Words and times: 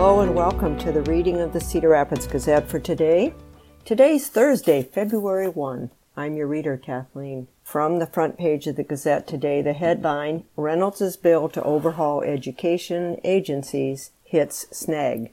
Hello 0.00 0.20
and 0.20 0.34
welcome 0.34 0.78
to 0.78 0.92
the 0.92 1.02
reading 1.02 1.42
of 1.42 1.52
the 1.52 1.60
Cedar 1.60 1.90
Rapids 1.90 2.26
Gazette 2.26 2.66
for 2.66 2.78
today. 2.78 3.34
Today's 3.84 4.28
Thursday, 4.28 4.82
February 4.82 5.50
1. 5.50 5.90
I'm 6.16 6.36
your 6.36 6.46
reader, 6.46 6.78
Kathleen. 6.78 7.48
From 7.62 7.98
the 7.98 8.06
front 8.06 8.38
page 8.38 8.66
of 8.66 8.76
the 8.76 8.82
Gazette 8.82 9.26
today, 9.26 9.60
the 9.60 9.74
headline 9.74 10.44
Reynolds' 10.56 11.18
bill 11.18 11.50
to 11.50 11.62
overhaul 11.64 12.22
education 12.22 13.20
agencies 13.24 14.12
hits 14.24 14.66
snag. 14.74 15.32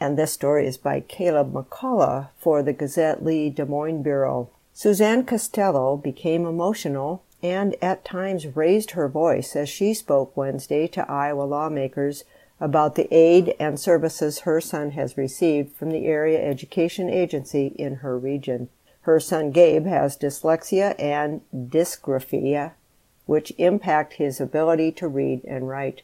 And 0.00 0.16
this 0.16 0.32
story 0.32 0.66
is 0.66 0.78
by 0.78 1.00
Caleb 1.00 1.52
McCullough 1.52 2.30
for 2.38 2.62
the 2.62 2.72
Gazette 2.72 3.22
Lee 3.22 3.50
Des 3.50 3.66
Moines 3.66 4.02
Bureau. 4.02 4.48
Suzanne 4.72 5.26
Costello 5.26 5.98
became 5.98 6.46
emotional 6.46 7.22
and 7.42 7.76
at 7.82 8.06
times 8.06 8.56
raised 8.56 8.92
her 8.92 9.10
voice 9.10 9.54
as 9.54 9.68
she 9.68 9.92
spoke 9.92 10.34
Wednesday 10.38 10.86
to 10.86 11.06
Iowa 11.06 11.42
lawmakers 11.42 12.24
about 12.60 12.94
the 12.94 13.12
aid 13.12 13.54
and 13.58 13.80
services 13.80 14.40
her 14.40 14.60
son 14.60 14.90
has 14.90 15.16
received 15.16 15.74
from 15.74 15.90
the 15.90 16.06
area 16.06 16.44
education 16.44 17.08
agency 17.08 17.68
in 17.78 17.96
her 17.96 18.18
region. 18.18 18.68
Her 19.02 19.18
son 19.18 19.50
Gabe 19.50 19.86
has 19.86 20.18
dyslexia 20.18 20.94
and 20.98 21.40
dysgraphia, 21.54 22.72
which 23.24 23.52
impact 23.56 24.14
his 24.14 24.40
ability 24.40 24.92
to 24.92 25.08
read 25.08 25.42
and 25.44 25.68
write. 25.68 26.02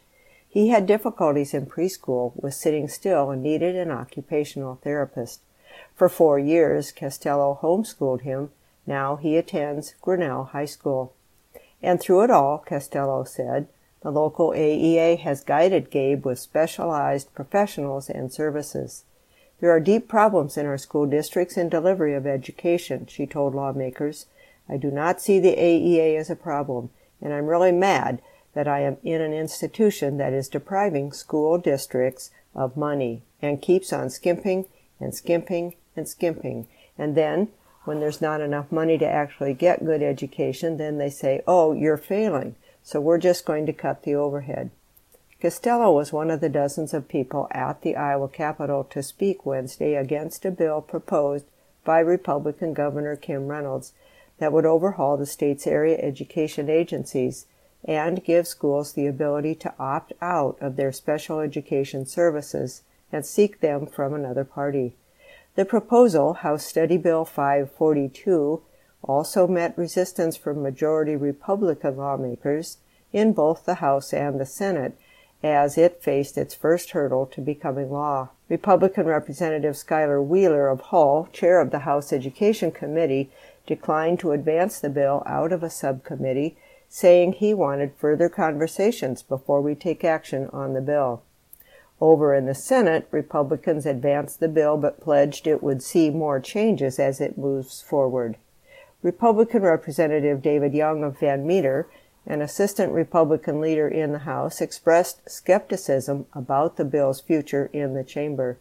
He 0.49 0.69
had 0.69 0.87
difficulties 0.87 1.53
in 1.53 1.67
preschool 1.67 2.33
with 2.35 2.55
sitting 2.55 2.89
still 2.89 3.31
and 3.31 3.43
needed 3.43 3.77
an 3.77 3.91
occupational 3.91 4.77
therapist. 4.83 5.41
For 5.95 6.09
four 6.09 6.39
years, 6.39 6.93
Costello 6.93 7.59
homeschooled 7.61 8.23
him. 8.23 8.51
Now 8.87 9.17
he 9.17 9.37
attends 9.37 9.95
Grinnell 10.01 10.45
High 10.45 10.65
School. 10.65 11.13
And 11.83 12.01
through 12.01 12.23
it 12.23 12.31
all, 12.31 12.65
Costello 12.67 13.25
said, 13.25 13.69
the 14.07 14.13
local 14.13 14.51
AEA 14.51 15.19
has 15.19 15.43
guided 15.43 15.91
Gabe 15.91 16.25
with 16.25 16.39
specialized 16.39 17.35
professionals 17.35 18.09
and 18.09 18.33
services. 18.33 19.03
There 19.59 19.73
are 19.73 19.81
deep 19.81 20.07
problems 20.07 20.57
in 20.57 20.65
our 20.65 20.79
school 20.79 21.07
districts 21.07 21.57
in 21.57 21.69
delivery 21.69 22.15
of 22.15 22.25
education, 22.25 23.07
she 23.09 23.27
told 23.27 23.53
lawmakers. 23.53 24.27
I 24.69 24.77
do 24.77 24.93
not 24.93 25.21
see 25.21 25.41
the 25.41 25.57
AEA 25.57 26.17
as 26.21 26.31
a 26.31 26.37
problem, 26.37 26.91
and 27.21 27.33
I'm 27.33 27.47
really 27.49 27.73
mad 27.73 28.23
that 28.55 28.69
I 28.69 28.83
am 28.83 28.99
in 29.03 29.21
an 29.21 29.33
institution 29.33 30.19
that 30.19 30.33
is 30.33 30.49
depriving 30.49 31.11
school 31.11 31.59
districts 31.59 32.31
of 32.55 32.77
money 32.77 33.25
and 33.43 33.61
keeps 33.61 33.93
on 33.93 34.11
skimping 34.11 34.67
and 35.01 35.17
skimping 35.17 35.75
and 35.97 36.09
skimping. 36.09 36.69
And 36.97 37.17
then, 37.17 37.49
when 37.87 37.99
there's 37.99 38.21
not 38.23 38.41
enough 38.41 38.71
money 38.71 38.99
to 38.99 39.05
actually 39.05 39.55
get 39.55 39.85
good 39.85 40.01
education, 40.01 40.77
then 40.77 40.99
they 40.99 41.11
say, 41.11 41.43
oh, 41.49 41.73
you're 41.73 41.97
failing 41.97 42.55
so 42.87 43.01
we're 43.01 43.19
just 43.19 43.45
going 43.45 43.67
to 43.67 43.73
cut 43.73 44.05
the 44.05 44.15
overhead. 44.15 44.71
Costello 45.43 45.93
was 45.93 46.13
one 46.13 46.31
of 46.31 46.41
the 46.41 46.49
dozens 46.49 46.95
of 46.95 47.09
people 47.09 47.49
at 47.51 47.83
the 47.83 47.97
Iowa 47.97 48.29
Capitol 48.29 48.85
to 48.85 49.03
speak 49.03 49.45
Wednesday 49.45 49.97
against 49.97 50.45
a 50.45 50.53
bill 50.53 50.81
proposed 50.81 51.47
by 51.85 51.99
Republican 51.99 52.75
Governor 52.75 53.17
Kim 53.17 53.49
Reynolds 53.49 53.93
that 54.39 54.53
would 54.53 54.65
overhaul 54.65 55.17
the 55.17 55.27
state's 55.27 55.67
area 55.67 55.99
education 55.99 56.71
agencies 56.71 57.47
and 57.85 58.23
give 58.23 58.47
schools 58.47 58.93
the 58.93 59.09
ability 59.09 59.57
to 59.57 59.75
opt 59.81 60.13
out 60.23 60.57
of 60.61 60.77
their 60.77 60.93
special 60.93 61.41
education 61.41 62.07
services 62.07 62.83
and 63.11 63.27
seek 63.27 63.59
them 63.59 63.87
from 63.87 64.15
another 64.15 64.45
party. 64.45 64.95
The 65.57 65.65
proposal, 65.65 66.35
House 66.35 66.65
Study 66.65 66.99
Bill 66.99 67.25
542, 67.25 68.63
also 69.03 69.47
met 69.47 69.77
resistance 69.79 70.37
from 70.37 70.63
majority 70.63 71.17
Republican 71.17 71.97
lawmakers 71.97 72.79
in 73.13 73.33
both 73.33 73.65
the 73.65 73.77
House 73.77 74.13
and 74.13 74.41
the 74.41 74.47
Senate 74.47 74.99
as 75.43 75.77
it 75.77 76.03
faced 76.03 76.39
its 76.39 76.55
first 76.55 76.91
hurdle 76.91 77.27
to 77.27 77.41
becoming 77.41 77.91
law. 77.91 78.31
Republican 78.49 79.07
Representative 79.07 79.75
Skyler 79.75 80.25
Wheeler 80.25 80.69
of 80.69 80.81
Hull, 80.81 81.29
chair 81.33 81.61
of 81.61 81.71
the 81.71 81.81
House 81.81 82.13
Education 82.13 82.71
Committee, 82.71 83.31
declined 83.67 84.19
to 84.21 84.33
advance 84.33 84.81
the 84.81 84.89
bill 84.89 85.23
out 85.27 85.53
of 85.53 85.63
a 85.63 85.71
subcommittee, 85.71 86.57
saying 86.89 87.33
he 87.33 87.53
wanted 87.53 87.93
further 87.97 88.29
conversations 88.29 89.23
before 89.23 89.61
we 89.61 89.75
take 89.75 90.05
action 90.05 90.49
on 90.53 90.73
the 90.73 90.81
bill. 90.81 91.23
Over 92.01 92.35
in 92.35 92.47
the 92.47 92.55
Senate, 92.55 93.09
Republicans 93.11 93.87
advanced 93.87 94.39
the 94.39 94.49
bill 94.49 94.77
but 94.77 95.01
pledged 95.01 95.47
it 95.47 95.63
would 95.63 95.83
see 95.83 96.11
more 96.11 96.41
changes 96.41 96.99
as 96.99 97.21
it 97.21 97.39
moves 97.39 97.81
forward. 97.81 98.37
Republican 99.03 99.63
Representative 99.63 100.43
David 100.43 100.75
Young 100.75 101.03
of 101.03 101.19
Van 101.19 101.47
Meter, 101.47 101.89
an 102.27 102.43
assistant 102.43 102.93
Republican 102.93 103.61
leader 103.61 103.89
in 103.89 104.13
the 104.13 104.21
House, 104.21 104.61
expressed 104.61 105.31
skepticism 105.31 106.27
about 106.33 106.77
the 106.77 106.85
bill's 106.85 107.21
future 107.21 107.71
in 107.73 107.95
the 107.95 108.05
chamber. 108.05 108.59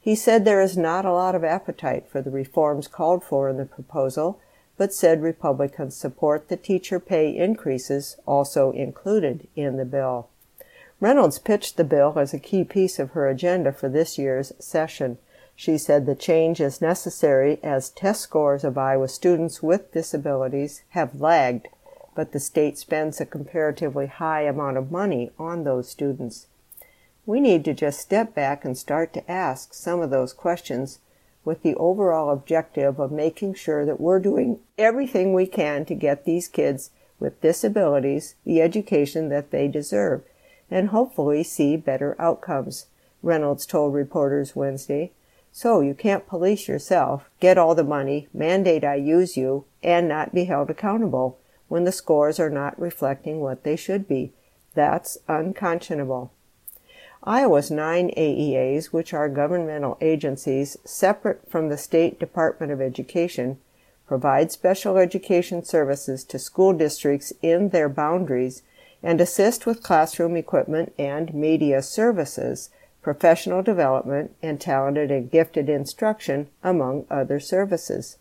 He 0.00 0.14
said 0.14 0.44
there 0.44 0.60
is 0.60 0.76
not 0.76 1.04
a 1.04 1.12
lot 1.12 1.34
of 1.34 1.44
appetite 1.44 2.06
for 2.08 2.20
the 2.20 2.30
reforms 2.30 2.88
called 2.88 3.24
for 3.24 3.48
in 3.48 3.56
the 3.56 3.64
proposal, 3.64 4.40
but 4.76 4.92
said 4.92 5.22
Republicans 5.22 5.96
support 5.96 6.48
the 6.48 6.56
teacher 6.56 6.98
pay 6.98 7.34
increases 7.34 8.16
also 8.26 8.72
included 8.72 9.46
in 9.54 9.76
the 9.76 9.84
bill. 9.84 10.28
Reynolds 11.00 11.38
pitched 11.38 11.76
the 11.76 11.84
bill 11.84 12.14
as 12.18 12.34
a 12.34 12.38
key 12.38 12.64
piece 12.64 12.98
of 12.98 13.10
her 13.10 13.28
agenda 13.28 13.72
for 13.72 13.88
this 13.88 14.18
year's 14.18 14.52
session. 14.58 15.18
She 15.56 15.78
said 15.78 16.06
the 16.06 16.14
change 16.14 16.60
is 16.60 16.80
necessary 16.80 17.58
as 17.62 17.90
test 17.90 18.22
scores 18.22 18.64
of 18.64 18.76
Iowa 18.76 19.08
students 19.08 19.62
with 19.62 19.92
disabilities 19.92 20.82
have 20.90 21.20
lagged, 21.20 21.68
but 22.14 22.32
the 22.32 22.40
state 22.40 22.78
spends 22.78 23.20
a 23.20 23.26
comparatively 23.26 24.06
high 24.06 24.42
amount 24.42 24.76
of 24.76 24.90
money 24.90 25.30
on 25.38 25.64
those 25.64 25.88
students. 25.88 26.46
We 27.26 27.40
need 27.40 27.64
to 27.64 27.74
just 27.74 28.00
step 28.00 28.34
back 28.34 28.64
and 28.64 28.76
start 28.76 29.12
to 29.14 29.30
ask 29.30 29.74
some 29.74 30.00
of 30.00 30.10
those 30.10 30.32
questions 30.32 31.00
with 31.44 31.62
the 31.62 31.74
overall 31.74 32.30
objective 32.30 32.98
of 32.98 33.12
making 33.12 33.54
sure 33.54 33.84
that 33.84 34.00
we're 34.00 34.20
doing 34.20 34.60
everything 34.78 35.32
we 35.32 35.46
can 35.46 35.84
to 35.86 35.94
get 35.94 36.24
these 36.24 36.48
kids 36.48 36.90
with 37.18 37.40
disabilities 37.40 38.34
the 38.44 38.60
education 38.60 39.28
that 39.28 39.50
they 39.50 39.68
deserve 39.68 40.22
and 40.70 40.88
hopefully 40.88 41.42
see 41.42 41.76
better 41.76 42.16
outcomes, 42.18 42.86
Reynolds 43.22 43.66
told 43.66 43.94
reporters 43.94 44.56
Wednesday. 44.56 45.12
So 45.52 45.80
you 45.80 45.94
can't 45.94 46.26
police 46.26 46.66
yourself, 46.66 47.30
get 47.38 47.56
all 47.56 47.74
the 47.74 47.84
money, 47.84 48.28
mandate 48.34 48.82
I 48.82 48.96
use 48.96 49.36
you, 49.36 49.66
and 49.82 50.08
not 50.08 50.34
be 50.34 50.44
held 50.44 50.68
accountable 50.68 51.38
when 51.74 51.82
the 51.82 51.90
scores 51.90 52.38
are 52.38 52.48
not 52.48 52.80
reflecting 52.80 53.40
what 53.40 53.64
they 53.64 53.74
should 53.74 54.06
be. 54.06 54.30
That's 54.74 55.18
unconscionable. 55.26 56.30
Iowa's 57.24 57.68
nine 57.68 58.12
AEAs, 58.16 58.92
which 58.92 59.12
are 59.12 59.28
governmental 59.28 59.98
agencies 60.00 60.76
separate 60.84 61.50
from 61.50 61.70
the 61.70 61.76
State 61.76 62.20
Department 62.20 62.70
of 62.70 62.80
Education, 62.80 63.58
provide 64.06 64.52
special 64.52 64.98
education 64.98 65.64
services 65.64 66.22
to 66.22 66.38
school 66.38 66.72
districts 66.74 67.32
in 67.42 67.70
their 67.70 67.88
boundaries 67.88 68.62
and 69.02 69.20
assist 69.20 69.66
with 69.66 69.82
classroom 69.82 70.36
equipment 70.36 70.94
and 70.96 71.34
media 71.34 71.82
services 71.82 72.70
professional 73.02 73.62
development, 73.62 74.34
and 74.42 74.60
talented 74.60 75.10
and 75.10 75.28
gifted 75.28 75.68
instruction, 75.68 76.48
among 76.62 77.04
other 77.10 77.40
services. 77.40 78.16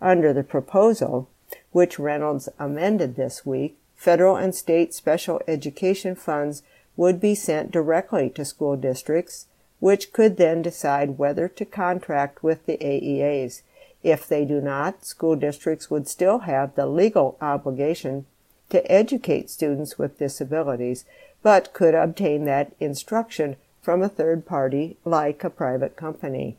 Under 0.00 0.32
the 0.32 0.44
proposal, 0.44 1.28
which 1.72 1.98
Reynolds 1.98 2.48
amended 2.58 3.16
this 3.16 3.44
week, 3.44 3.76
federal 3.96 4.36
and 4.36 4.54
state 4.54 4.94
special 4.94 5.40
education 5.48 6.14
funds 6.14 6.62
would 6.96 7.20
be 7.20 7.34
sent 7.34 7.70
directly 7.70 8.30
to 8.30 8.44
school 8.44 8.76
districts, 8.76 9.46
which 9.80 10.12
could 10.12 10.36
then 10.36 10.62
decide 10.62 11.18
whether 11.18 11.48
to 11.48 11.64
contract 11.64 12.42
with 12.42 12.64
the 12.66 12.76
AEAs. 12.78 13.62
If 14.02 14.26
they 14.26 14.44
do 14.44 14.60
not, 14.60 15.04
school 15.04 15.36
districts 15.36 15.90
would 15.90 16.08
still 16.08 16.40
have 16.40 16.74
the 16.74 16.86
legal 16.86 17.36
obligation 17.40 18.26
to 18.70 18.90
educate 18.90 19.50
students 19.50 19.98
with 19.98 20.18
disabilities, 20.18 21.04
but 21.42 21.72
could 21.72 21.94
obtain 21.94 22.44
that 22.44 22.72
instruction 22.80 23.56
from 23.80 24.02
a 24.02 24.08
third 24.08 24.46
party 24.46 24.96
like 25.04 25.42
a 25.44 25.50
private 25.50 25.96
company. 25.96 26.56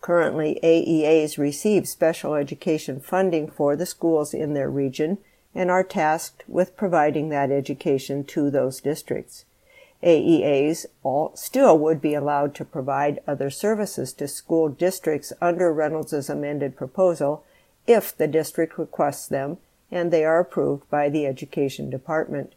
Currently, 0.00 0.58
AEAs 0.62 1.36
receive 1.36 1.86
special 1.86 2.34
education 2.34 3.00
funding 3.00 3.48
for 3.50 3.76
the 3.76 3.86
schools 3.86 4.32
in 4.32 4.54
their 4.54 4.70
region 4.70 5.18
and 5.54 5.70
are 5.70 5.84
tasked 5.84 6.44
with 6.48 6.76
providing 6.76 7.28
that 7.28 7.50
education 7.50 8.24
to 8.24 8.50
those 8.50 8.80
districts. 8.80 9.44
AEAs 10.02 10.86
all, 11.02 11.32
still 11.34 11.78
would 11.78 12.00
be 12.00 12.14
allowed 12.14 12.54
to 12.54 12.64
provide 12.64 13.20
other 13.26 13.50
services 13.50 14.14
to 14.14 14.26
school 14.26 14.68
districts 14.70 15.32
under 15.40 15.72
Reynolds's 15.72 16.30
amended 16.30 16.76
proposal 16.76 17.44
if 17.86 18.16
the 18.16 18.26
district 18.26 18.78
requests 18.78 19.28
them 19.28 19.58
and 19.90 20.10
they 20.10 20.24
are 20.24 20.38
approved 20.38 20.88
by 20.88 21.08
the 21.08 21.26
Education 21.26 21.90
Department. 21.90 22.54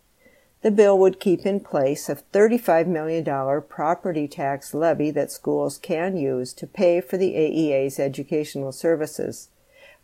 The 0.64 0.72
bill 0.72 0.98
would 1.00 1.20
keep 1.20 1.46
in 1.46 1.60
place 1.60 2.08
a 2.08 2.16
$35 2.16 2.88
million 2.88 3.26
property 3.68 4.30
tax 4.30 4.74
levy 4.74 5.12
that 5.12 5.30
schools 5.30 5.78
can 5.78 6.16
use 6.16 6.54
to 6.54 6.66
pay 6.66 7.02
for 7.02 7.18
the 7.18 7.34
AEA's 7.34 8.00
educational 8.00 8.72
services, 8.72 9.50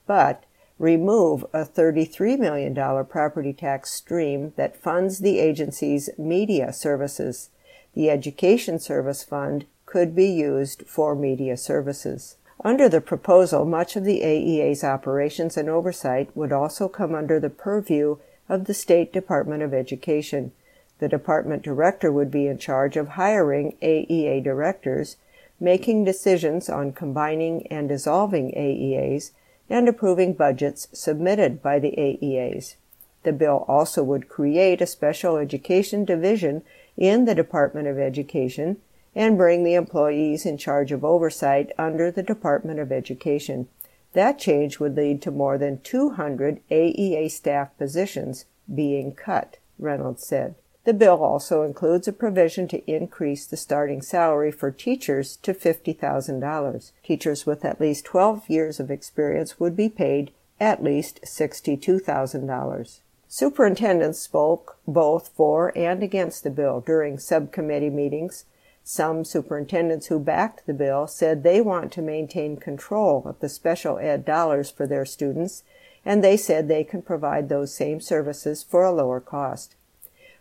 but 0.06 0.44
remove 0.77 1.45
a 1.53 1.63
$33 1.63 2.38
million 2.38 2.75
property 3.06 3.53
tax 3.53 3.91
stream 3.91 4.51
that 4.57 4.75
funds 4.75 5.19
the 5.19 5.39
agency's 5.39 6.09
media 6.17 6.73
services. 6.73 7.51
The 7.94 8.09
Education 8.09 8.79
Service 8.79 9.23
Fund 9.23 9.65
could 9.85 10.13
be 10.13 10.27
used 10.27 10.83
for 10.85 11.15
media 11.15 11.56
services. 11.56 12.35
Under 12.65 12.89
the 12.89 13.00
proposal, 13.00 13.63
much 13.63 13.95
of 13.95 14.03
the 14.03 14.19
AEA's 14.19 14.83
operations 14.83 15.56
and 15.56 15.69
oversight 15.69 16.35
would 16.35 16.51
also 16.51 16.89
come 16.89 17.15
under 17.15 17.39
the 17.39 17.50
purview 17.50 18.17
of 18.49 18.65
the 18.65 18.73
State 18.73 19.13
Department 19.13 19.63
of 19.63 19.73
Education. 19.73 20.51
The 20.97 21.07
department 21.07 21.61
director 21.61 22.11
would 22.11 22.31
be 22.31 22.47
in 22.47 22.57
charge 22.57 22.97
of 22.97 23.09
hiring 23.09 23.77
AEA 23.81 24.43
directors, 24.43 25.15
making 25.59 26.03
decisions 26.03 26.67
on 26.67 26.91
combining 26.91 27.67
and 27.67 27.87
dissolving 27.87 28.51
AEAs, 28.51 29.31
and 29.69 29.87
approving 29.87 30.33
budgets 30.33 30.87
submitted 30.91 31.61
by 31.61 31.79
the 31.79 31.91
AEAs. 31.91 32.75
The 33.23 33.33
bill 33.33 33.65
also 33.67 34.03
would 34.03 34.29
create 34.29 34.81
a 34.81 34.87
special 34.87 35.37
education 35.37 36.03
division 36.03 36.63
in 36.97 37.25
the 37.25 37.35
Department 37.35 37.87
of 37.87 37.99
Education 37.99 38.77
and 39.15 39.37
bring 39.37 39.63
the 39.63 39.75
employees 39.75 40.45
in 40.45 40.57
charge 40.57 40.91
of 40.91 41.03
oversight 41.03 41.71
under 41.77 42.11
the 42.11 42.23
Department 42.23 42.79
of 42.79 42.91
Education. 42.91 43.67
That 44.13 44.39
change 44.39 44.79
would 44.79 44.95
lead 44.95 45.21
to 45.23 45.31
more 45.31 45.57
than 45.57 45.81
200 45.81 46.61
AEA 46.69 47.29
staff 47.29 47.77
positions 47.77 48.45
being 48.73 49.13
cut, 49.13 49.57
Reynolds 49.77 50.25
said. 50.25 50.56
The 50.85 50.94
bill 50.94 51.23
also 51.23 51.63
includes 51.63 52.07
a 52.07 52.13
provision 52.13 52.67
to 52.69 52.91
increase 52.91 53.45
the 53.45 53.57
starting 53.57 54.01
salary 54.01 54.51
for 54.51 54.71
teachers 54.71 55.35
to 55.38 55.53
$50,000. 55.53 56.91
Teachers 57.03 57.45
with 57.45 57.63
at 57.63 57.79
least 57.79 58.06
12 58.06 58.50
years 58.50 58.79
of 58.79 58.89
experience 58.89 59.59
would 59.59 59.75
be 59.75 59.89
paid 59.89 60.31
at 60.59 60.83
least 60.83 61.21
$62,000. 61.23 63.00
Superintendents 63.27 64.19
spoke 64.19 64.79
both 64.88 65.29
for 65.35 65.71
and 65.77 66.01
against 66.01 66.44
the 66.44 66.50
bill 66.50 66.81
during 66.81 67.19
subcommittee 67.19 67.91
meetings 67.91 68.45
some 68.91 69.24
superintendents 69.24 70.07
who 70.07 70.18
backed 70.18 70.65
the 70.65 70.74
bill 70.74 71.06
said 71.06 71.44
they 71.44 71.62
want 71.62 71.91
to 71.91 72.01
maintain 72.01 72.57
control 72.57 73.21
of 73.27 73.39
the 73.39 73.47
special 73.47 74.00
ed 74.00 74.25
dollars 74.25 74.71
for 74.71 74.88
their 74.88 75.06
students, 75.06 75.62
and 76.03 76.24
they 76.24 76.36
said 76.36 76.68
they 76.68 76.83
can 76.83 77.03
provide 77.03 77.50
those 77.50 77.71
same 77.71 78.01
services 78.01 78.63
for 78.63 78.83
a 78.83 78.91
lower 78.91 79.19
cost. 79.19 79.75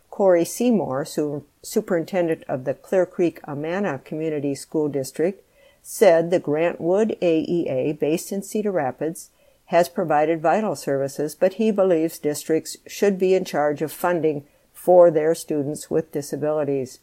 Corey 0.09 0.43
Seymour, 0.43 1.05
su- 1.05 1.45
superintendent 1.61 2.43
of 2.47 2.63
the 2.65 2.73
Clear 2.73 3.05
Creek 3.05 3.39
Amana 3.47 3.99
Community 3.99 4.55
School 4.55 4.89
District, 4.89 5.43
said 5.83 6.31
the 6.31 6.39
Grantwood 6.39 7.19
AEA, 7.19 7.99
based 7.99 8.31
in 8.31 8.41
Cedar 8.41 8.71
Rapids, 8.71 9.29
has 9.65 9.89
provided 9.89 10.41
vital 10.41 10.75
services, 10.75 11.35
but 11.35 11.53
he 11.53 11.69
believes 11.69 12.17
districts 12.17 12.77
should 12.87 13.19
be 13.19 13.35
in 13.35 13.45
charge 13.45 13.83
of 13.83 13.91
funding 13.91 14.47
for 14.73 15.11
their 15.11 15.35
students 15.35 15.91
with 15.91 16.11
disabilities. 16.11 16.99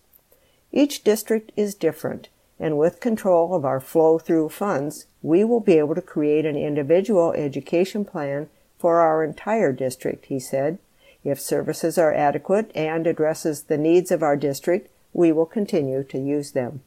Each 0.77 1.03
district 1.03 1.53
is 1.57 1.75
different, 1.75 2.29
and 2.61 2.77
with 2.77 3.01
control 3.01 3.55
of 3.55 3.65
our 3.65 3.81
flow 3.81 4.19
through 4.19 4.51
funds, 4.51 5.07
we 5.23 5.43
will 5.43 5.61
be 5.61 5.79
able 5.79 5.95
to 5.95 6.03
create 6.03 6.45
an 6.45 6.55
individual 6.55 7.33
education 7.33 8.05
plan 8.05 8.51
for 8.79 9.01
our 9.01 9.25
entire 9.25 9.73
district, 9.73 10.27
he 10.27 10.39
said. 10.39 10.77
If 11.25 11.41
services 11.41 11.97
are 11.97 12.13
adequate 12.13 12.71
and 12.75 13.07
addresses 13.07 13.63
the 13.63 13.79
needs 13.79 14.11
of 14.11 14.23
our 14.23 14.37
district, 14.37 14.91
we 15.15 15.33
will 15.33 15.47
continue 15.47 16.05
to 16.05 16.19
use 16.19 16.53
them. 16.53 16.83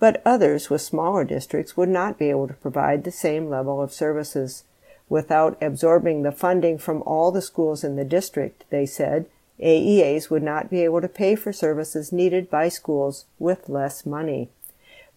But 0.00 0.20
others 0.26 0.68
with 0.68 0.80
smaller 0.80 1.22
districts 1.22 1.76
would 1.76 1.88
not 1.88 2.18
be 2.18 2.30
able 2.30 2.48
to 2.48 2.54
provide 2.54 3.04
the 3.04 3.12
same 3.12 3.48
level 3.48 3.80
of 3.80 3.92
services. 3.92 4.64
Without 5.08 5.56
absorbing 5.62 6.24
the 6.24 6.32
funding 6.32 6.76
from 6.76 7.04
all 7.06 7.30
the 7.30 7.40
schools 7.40 7.84
in 7.84 7.94
the 7.94 8.04
district, 8.04 8.64
they 8.70 8.84
said, 8.84 9.26
AEAs 9.60 10.30
would 10.30 10.42
not 10.42 10.70
be 10.70 10.82
able 10.82 11.00
to 11.00 11.08
pay 11.08 11.34
for 11.34 11.52
services 11.52 12.12
needed 12.12 12.50
by 12.50 12.68
schools 12.68 13.24
with 13.38 13.68
less 13.68 14.04
money. 14.04 14.50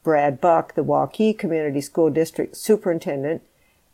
Brad 0.04 0.40
Buck, 0.40 0.76
the 0.76 0.84
Waukee 0.84 1.38
Community 1.38 1.82
School 1.82 2.10
District 2.10 2.56
Superintendent 2.56 3.42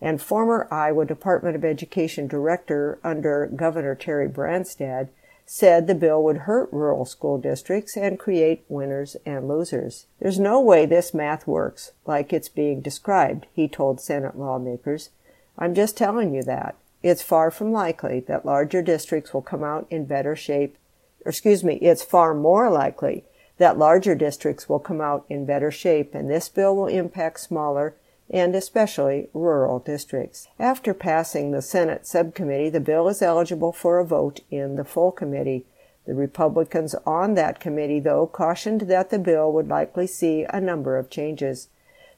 and 0.01 0.21
former 0.21 0.67
Iowa 0.69 1.05
Department 1.05 1.55
of 1.55 1.65
Education 1.65 2.27
Director 2.27 2.99
under 3.03 3.47
Governor 3.47 3.95
Terry 3.95 4.29
Branstad, 4.29 5.09
said 5.47 5.87
the 5.87 5.95
bill 5.95 6.23
would 6.23 6.39
hurt 6.39 6.71
rural 6.71 7.05
school 7.05 7.37
districts 7.37 7.95
and 7.95 8.19
create 8.19 8.65
winners 8.67 9.15
and 9.25 9.47
losers. 9.47 10.07
There's 10.19 10.39
no 10.39 10.59
way 10.59 10.85
this 10.85 11.13
math 11.13 11.47
works 11.47 11.91
like 12.05 12.33
it's 12.33 12.49
being 12.49 12.81
described, 12.81 13.45
he 13.53 13.67
told 13.67 14.01
Senate 14.01 14.37
lawmakers. 14.37 15.09
I'm 15.57 15.73
just 15.73 15.97
telling 15.97 16.33
you 16.33 16.43
that. 16.43 16.75
It's 17.05 17.21
far 17.21 17.51
from 17.51 17.71
likely 17.71 18.21
that 18.21 18.47
larger 18.47 18.81
districts 18.81 19.31
will 19.31 19.43
come 19.43 19.63
out 19.63 19.85
in 19.91 20.05
better 20.05 20.35
shape. 20.35 20.75
excuse 21.23 21.63
me, 21.63 21.75
it's 21.75 22.01
far 22.01 22.33
more 22.33 22.67
likely 22.67 23.25
that 23.59 23.77
larger 23.77 24.15
districts 24.15 24.67
will 24.67 24.79
come 24.79 24.99
out 24.99 25.23
in 25.29 25.45
better 25.45 25.69
shape, 25.69 26.15
and 26.15 26.27
this 26.27 26.49
bill 26.49 26.75
will 26.75 26.87
impact 26.87 27.41
smaller 27.41 27.95
and 28.27 28.55
especially 28.55 29.29
rural 29.35 29.77
districts. 29.77 30.47
After 30.57 30.95
passing 30.95 31.51
the 31.51 31.61
Senate 31.61 32.07
subcommittee, 32.07 32.71
the 32.71 32.79
bill 32.79 33.07
is 33.07 33.21
eligible 33.21 33.71
for 33.71 33.99
a 33.99 34.03
vote 34.03 34.39
in 34.49 34.75
the 34.75 34.83
full 34.83 35.11
committee. 35.11 35.67
The 36.07 36.15
Republicans 36.15 36.95
on 37.05 37.35
that 37.35 37.59
committee, 37.59 37.99
though, 37.99 38.25
cautioned 38.25 38.81
that 38.81 39.11
the 39.11 39.19
bill 39.19 39.51
would 39.51 39.67
likely 39.67 40.07
see 40.07 40.47
a 40.49 40.59
number 40.59 40.97
of 40.97 41.11
changes. 41.11 41.67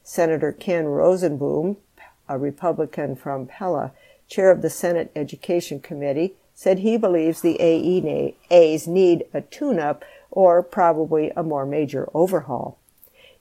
Senator 0.02 0.50
Ken 0.50 0.86
Rozenboom, 0.86 1.76
a 2.26 2.38
Republican 2.38 3.16
from 3.16 3.46
Pella, 3.46 3.92
chair 4.28 4.50
of 4.50 4.62
the 4.62 4.70
Senate 4.70 5.10
Education 5.16 5.80
Committee, 5.80 6.34
said 6.54 6.80
he 6.80 6.96
believes 6.96 7.40
the 7.40 7.56
AEAs 7.60 8.86
need 8.86 9.24
a 9.32 9.40
tune 9.40 9.78
up 9.78 10.04
or 10.30 10.62
probably 10.62 11.30
a 11.30 11.42
more 11.42 11.64
major 11.64 12.08
overhaul. 12.12 12.78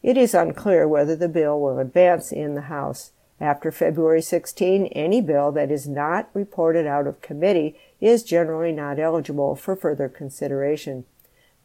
It 0.03 0.17
is 0.17 0.33
unclear 0.33 0.87
whether 0.87 1.15
the 1.15 1.27
bill 1.27 1.59
will 1.59 1.79
advance 1.79 2.31
in 2.31 2.55
the 2.55 2.61
House. 2.61 3.11
After 3.39 3.71
February 3.71 4.21
16, 4.21 4.87
any 4.87 5.21
bill 5.21 5.51
that 5.51 5.71
is 5.71 5.87
not 5.87 6.29
reported 6.33 6.87
out 6.87 7.07
of 7.07 7.21
committee 7.21 7.75
is 7.99 8.23
generally 8.23 8.71
not 8.71 8.99
eligible 8.99 9.55
for 9.55 9.75
further 9.75 10.09
consideration. 10.09 11.05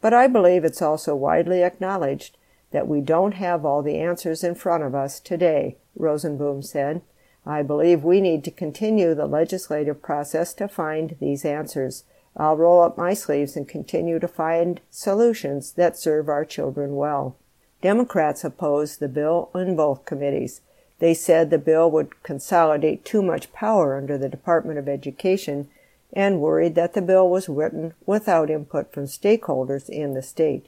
But 0.01 0.13
I 0.13 0.27
believe 0.27 0.65
it's 0.65 0.81
also 0.81 1.15
widely 1.15 1.63
acknowledged 1.63 2.37
that 2.71 2.87
we 2.87 3.01
don't 3.01 3.35
have 3.35 3.65
all 3.65 3.81
the 3.81 3.99
answers 3.99 4.43
in 4.43 4.55
front 4.55 4.83
of 4.83 4.93
us 4.93 5.19
today, 5.19 5.77
Rozenboom 5.97 6.63
said. 6.63 7.01
I 7.45 7.61
believe 7.61 8.03
we 8.03 8.21
need 8.21 8.43
to 8.45 8.51
continue 8.51 9.13
the 9.13 9.27
legislative 9.27 10.01
process 10.01 10.53
to 10.55 10.67
find 10.67 11.15
these 11.19 11.43
answers. 11.43 12.03
I'll 12.35 12.57
roll 12.57 12.81
up 12.81 12.97
my 12.97 13.13
sleeves 13.13 13.55
and 13.55 13.67
continue 13.67 14.17
to 14.19 14.27
find 14.27 14.81
solutions 14.89 15.73
that 15.73 15.97
serve 15.97 16.29
our 16.29 16.45
children 16.45 16.95
well. 16.95 17.35
Democrats 17.81 18.43
opposed 18.43 18.99
the 18.99 19.09
bill 19.09 19.49
in 19.53 19.75
both 19.75 20.05
committees. 20.05 20.61
They 20.99 21.13
said 21.13 21.49
the 21.49 21.57
bill 21.57 21.91
would 21.91 22.23
consolidate 22.23 23.03
too 23.03 23.21
much 23.21 23.51
power 23.51 23.97
under 23.97 24.17
the 24.17 24.29
Department 24.29 24.79
of 24.79 24.87
Education 24.87 25.67
and 26.13 26.39
worried 26.39 26.75
that 26.75 26.93
the 26.93 27.01
bill 27.01 27.29
was 27.29 27.49
written 27.49 27.93
without 28.05 28.49
input 28.49 28.93
from 28.93 29.05
stakeholders 29.05 29.89
in 29.89 30.13
the 30.13 30.21
state. 30.21 30.67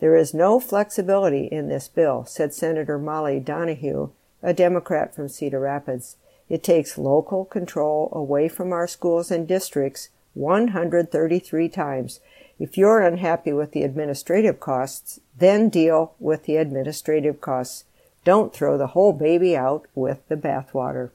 There 0.00 0.16
is 0.16 0.34
no 0.34 0.60
flexibility 0.60 1.46
in 1.46 1.68
this 1.68 1.88
bill, 1.88 2.24
said 2.26 2.52
Senator 2.52 2.98
Molly 2.98 3.40
Donahue, 3.40 4.10
a 4.42 4.52
Democrat 4.52 5.14
from 5.14 5.28
Cedar 5.28 5.60
Rapids. 5.60 6.16
It 6.48 6.62
takes 6.62 6.98
local 6.98 7.44
control 7.44 8.08
away 8.12 8.48
from 8.48 8.72
our 8.72 8.86
schools 8.86 9.30
and 9.30 9.46
districts 9.46 10.08
133 10.34 11.68
times. 11.68 12.20
If 12.58 12.76
you're 12.76 13.00
unhappy 13.00 13.52
with 13.52 13.72
the 13.72 13.82
administrative 13.82 14.60
costs, 14.60 15.20
then 15.36 15.68
deal 15.68 16.14
with 16.18 16.44
the 16.44 16.56
administrative 16.56 17.40
costs. 17.40 17.84
Don't 18.24 18.52
throw 18.52 18.78
the 18.78 18.88
whole 18.88 19.12
baby 19.12 19.56
out 19.56 19.86
with 19.94 20.26
the 20.28 20.36
bathwater. 20.36 21.10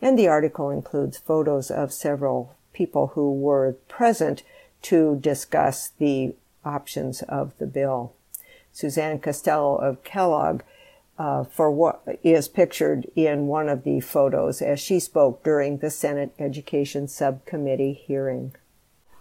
And 0.00 0.18
the 0.18 0.28
article 0.28 0.70
includes 0.70 1.18
photos 1.18 1.70
of 1.70 1.92
several 1.92 2.54
people 2.72 3.08
who 3.08 3.32
were 3.32 3.76
present 3.88 4.42
to 4.82 5.16
discuss 5.16 5.90
the 5.98 6.34
options 6.64 7.22
of 7.22 7.56
the 7.58 7.66
bill. 7.66 8.12
Suzanne 8.72 9.18
Costello 9.18 9.76
of 9.76 10.04
Kellogg 10.04 10.62
uh, 11.18 11.44
for 11.44 11.70
what 11.70 12.02
is 12.22 12.48
pictured 12.48 13.06
in 13.16 13.48
one 13.48 13.68
of 13.68 13.82
the 13.82 14.00
photos 14.00 14.62
as 14.62 14.78
she 14.78 15.00
spoke 15.00 15.42
during 15.42 15.78
the 15.78 15.90
Senate 15.90 16.32
Education 16.38 17.08
Subcommittee 17.08 17.92
hearing. 17.92 18.54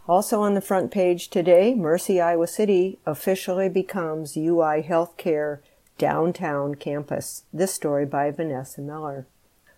Also 0.07 0.41
on 0.41 0.53
the 0.53 0.61
front 0.61 0.91
page 0.91 1.29
today, 1.29 1.73
Mercy 1.73 2.21
Iowa 2.21 2.47
City 2.47 2.99
officially 3.05 3.67
becomes 3.67 4.37
UI 4.37 4.83
Healthcare 4.83 5.59
downtown 5.97 6.75
campus. 6.75 7.43
This 7.51 7.73
story 7.73 8.05
by 8.05 8.31
Vanessa 8.31 8.79
Miller. 8.79 9.27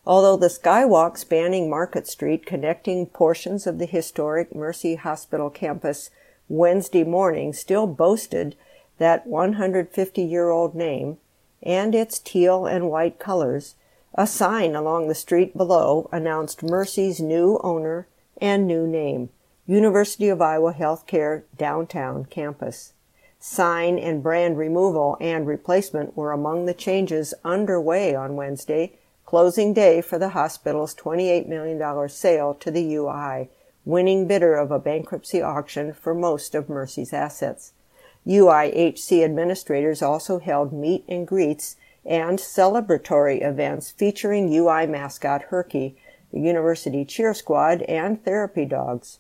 Although 0.06 0.38
the 0.38 0.48
skywalk 0.48 1.18
spanning 1.18 1.70
Market 1.70 2.08
Street 2.08 2.46
connecting 2.46 3.06
portions 3.06 3.66
of 3.66 3.80
the 3.80 3.86
historic 3.86 4.54
Mercy 4.54 4.96
Hospital 4.96 5.50
campus 5.50 6.10
Wednesday 6.48 7.04
morning 7.04 7.54
still 7.54 7.88
boasted 7.88 8.56
that 8.98 9.26
150 9.26 10.22
year 10.22 10.50
old 10.50 10.76
name, 10.76 11.18
and 11.62 11.94
its 11.94 12.20
teal 12.20 12.66
and 12.66 12.90
white 12.90 13.20
colors, 13.20 13.76
a 14.14 14.26
sign 14.26 14.76
along 14.76 15.08
the 15.08 15.16
street 15.16 15.56
below 15.56 16.10
announced 16.12 16.64
Mercy's 16.64 17.20
new 17.20 17.60
owner 17.64 18.08
and 18.42 18.66
new 18.68 18.88
name, 18.88 19.30
University 19.68 20.30
of 20.30 20.42
Iowa 20.42 20.74
Healthcare 20.74 21.44
Downtown 21.58 22.26
Campus. 22.26 22.94
Sign 23.40 23.98
and 23.98 24.22
brand 24.22 24.58
removal 24.58 25.16
and 25.22 25.48
replacement 25.48 26.18
were 26.18 26.32
among 26.32 26.66
the 26.66 26.74
changes 26.74 27.34
underway 27.46 28.14
on 28.14 28.36
Wednesday, 28.36 28.94
closing 29.26 29.74
day 29.74 30.02
for 30.02 30.18
the 30.18 30.30
hospital's 30.30 30.96
$28 30.96 31.48
million 31.48 32.10
sale 32.10 32.54
to 32.56 32.72
the 32.72 32.96
UI, 32.96 33.50
winning 33.86 34.28
bidder 34.28 34.56
of 34.56 34.72
a 34.72 34.80
bankruptcy 34.80 35.42
auction 35.42 35.94
for 35.94 36.14
most 36.14 36.56
of 36.56 36.68
Mercy's 36.68 37.14
assets. 37.14 37.74
UIHC 38.30 39.26
administrators 39.26 40.04
also 40.04 40.38
held 40.38 40.72
meet 40.72 41.04
and 41.08 41.28
greets 41.28 41.78
and 42.06 42.38
celebratory 42.38 43.44
events 43.44 43.90
featuring 43.90 44.54
UI 44.54 44.86
mascot 44.86 45.42
Herky, 45.50 45.98
the 46.32 46.40
University 46.40 47.04
Cheer 47.04 47.34
Squad, 47.34 47.82
and 47.84 48.24
therapy 48.24 48.66
dogs. 48.66 49.18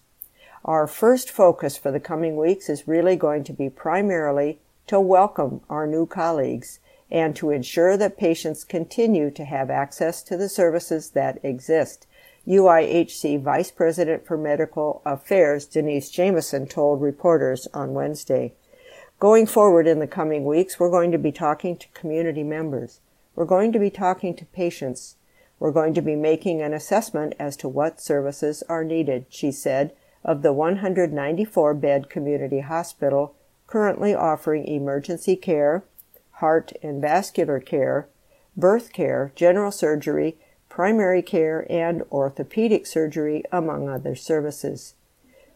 Our 0.63 0.85
first 0.85 1.31
focus 1.31 1.75
for 1.75 1.89
the 1.89 1.99
coming 1.99 2.37
weeks 2.37 2.69
is 2.69 2.87
really 2.87 3.15
going 3.15 3.43
to 3.45 3.53
be 3.53 3.67
primarily 3.67 4.59
to 4.85 4.99
welcome 4.99 5.61
our 5.71 5.87
new 5.87 6.05
colleagues 6.05 6.79
and 7.09 7.35
to 7.37 7.49
ensure 7.49 7.97
that 7.97 8.15
patients 8.15 8.63
continue 8.63 9.31
to 9.31 9.45
have 9.45 9.71
access 9.71 10.21
to 10.21 10.37
the 10.37 10.49
services 10.49 11.09
that 11.11 11.39
exist. 11.41 12.05
UIHC 12.47 13.41
Vice 13.41 13.71
President 13.71 14.27
for 14.27 14.37
Medical 14.37 15.01
Affairs 15.03 15.65
Denise 15.65 16.11
Jamieson 16.11 16.67
told 16.67 17.01
reporters 17.01 17.67
on 17.73 17.95
Wednesday. 17.95 18.53
Going 19.19 19.47
forward 19.47 19.85
in 19.85 19.99
the 19.99 20.07
coming 20.07 20.45
weeks, 20.45 20.79
we're 20.79 20.89
going 20.89 21.11
to 21.11 21.17
be 21.17 21.33
talking 21.33 21.75
to 21.75 21.89
community 21.89 22.41
members. 22.41 23.01
We're 23.35 23.43
going 23.43 23.73
to 23.73 23.79
be 23.79 23.89
talking 23.89 24.33
to 24.37 24.45
patients. 24.45 25.17
We're 25.59 25.73
going 25.73 25.93
to 25.95 26.01
be 26.01 26.15
making 26.15 26.61
an 26.61 26.73
assessment 26.73 27.33
as 27.37 27.57
to 27.57 27.67
what 27.67 27.99
services 27.99 28.63
are 28.69 28.85
needed, 28.85 29.25
she 29.27 29.51
said, 29.51 29.93
of 30.23 30.41
the 30.41 30.53
194 30.53 31.73
bed 31.73 32.09
community 32.09 32.61
hospital 32.61 33.35
currently 33.67 34.15
offering 34.15 34.65
emergency 34.65 35.35
care, 35.35 35.83
heart 36.35 36.71
and 36.81 37.01
vascular 37.01 37.59
care, 37.59 38.07
birth 38.55 38.93
care, 38.93 39.33
general 39.35 39.71
surgery, 39.71 40.37
primary 40.69 41.21
care, 41.21 41.67
and 41.69 42.03
orthopedic 42.09 42.87
surgery, 42.87 43.43
among 43.51 43.89
other 43.89 44.15
services. 44.15 44.93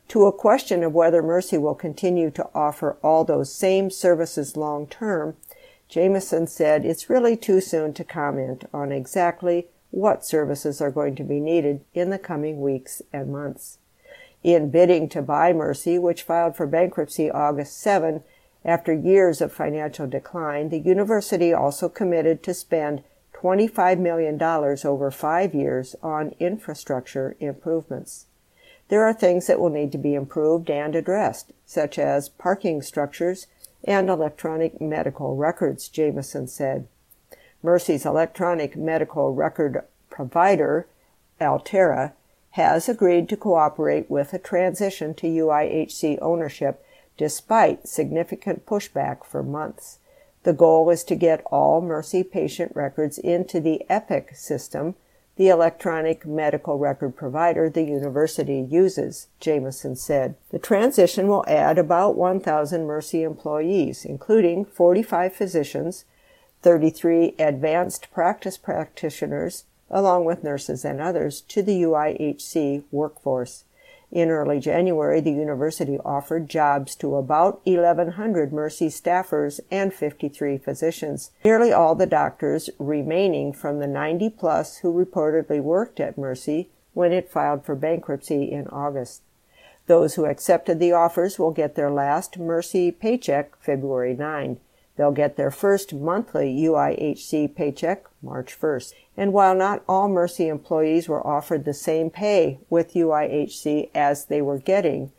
To 0.10 0.26
a 0.26 0.32
question 0.32 0.84
of 0.84 0.94
whether 0.94 1.24
Mercy 1.24 1.58
will 1.58 1.76
continue 1.76 2.30
to 2.32 2.48
offer 2.54 2.98
all 3.02 3.24
those 3.24 3.54
same 3.54 3.90
services 3.90 4.56
long 4.56 4.86
term, 4.88 5.36
Jamieson 5.90 6.48
said 6.48 6.86
it's 6.86 7.10
really 7.10 7.36
too 7.38 7.62
soon 7.62 7.94
to 7.94 8.04
comment 8.04 8.66
on 8.74 8.92
exactly 8.92 9.68
what 9.92 10.26
services 10.26 10.82
are 10.82 10.92
going 10.92 11.16
to 11.16 11.24
be 11.24 11.40
needed 11.40 11.82
in 11.94 12.10
the 12.10 12.20
coming 12.20 12.62
weeks 12.62 13.02
and 13.12 13.32
months. 13.32 13.78
In 14.44 14.72
bidding 14.72 15.08
to 15.10 15.22
buy 15.22 15.54
Mercy, 15.54 15.98
which 15.98 16.24
filed 16.24 16.56
for 16.56 16.68
bankruptcy 16.68 17.30
August 17.30 17.78
7, 17.80 18.24
after 18.66 18.94
years 18.94 19.42
of 19.42 19.52
financial 19.52 20.08
decline, 20.08 20.70
the 20.70 20.80
university 20.80 21.54
also 21.54 21.90
committed 21.90 22.44
to 22.44 22.54
spend 22.54 23.04
$25 23.36 24.00
million 24.00 24.42
over 24.42 25.12
five 25.12 25.54
years 25.54 25.96
on 26.02 26.34
infrastructure 26.40 27.36
improvements. 27.40 28.26
There 28.94 29.06
are 29.06 29.14
things 29.14 29.48
that 29.48 29.60
will 29.60 29.72
need 29.72 29.92
to 29.94 29.98
be 29.98 30.14
improved 30.14 30.70
and 30.70 30.96
addressed, 30.96 31.52
such 31.66 31.98
as 31.98 32.30
parking 32.30 32.84
structures 32.84 33.48
and 33.84 34.08
electronic 34.08 34.80
medical 34.80 35.36
records, 35.36 35.88
Jamieson 35.88 36.48
said. 36.48 36.88
Mercy's 37.64 38.06
electronic 38.06 38.76
medical 38.76 39.34
record 39.34 39.84
provider, 40.12 40.86
Altera, 41.42 42.14
has 42.52 42.88
agreed 42.88 43.30
to 43.30 43.36
cooperate 43.36 44.12
with 44.12 44.32
a 44.32 44.38
transition 44.38 45.16
to 45.16 45.26
UIHC 45.26 46.20
ownership 46.22 46.86
despite 47.18 47.88
significant 47.88 48.68
pushback 48.68 49.26
for 49.26 49.42
months. 49.42 49.98
The 50.44 50.54
goal 50.54 50.92
is 50.92 51.04
to 51.06 51.16
get 51.16 51.42
all 51.46 51.82
Mercy 51.82 52.22
patient 52.22 52.76
records 52.76 53.18
into 53.18 53.60
the 53.60 53.82
EPIC 53.90 54.36
system, 54.36 54.94
the 55.36 55.50
electronic 55.50 56.26
medical 56.26 56.78
record 56.78 57.16
provider 57.16 57.70
the 57.70 57.84
university 57.84 58.60
uses, 58.60 59.28
Jamieson 59.40 59.96
said. 59.96 60.36
The 60.52 60.60
transition 60.60 61.28
will 61.28 61.44
add 61.48 61.80
about 61.80 62.16
1,000 62.16 62.86
Mercy 62.86 63.24
employees, 63.24 64.06
including 64.06 64.66
45 64.66 65.34
physicians, 65.34 66.06
33 66.62 67.36
advanced 67.40 68.12
practice 68.14 68.58
practitioners, 68.58 69.66
along 69.90 70.26
with 70.26 70.44
nurses 70.44 70.86
and 70.86 71.02
others, 71.02 71.42
to 71.42 71.64
the 71.64 71.82
UIHC 71.82 72.84
workforce. 72.92 73.64
In 74.14 74.30
early 74.30 74.60
January, 74.60 75.22
the 75.22 75.32
university 75.32 75.98
offered 76.06 76.48
jobs 76.48 76.94
to 76.98 77.16
about 77.16 77.66
1,100 77.66 78.54
Mercy 78.54 78.86
staffers 78.86 79.60
and 79.72 79.92
53 79.92 80.60
physicians, 80.60 81.32
nearly 81.44 81.74
all 81.74 81.96
the 81.96 82.06
doctors 82.06 82.70
remaining 82.78 83.54
from 83.54 83.80
the 83.80 83.88
90 83.88 84.30
plus 84.30 84.78
who 84.78 84.94
reportedly 84.94 85.60
worked 85.60 86.00
at 86.00 86.16
Mercy 86.16 86.70
when 86.94 87.12
it 87.12 87.32
filed 87.32 87.66
for 87.66 87.74
bankruptcy 87.74 88.52
in 88.52 88.68
August. 88.68 89.24
Those 89.88 90.14
who 90.14 90.26
accepted 90.26 90.78
the 90.78 90.92
offers 90.92 91.40
will 91.40 91.50
get 91.50 91.74
their 91.74 91.90
last 91.90 92.38
Mercy 92.38 92.92
paycheck 92.92 93.60
February 93.60 94.14
9. 94.14 94.60
They'll 94.96 95.12
get 95.12 95.36
their 95.38 95.52
first 95.52 95.94
monthly 95.94 96.54
UIHC 96.56 97.56
paycheck 97.56 98.06
March 98.22 98.58
1st. 98.60 98.94
And 99.18 99.34
while 99.34 99.56
not 99.56 99.84
all 99.88 100.08
Mercy 100.08 100.48
employees 100.48 101.10
were 101.10 101.26
offered 101.26 101.66
the 101.66 101.74
same 101.74 102.10
pay 102.10 102.60
with 102.70 102.94
UIHC 102.94 103.90
as 103.96 104.26
they 104.26 104.42
were 104.42 104.60
getting, 104.60 105.12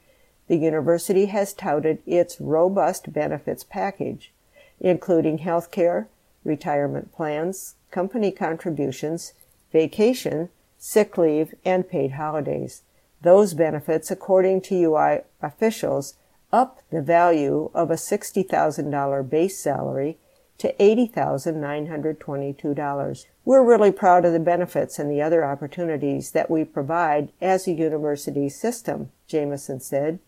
the 0.47 0.57
university 0.57 1.26
has 1.26 1.52
touted 1.52 2.02
its 2.07 2.40
robust 2.40 3.12
benefits 3.12 3.64
package, 3.64 4.33
including 4.78 5.38
health 5.38 5.71
care, 5.71 6.09
retirement 6.45 7.12
plans, 7.12 7.75
company 7.90 8.31
contributions, 8.31 9.33
vacation, 9.73 10.50
sick 10.78 11.16
leave, 11.16 11.54
and 11.64 11.88
paid 11.88 12.12
holidays. 12.12 12.83
Those 13.23 13.54
benefits, 13.54 14.11
according 14.11 14.61
to 14.62 14.83
UI 14.83 15.21
officials, 15.40 16.14
up 16.55 16.81
the 16.91 17.03
value 17.03 17.71
of 17.75 17.91
a 17.91 17.95
$60,000 17.95 19.29
base 19.29 19.59
salary 19.59 20.17
to 20.57 20.73
$80,922. 20.79 23.27
We're 23.45 23.65
really 23.65 23.91
proud 23.91 24.25
of 24.25 24.33
the 24.33 24.39
benefits 24.39 25.01
and 25.01 25.11
the 25.11 25.21
other 25.21 25.45
opportunities 25.45 26.31
that 26.31 26.49
we 26.49 26.63
provide 26.65 27.33
as 27.41 27.67
a 27.67 27.73
university 27.73 28.49
system, 28.49 29.11
Jamieson 29.27 29.81
said, 29.81 30.21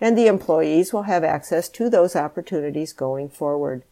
and 0.00 0.16
the 0.16 0.28
employees 0.28 0.94
will 0.94 1.02
have 1.02 1.24
access 1.24 1.68
to 1.68 1.90
those 1.90 2.16
opportunities 2.16 2.94
going 2.94 3.28
forward. 3.28 3.82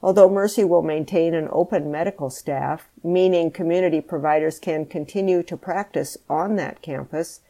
Although 0.00 0.30
Mercy 0.30 0.62
will 0.62 0.82
maintain 0.82 1.34
an 1.34 1.48
open 1.50 1.90
medical 1.90 2.30
staff, 2.30 2.86
meaning 3.02 3.50
community 3.50 4.00
providers 4.00 4.60
can 4.60 4.86
continue 4.86 5.42
to 5.42 5.56
practice 5.56 6.16
on 6.30 6.54
that 6.56 6.82
campus, 6.82 7.40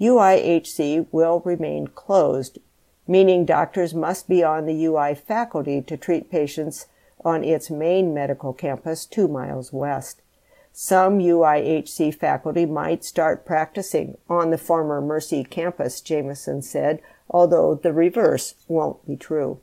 UIHC 0.00 1.08
will 1.10 1.42
remain 1.44 1.88
closed 1.88 2.58
meaning 3.06 3.44
doctors 3.44 3.94
must 3.94 4.28
be 4.28 4.42
on 4.42 4.66
the 4.66 4.84
UI 4.84 5.14
faculty 5.14 5.80
to 5.82 5.96
treat 5.96 6.30
patients 6.30 6.86
on 7.24 7.44
its 7.44 7.70
main 7.70 8.14
medical 8.14 8.52
campus 8.52 9.06
two 9.06 9.28
miles 9.28 9.72
west. 9.72 10.22
Some 10.72 11.20
UIHC 11.20 12.14
faculty 12.14 12.66
might 12.66 13.02
start 13.02 13.46
practicing 13.46 14.18
on 14.28 14.50
the 14.50 14.58
former 14.58 15.00
Mercy 15.00 15.42
campus, 15.42 16.00
Jamieson 16.02 16.62
said, 16.62 17.00
although 17.30 17.74
the 17.74 17.92
reverse 17.92 18.54
won't 18.68 19.06
be 19.06 19.16
true. 19.16 19.58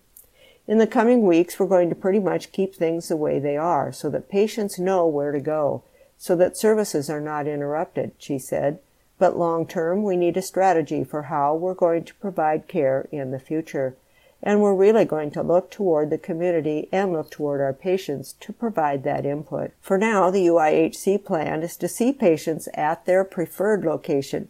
In 0.67 0.77
the 0.77 0.87
coming 0.87 1.23
weeks, 1.23 1.59
we're 1.59 1.67
going 1.67 1.89
to 1.89 1.95
pretty 1.95 2.19
much 2.19 2.51
keep 2.51 2.73
things 2.73 3.09
the 3.09 3.17
way 3.17 3.37
they 3.37 3.57
are 3.57 3.91
so 3.91 4.09
that 4.09 4.29
patients 4.29 4.79
know 4.79 5.05
where 5.05 5.31
to 5.31 5.39
go, 5.39 5.83
so 6.17 6.35
that 6.37 6.57
services 6.57 7.09
are 7.09 7.21
not 7.21 7.47
interrupted, 7.47 8.13
she 8.17 8.39
said. 8.39 8.79
But 9.19 9.37
long 9.37 9.67
term, 9.67 10.03
we 10.03 10.17
need 10.17 10.37
a 10.37 10.41
strategy 10.41 11.03
for 11.03 11.23
how 11.23 11.55
we're 11.55 11.73
going 11.73 12.03
to 12.05 12.15
provide 12.15 12.67
care 12.67 13.07
in 13.11 13.31
the 13.31 13.39
future. 13.39 13.95
And 14.41 14.59
we're 14.59 14.75
really 14.75 15.05
going 15.05 15.31
to 15.31 15.41
look 15.41 15.71
toward 15.71 16.09
the 16.09 16.17
community 16.17 16.89
and 16.91 17.13
look 17.13 17.31
toward 17.31 17.61
our 17.61 17.71
patients 17.71 18.33
to 18.41 18.51
provide 18.51 19.03
that 19.03 19.25
input. 19.25 19.71
For 19.79 19.97
now, 19.97 20.29
the 20.29 20.47
UIHC 20.47 21.23
plan 21.23 21.63
is 21.63 21.77
to 21.77 21.87
see 21.87 22.11
patients 22.11 22.67
at 22.73 23.05
their 23.05 23.23
preferred 23.23 23.85
location, 23.85 24.49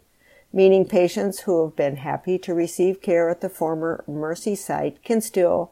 meaning 0.52 0.86
patients 0.86 1.42
who 1.42 1.64
have 1.64 1.76
been 1.76 1.98
happy 1.98 2.40
to 2.40 2.56
receive 2.56 3.04
care 3.04 3.30
at 3.30 3.42
the 3.42 3.50
former 3.50 4.04
Mercy 4.08 4.56
site 4.56 5.04
can 5.04 5.22
still 5.22 5.72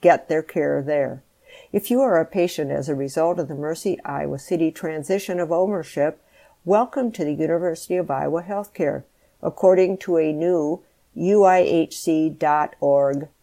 get 0.00 0.28
their 0.28 0.42
care 0.42 0.80
there. 0.80 1.22
If 1.72 1.90
you 1.90 2.00
are 2.00 2.20
a 2.20 2.24
patient 2.24 2.70
as 2.70 2.88
a 2.88 2.94
result 2.94 3.40
of 3.40 3.48
the 3.48 3.54
Mercy 3.54 3.98
Iowa 4.04 4.38
City 4.38 4.70
transition 4.70 5.40
of 5.40 5.50
ownership, 5.50 6.22
Welcome 6.68 7.12
to 7.12 7.24
the 7.24 7.32
University 7.32 7.96
of 7.96 8.10
Iowa 8.10 8.42
Healthcare, 8.42 9.04
according 9.42 9.96
to 10.00 10.18
a 10.18 10.34
new 10.34 10.84
uihc.org 11.16 12.38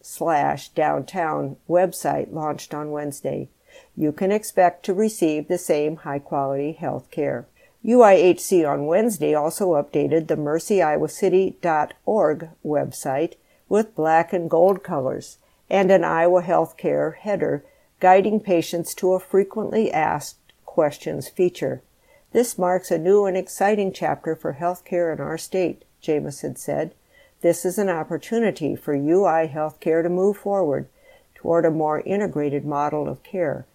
slash 0.00 0.68
downtown 0.68 1.56
website 1.68 2.32
launched 2.32 2.72
on 2.72 2.92
Wednesday. 2.92 3.48
You 3.96 4.12
can 4.12 4.30
expect 4.30 4.84
to 4.84 4.94
receive 4.94 5.48
the 5.48 5.58
same 5.58 5.96
high 5.96 6.20
quality 6.20 6.70
health 6.70 7.10
care. 7.10 7.48
UIHC 7.84 8.64
on 8.64 8.86
Wednesday 8.86 9.34
also 9.34 9.70
updated 9.70 10.28
the 10.28 10.36
mercyiowacity.org 10.36 12.48
website 12.64 13.32
with 13.68 13.96
black 13.96 14.32
and 14.32 14.48
gold 14.48 14.84
colors 14.84 15.38
and 15.68 15.90
an 15.90 16.04
Iowa 16.04 16.42
Healthcare 16.42 17.16
header 17.16 17.64
guiding 17.98 18.38
patients 18.38 18.94
to 18.94 19.14
a 19.14 19.18
frequently 19.18 19.90
asked 19.90 20.36
questions 20.64 21.28
feature. 21.28 21.82
This 22.32 22.58
marks 22.58 22.90
a 22.90 22.98
new 22.98 23.24
and 23.24 23.36
exciting 23.36 23.92
chapter 23.92 24.34
for 24.34 24.54
healthcare 24.54 25.12
in 25.12 25.20
our 25.20 25.38
state, 25.38 25.84
Jamieson 26.00 26.56
said. 26.56 26.94
This 27.40 27.64
is 27.64 27.78
an 27.78 27.88
opportunity 27.88 28.74
for 28.74 28.94
UI 28.94 29.48
Healthcare 29.48 30.02
to 30.02 30.08
move 30.08 30.36
forward 30.36 30.88
toward 31.34 31.64
a 31.64 31.70
more 31.70 32.00
integrated 32.00 32.64
model 32.64 33.08
of 33.08 33.22
care, 33.22 33.66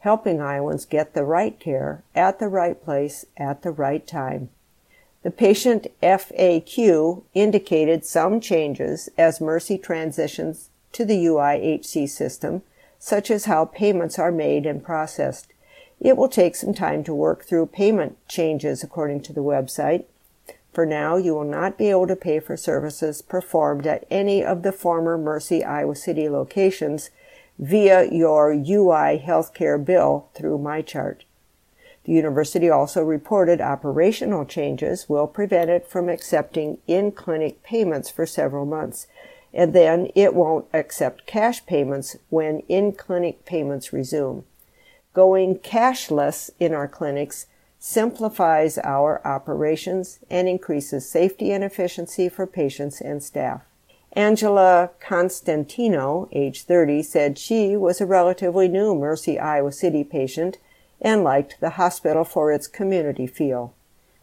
helping 0.00 0.40
Iowans 0.40 0.84
get 0.84 1.14
the 1.14 1.24
right 1.24 1.58
care 1.58 2.02
at 2.14 2.38
the 2.38 2.48
right 2.48 2.82
place 2.82 3.24
at 3.36 3.62
the 3.62 3.72
right 3.72 4.06
time. 4.06 4.50
The 5.22 5.30
patient 5.32 5.88
FAQ 6.00 7.24
indicated 7.34 8.04
some 8.04 8.40
changes 8.40 9.08
as 9.18 9.40
Mercy 9.40 9.76
transitions 9.76 10.70
to 10.92 11.04
the 11.04 11.24
UIHC 11.24 12.08
system, 12.08 12.62
such 12.98 13.30
as 13.30 13.46
how 13.46 13.64
payments 13.64 14.18
are 14.18 14.32
made 14.32 14.64
and 14.64 14.82
processed. 14.82 15.52
It 16.00 16.16
will 16.16 16.28
take 16.28 16.54
some 16.54 16.74
time 16.74 17.02
to 17.04 17.14
work 17.14 17.44
through 17.44 17.66
payment 17.66 18.16
changes 18.28 18.82
according 18.82 19.22
to 19.22 19.32
the 19.32 19.42
website. 19.42 20.04
For 20.72 20.86
now, 20.86 21.16
you 21.16 21.34
will 21.34 21.44
not 21.44 21.76
be 21.76 21.90
able 21.90 22.06
to 22.06 22.14
pay 22.14 22.38
for 22.38 22.56
services 22.56 23.20
performed 23.20 23.86
at 23.86 24.06
any 24.10 24.44
of 24.44 24.62
the 24.62 24.70
former 24.70 25.18
Mercy 25.18 25.64
Iowa 25.64 25.96
City 25.96 26.28
locations 26.28 27.10
via 27.58 28.08
your 28.12 28.52
UI 28.52 29.18
healthcare 29.18 29.84
bill 29.84 30.28
through 30.34 30.58
MyChart. 30.58 31.22
The 32.04 32.12
university 32.12 32.70
also 32.70 33.02
reported 33.02 33.60
operational 33.60 34.44
changes 34.44 35.08
will 35.08 35.26
prevent 35.26 35.68
it 35.68 35.86
from 35.86 36.08
accepting 36.08 36.78
in 36.86 37.12
clinic 37.12 37.62
payments 37.62 38.08
for 38.08 38.24
several 38.24 38.64
months, 38.64 39.08
and 39.52 39.74
then 39.74 40.10
it 40.14 40.34
won't 40.34 40.66
accept 40.72 41.26
cash 41.26 41.66
payments 41.66 42.16
when 42.30 42.60
in 42.68 42.92
clinic 42.92 43.44
payments 43.44 43.92
resume. 43.92 44.44
Going 45.18 45.56
cashless 45.58 46.48
in 46.60 46.72
our 46.72 46.86
clinics 46.86 47.46
simplifies 47.80 48.78
our 48.78 49.20
operations 49.26 50.20
and 50.30 50.46
increases 50.46 51.10
safety 51.10 51.50
and 51.50 51.64
efficiency 51.64 52.28
for 52.28 52.46
patients 52.46 53.00
and 53.00 53.20
staff. 53.20 53.62
Angela 54.12 54.90
Constantino, 55.00 56.28
age 56.30 56.62
30, 56.62 57.02
said 57.02 57.36
she 57.36 57.76
was 57.76 58.00
a 58.00 58.06
relatively 58.06 58.68
new 58.68 58.94
Mercy 58.94 59.40
Iowa 59.40 59.72
City 59.72 60.04
patient 60.04 60.58
and 61.00 61.24
liked 61.24 61.56
the 61.58 61.70
hospital 61.70 62.22
for 62.22 62.52
its 62.52 62.68
community 62.68 63.26
feel. 63.26 63.74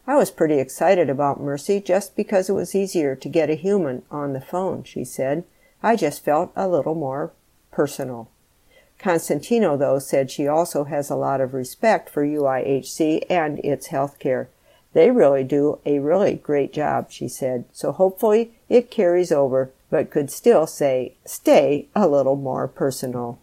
I 0.06 0.16
was 0.16 0.30
pretty 0.30 0.58
excited 0.58 1.10
about 1.10 1.38
Mercy 1.38 1.78
just 1.78 2.16
because 2.16 2.48
it 2.48 2.54
was 2.54 2.74
easier 2.74 3.14
to 3.14 3.28
get 3.28 3.50
a 3.50 3.54
human 3.54 4.00
on 4.10 4.32
the 4.32 4.40
phone, 4.40 4.82
she 4.84 5.04
said. 5.04 5.44
I 5.82 5.94
just 5.94 6.24
felt 6.24 6.52
a 6.56 6.66
little 6.66 6.94
more 6.94 7.32
personal. 7.70 8.30
Constantino, 8.98 9.76
though, 9.76 9.98
said 9.98 10.30
she 10.30 10.48
also 10.48 10.84
has 10.84 11.10
a 11.10 11.16
lot 11.16 11.40
of 11.40 11.54
respect 11.54 12.08
for 12.08 12.24
UIHC 12.24 13.24
and 13.28 13.58
its 13.60 13.88
health 13.88 14.18
care. 14.18 14.48
They 14.92 15.10
really 15.10 15.44
do 15.44 15.78
a 15.84 15.98
really 15.98 16.34
great 16.34 16.72
job, 16.72 17.10
she 17.10 17.28
said, 17.28 17.66
so 17.72 17.92
hopefully 17.92 18.54
it 18.68 18.90
carries 18.90 19.30
over, 19.30 19.70
but 19.90 20.10
could 20.10 20.30
still 20.30 20.66
say, 20.66 21.16
stay 21.24 21.88
a 21.94 22.08
little 22.08 22.36
more 22.36 22.66
personal. 22.66 23.38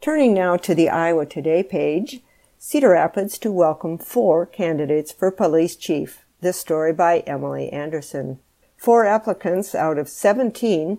Turning 0.00 0.34
now 0.34 0.56
to 0.56 0.74
the 0.74 0.88
Iowa 0.88 1.24
Today 1.24 1.62
page, 1.62 2.20
Cedar 2.58 2.90
Rapids 2.90 3.38
to 3.38 3.50
welcome 3.50 3.98
four 3.98 4.46
candidates 4.46 5.10
for 5.12 5.30
police 5.30 5.76
chief. 5.76 6.24
This 6.42 6.58
story 6.60 6.92
by 6.92 7.20
Emily 7.20 7.70
Anderson. 7.70 8.38
Four 8.76 9.06
applicants 9.06 9.74
out 9.74 9.96
of 9.96 10.08
17 10.08 10.98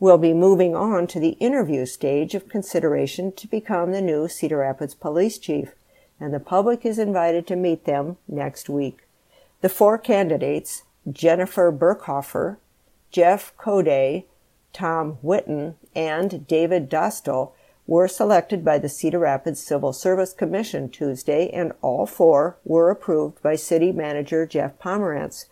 will 0.00 0.18
be 0.18 0.32
moving 0.32 0.74
on 0.74 1.06
to 1.06 1.20
the 1.20 1.36
interview 1.38 1.84
stage 1.84 2.34
of 2.34 2.48
consideration 2.48 3.30
to 3.32 3.46
become 3.46 3.92
the 3.92 4.00
new 4.00 4.26
Cedar 4.26 4.56
Rapids 4.56 4.94
police 4.94 5.38
chief, 5.38 5.74
and 6.18 6.32
the 6.32 6.40
public 6.40 6.86
is 6.86 6.98
invited 6.98 7.46
to 7.46 7.54
meet 7.54 7.84
them 7.84 8.16
next 8.26 8.70
week. 8.70 9.06
The 9.60 9.68
four 9.68 9.98
candidates, 9.98 10.84
Jennifer 11.10 11.70
Burkhofer, 11.70 12.56
Jeff 13.10 13.54
Coday, 13.58 14.24
Tom 14.72 15.18
Whitten, 15.22 15.74
and 15.94 16.46
David 16.46 16.90
Dostal, 16.90 17.52
were 17.86 18.08
selected 18.08 18.64
by 18.64 18.78
the 18.78 18.88
Cedar 18.88 19.18
Rapids 19.18 19.60
Civil 19.60 19.92
Service 19.92 20.32
Commission 20.32 20.88
Tuesday, 20.88 21.50
and 21.50 21.72
all 21.82 22.06
four 22.06 22.56
were 22.64 22.90
approved 22.90 23.42
by 23.42 23.56
City 23.56 23.92
Manager 23.92 24.46
Jeff 24.46 24.78
Pomeranz. 24.78 25.46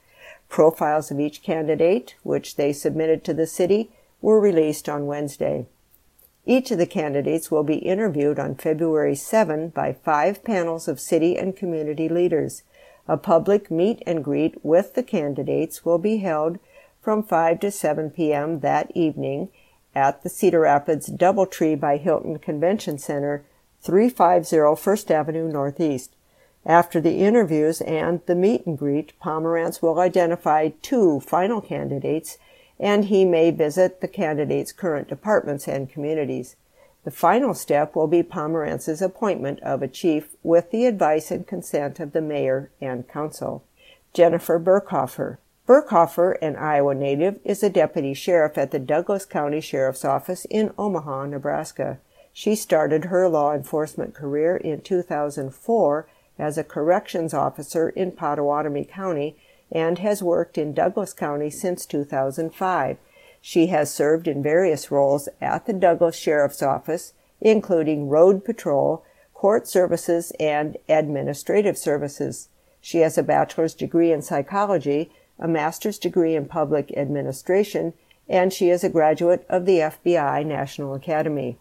Profiles 0.49 1.11
of 1.11 1.21
each 1.21 1.43
candidate, 1.43 2.15
which 2.23 2.57
they 2.57 2.73
submitted 2.73 3.25
to 3.25 3.35
the 3.35 3.47
city, 3.47 3.91
were 4.21 4.41
released 4.41 4.89
on 4.89 5.07
Wednesday. 5.07 5.67
Each 6.47 6.71
of 6.71 6.79
the 6.79 6.87
candidates 6.87 7.51
will 7.51 7.63
be 7.63 7.77
interviewed 7.77 8.39
on 8.39 8.55
February 8.55 9.15
7 9.15 9.69
by 9.69 9.93
five 9.93 10.43
panels 10.45 10.89
of 10.89 10.99
city 10.99 11.37
and 11.37 11.55
community 11.55 12.09
leaders. 12.09 12.63
A 13.07 13.17
public 13.17 13.71
meet 13.71 14.03
and 14.07 14.25
greet 14.25 14.65
with 14.65 14.95
the 14.95 15.03
candidates 15.03 15.85
will 15.85 15.99
be 15.99 16.19
held 16.19 16.59
from 17.03 17.23
5 17.23 17.61
to 17.61 17.71
7 17.71 18.11
p.m. 18.11 18.61
that 18.61 18.91
evening 18.95 19.51
at 19.95 20.23
the 20.23 20.29
Cedar 20.29 20.61
Rapids 20.61 21.09
Doubletree 21.09 21.79
by 21.79 21.97
Hilton 21.97 22.39
Convention 22.39 22.99
Center, 22.99 23.45
350 23.83 24.81
First 24.81 25.11
Avenue 25.11 25.49
Northeast. 25.49 26.15
After 26.67 27.01
the 27.01 27.19
interviews 27.19 27.81
and 27.81 28.21
the 28.27 28.35
meet 28.35 28.67
and 28.67 28.77
greet, 28.77 29.13
Pomeranz 29.23 29.81
will 29.81 29.99
identify 29.99 30.71
two 30.83 31.21
final 31.21 31.61
candidates 31.61 32.37
and 32.81 33.07
he 33.07 33.25
may 33.25 33.51
visit 33.51 34.01
the 34.01 34.09
candidate's 34.09 34.73
current 34.73 35.09
departments 35.09 35.67
and 35.67 35.91
communities. 35.91 36.57
The 37.05 37.11
final 37.11 37.55
step 37.55 37.97
will 37.97 38.07
be 38.07 38.23
Pomeranz's 38.23 39.01
appointment 39.01 39.61
of 39.61 39.83
a 39.83 39.89
chief 39.89 40.37
with 40.43 40.71
the 40.71 40.87
advice 40.87 41.31
and 41.31 41.47
consent 41.47 42.01
of 42.01 42.13
the 42.13 42.21
mayor 42.21 42.71
and 42.81 43.09
council. 43.09 43.65
Jennifer 44.13 44.59
Burkhofer. 44.59 45.39
Burkhofer, 45.67 46.37
an 46.41 46.57
Iowa 46.57 46.95
native, 46.95 47.41
is 47.45 47.63
a 47.63 47.71
deputy 47.71 48.15
sheriff 48.15 48.57
at 48.57 48.71
the 48.71 48.79
Douglas 48.79 49.27
County 49.27 49.61
Sheriff's 49.61 50.05
Office 50.05 50.45
in 50.47 50.73
Omaha, 50.79 51.27
Nebraska. 51.27 51.99
She 52.33 52.55
started 52.55 53.07
her 53.07 53.29
law 53.29 53.53
enforcement 53.53 54.15
career 54.15 54.57
in 54.57 54.81
2004 54.81 56.09
as 56.39 56.57
a 56.57 56.65
corrections 56.65 57.35
officer 57.35 57.91
in 57.91 58.13
Pottawattamie 58.13 58.89
County 58.89 59.37
and 59.71 59.99
has 59.99 60.23
worked 60.23 60.59
in 60.59 60.73
Douglas 60.73 61.13
County 61.13 61.51
since 61.51 61.87
2005. 61.87 62.97
She 63.41 63.67
has 63.69 63.93
served 63.93 64.27
in 64.27 64.43
various 64.43 64.91
roles 64.91 65.29
at 65.41 65.67
the 65.67 65.73
Douglas 65.73 66.17
Sheriff's 66.17 66.63
Office, 66.63 67.13
including 67.41 68.09
road 68.09 68.45
patrol, 68.45 69.05
court 69.35 69.69
services, 69.69 70.33
and 70.41 70.77
administrative 70.89 71.79
services. 71.79 72.49
She 72.81 72.99
has 72.99 73.17
a 73.19 73.23
bachelor's 73.23 73.75
degree 73.75 74.13
in 74.13 74.23
psychology, 74.23 75.11
a 75.39 75.47
master's 75.47 75.99
degree 75.99 76.35
in 76.35 76.47
public 76.47 76.93
administration, 76.97 77.95
and 78.29 78.53
she 78.53 78.71
is 78.71 78.83
a 78.83 78.89
graduate 78.89 79.47
of 79.49 79.65
the 79.65 79.79
FBI 79.79 80.45
National 80.45 80.95
Academy. 80.95 81.57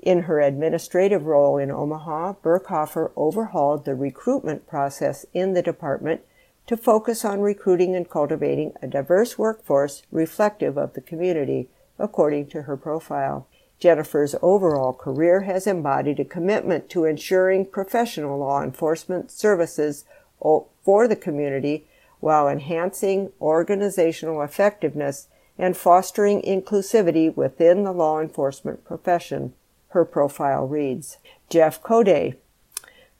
In 0.00 0.22
her 0.22 0.40
administrative 0.40 1.26
role 1.26 1.58
in 1.58 1.70
Omaha, 1.70 2.34
Burkhofer 2.42 3.10
overhauled 3.16 3.84
the 3.84 3.96
recruitment 3.96 4.66
process 4.68 5.26
in 5.34 5.54
the 5.54 5.62
department 5.62 6.20
to 6.68 6.76
focus 6.76 7.24
on 7.24 7.40
recruiting 7.40 7.96
and 7.96 8.08
cultivating 8.08 8.72
a 8.80 8.86
diverse 8.86 9.36
workforce 9.38 10.02
reflective 10.12 10.76
of 10.76 10.92
the 10.92 11.00
community, 11.00 11.68
according 11.98 12.46
to 12.46 12.62
her 12.62 12.76
profile. 12.76 13.48
Jennifer's 13.80 14.34
overall 14.42 14.92
career 14.92 15.40
has 15.42 15.66
embodied 15.66 16.20
a 16.20 16.24
commitment 16.24 16.90
to 16.90 17.04
ensuring 17.04 17.64
professional 17.64 18.38
law 18.38 18.62
enforcement 18.62 19.30
services 19.30 20.04
for 20.40 21.08
the 21.08 21.16
community 21.16 21.86
while 22.20 22.48
enhancing 22.48 23.32
organizational 23.40 24.42
effectiveness 24.42 25.28
and 25.56 25.76
fostering 25.76 26.42
inclusivity 26.42 27.34
within 27.34 27.84
the 27.84 27.92
law 27.92 28.20
enforcement 28.20 28.84
profession. 28.84 29.54
Her 29.88 30.04
profile 30.04 30.66
reads 30.66 31.16
Jeff 31.48 31.82
Coday, 31.82 32.36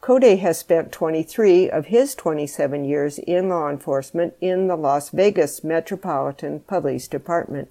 Coday 0.08 0.38
has 0.38 0.58
spent 0.58 0.90
23 0.90 1.68
of 1.68 1.88
his 1.88 2.14
27 2.14 2.82
years 2.86 3.18
in 3.18 3.50
law 3.50 3.68
enforcement 3.68 4.32
in 4.40 4.66
the 4.66 4.74
Las 4.74 5.10
Vegas 5.10 5.62
Metropolitan 5.62 6.60
Police 6.60 7.06
Department. 7.08 7.68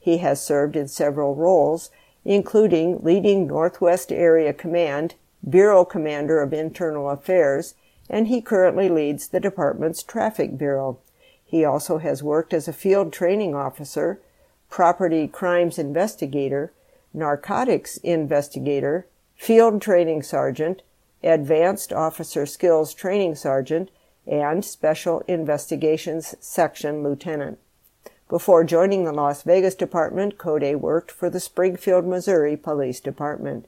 He 0.00 0.16
has 0.16 0.42
served 0.42 0.76
in 0.76 0.88
several 0.88 1.34
roles, 1.34 1.90
including 2.24 3.00
leading 3.02 3.46
Northwest 3.46 4.10
Area 4.10 4.54
Command, 4.54 5.16
Bureau 5.46 5.84
Commander 5.84 6.40
of 6.40 6.54
Internal 6.54 7.10
Affairs, 7.10 7.74
and 8.08 8.28
he 8.28 8.40
currently 8.40 8.88
leads 8.88 9.28
the 9.28 9.38
department's 9.38 10.02
Traffic 10.02 10.56
Bureau. 10.56 10.96
He 11.44 11.66
also 11.66 11.98
has 11.98 12.22
worked 12.22 12.54
as 12.54 12.66
a 12.66 12.72
field 12.72 13.12
training 13.12 13.54
officer, 13.54 14.22
property 14.70 15.28
crimes 15.28 15.78
investigator, 15.78 16.72
narcotics 17.12 17.98
investigator, 17.98 19.06
field 19.36 19.82
training 19.82 20.22
sergeant, 20.22 20.80
Advanced 21.24 21.92
Officer 21.92 22.46
Skills 22.46 22.94
Training 22.94 23.34
Sergeant, 23.34 23.90
and 24.26 24.64
Special 24.64 25.22
Investigations 25.26 26.34
Section 26.40 27.02
Lieutenant. 27.02 27.58
Before 28.28 28.64
joining 28.64 29.04
the 29.04 29.12
Las 29.12 29.42
Vegas 29.42 29.74
department, 29.74 30.38
Coday 30.38 30.74
worked 30.74 31.10
for 31.10 31.28
the 31.28 31.40
Springfield, 31.40 32.06
Missouri 32.06 32.56
Police 32.56 33.00
Department. 33.00 33.66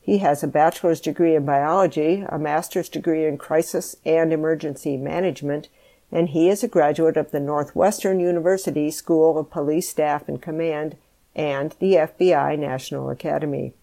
He 0.00 0.18
has 0.18 0.42
a 0.42 0.48
bachelor's 0.48 1.00
degree 1.00 1.36
in 1.36 1.44
biology, 1.44 2.24
a 2.28 2.38
master's 2.38 2.88
degree 2.88 3.26
in 3.26 3.38
crisis 3.38 3.94
and 4.04 4.32
emergency 4.32 4.96
management, 4.96 5.68
and 6.10 6.30
he 6.30 6.48
is 6.48 6.64
a 6.64 6.68
graduate 6.68 7.16
of 7.16 7.30
the 7.30 7.40
Northwestern 7.40 8.18
University 8.18 8.90
School 8.90 9.38
of 9.38 9.50
Police 9.50 9.88
Staff 9.88 10.28
and 10.28 10.42
Command 10.42 10.96
and 11.36 11.76
the 11.78 11.94
FBI 11.94 12.58
National 12.58 13.10
Academy. 13.10 13.74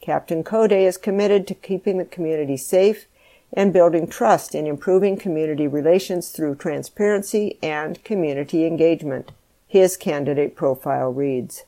Captain 0.00 0.42
Coday 0.42 0.86
is 0.86 0.96
committed 0.96 1.46
to 1.46 1.54
keeping 1.54 1.98
the 1.98 2.04
community 2.04 2.56
safe 2.56 3.06
and 3.52 3.72
building 3.72 4.06
trust 4.06 4.54
in 4.54 4.66
improving 4.66 5.16
community 5.16 5.66
relations 5.66 6.30
through 6.30 6.54
transparency 6.54 7.58
and 7.62 8.02
community 8.02 8.64
engagement. 8.64 9.32
His 9.66 9.96
candidate 9.96 10.56
profile 10.56 11.12
reads 11.12 11.64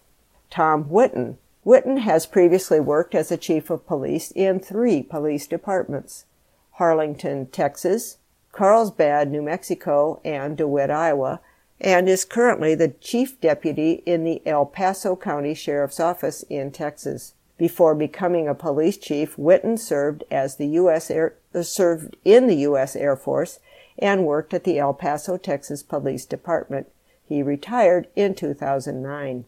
Tom 0.51 0.85
Whitten. 0.85 1.37
Whitten 1.65 1.99
has 1.99 2.27
previously 2.27 2.81
worked 2.81 3.15
as 3.15 3.31
a 3.31 3.37
chief 3.37 3.71
of 3.71 3.87
police 3.87 4.31
in 4.33 4.61
three 4.61 5.03
police 5.03 5.47
departments 5.47 6.25
Harlingen, 6.73 7.47
Texas, 7.47 8.17
Carlsbad, 8.51 9.31
New 9.31 9.43
Mexico, 9.43 10.21
and 10.25 10.57
DeWitt, 10.57 10.91
Iowa, 10.91 11.41
and 11.81 12.09
is 12.09 12.25
currently 12.25 12.75
the 12.75 12.89
chief 12.89 13.41
deputy 13.41 14.03
in 14.07 14.25
the 14.25 14.41
El 14.47 14.67
Paso 14.67 15.17
County 15.17 15.55
Sheriff's 15.55 16.01
Office 16.01 16.45
in 16.45 16.71
Texas. 16.71 17.35
Before 17.63 17.95
becoming 17.95 18.49
a 18.49 18.57
police 18.57 18.97
chief, 18.97 19.37
Whitten 19.37 19.79
served 19.79 20.25
as 20.33 20.57
the 20.57 20.67
U.S. 20.67 21.13
Air, 21.13 21.37
uh, 21.55 21.63
served 21.63 22.17
in 22.25 22.49
the 22.49 22.57
U.S. 22.57 22.97
Air 22.97 23.15
Force 23.15 23.61
and 23.97 24.27
worked 24.27 24.53
at 24.53 24.65
the 24.65 24.81
El 24.81 24.93
Paso, 24.95 25.37
Texas 25.37 25.81
Police 25.81 26.25
Department. 26.25 26.89
He 27.25 27.41
retired 27.41 28.09
in 28.17 28.35
2009. 28.35 29.45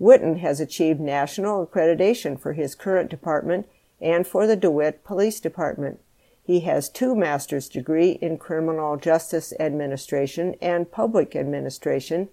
Whitten 0.00 0.38
has 0.38 0.60
achieved 0.60 0.98
national 0.98 1.66
accreditation 1.66 2.40
for 2.40 2.54
his 2.54 2.74
current 2.74 3.10
department 3.10 3.68
and 4.00 4.26
for 4.26 4.46
the 4.46 4.56
DeWitt 4.56 5.04
Police 5.04 5.38
Department. 5.38 6.00
He 6.42 6.60
has 6.60 6.88
two 6.88 7.14
master's 7.14 7.68
degree 7.68 8.12
in 8.22 8.38
criminal 8.38 8.96
justice 8.96 9.52
administration 9.60 10.54
and 10.62 10.90
public 10.90 11.36
administration 11.36 12.30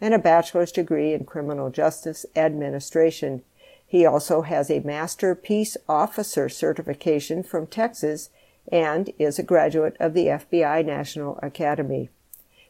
and 0.00 0.14
a 0.14 0.18
bachelor's 0.18 0.72
degree 0.72 1.12
in 1.12 1.26
criminal 1.26 1.68
justice 1.68 2.24
administration. 2.34 3.42
He 3.86 4.04
also 4.04 4.42
has 4.42 4.70
a 4.70 4.80
master 4.80 5.34
peace 5.34 5.76
officer 5.88 6.48
certification 6.48 7.42
from 7.42 7.66
Texas 7.66 8.30
and 8.70 9.10
is 9.18 9.38
a 9.38 9.44
graduate 9.44 9.96
of 10.00 10.12
the 10.12 10.26
FBI 10.26 10.84
National 10.84 11.38
Academy. 11.42 12.10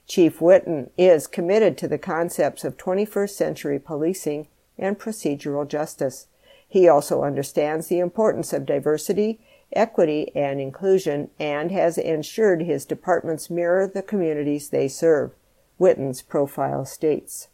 Chief 0.07 0.39
Whitten 0.39 0.91
is 0.97 1.27
committed 1.27 1.77
to 1.79 1.89
the 1.89 1.99
concepts 1.99 2.65
of 2.65 2.77
21st 2.77 3.31
century 3.31 3.79
policing 3.79 4.47
and 4.79 4.99
procedural 4.99 5.67
justice. 5.67 6.29
He 6.69 6.89
also 6.89 7.23
understands 7.23 7.89
the 7.89 7.99
importance 7.99 8.53
of 8.53 8.67
diversity, 8.67 9.41
equity, 9.73 10.31
and 10.35 10.61
inclusion 10.61 11.31
and 11.41 11.73
has 11.73 11.99
ensured 11.99 12.63
his 12.63 12.85
departments 12.85 13.51
mirror 13.51 13.87
the 13.87 14.03
communities 14.03 14.69
they 14.69 14.87
serve. 14.87 15.33
Whitten's 15.81 16.23
profile 16.23 16.85
states. 16.85 17.49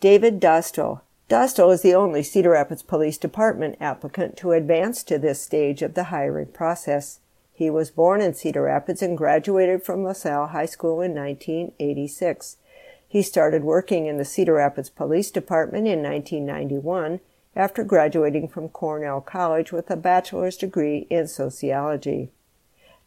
David 0.00 0.40
Dostal. 0.40 1.00
Dostal 1.28 1.72
is 1.72 1.80
the 1.80 1.94
only 1.94 2.22
Cedar 2.22 2.50
Rapids 2.50 2.82
Police 2.82 3.16
Department 3.16 3.76
applicant 3.80 4.36
to 4.36 4.52
advance 4.52 5.02
to 5.04 5.18
this 5.18 5.40
stage 5.40 5.80
of 5.80 5.94
the 5.94 6.04
hiring 6.04 6.48
process. 6.48 7.20
He 7.54 7.70
was 7.70 7.90
born 7.90 8.20
in 8.20 8.34
Cedar 8.34 8.62
Rapids 8.62 9.00
and 9.00 9.16
graduated 9.16 9.82
from 9.82 10.04
LaSalle 10.04 10.48
High 10.48 10.66
School 10.66 11.00
in 11.00 11.14
1986. 11.14 12.58
He 13.08 13.22
started 13.22 13.64
working 13.64 14.04
in 14.04 14.18
the 14.18 14.24
Cedar 14.26 14.54
Rapids 14.54 14.90
Police 14.90 15.30
Department 15.30 15.86
in 15.86 16.02
1991 16.02 17.20
after 17.56 17.84
graduating 17.84 18.48
from 18.48 18.68
Cornell 18.68 19.22
College 19.22 19.72
with 19.72 19.90
a 19.90 19.96
bachelor's 19.96 20.58
degree 20.58 21.06
in 21.08 21.26
sociology. 21.26 22.32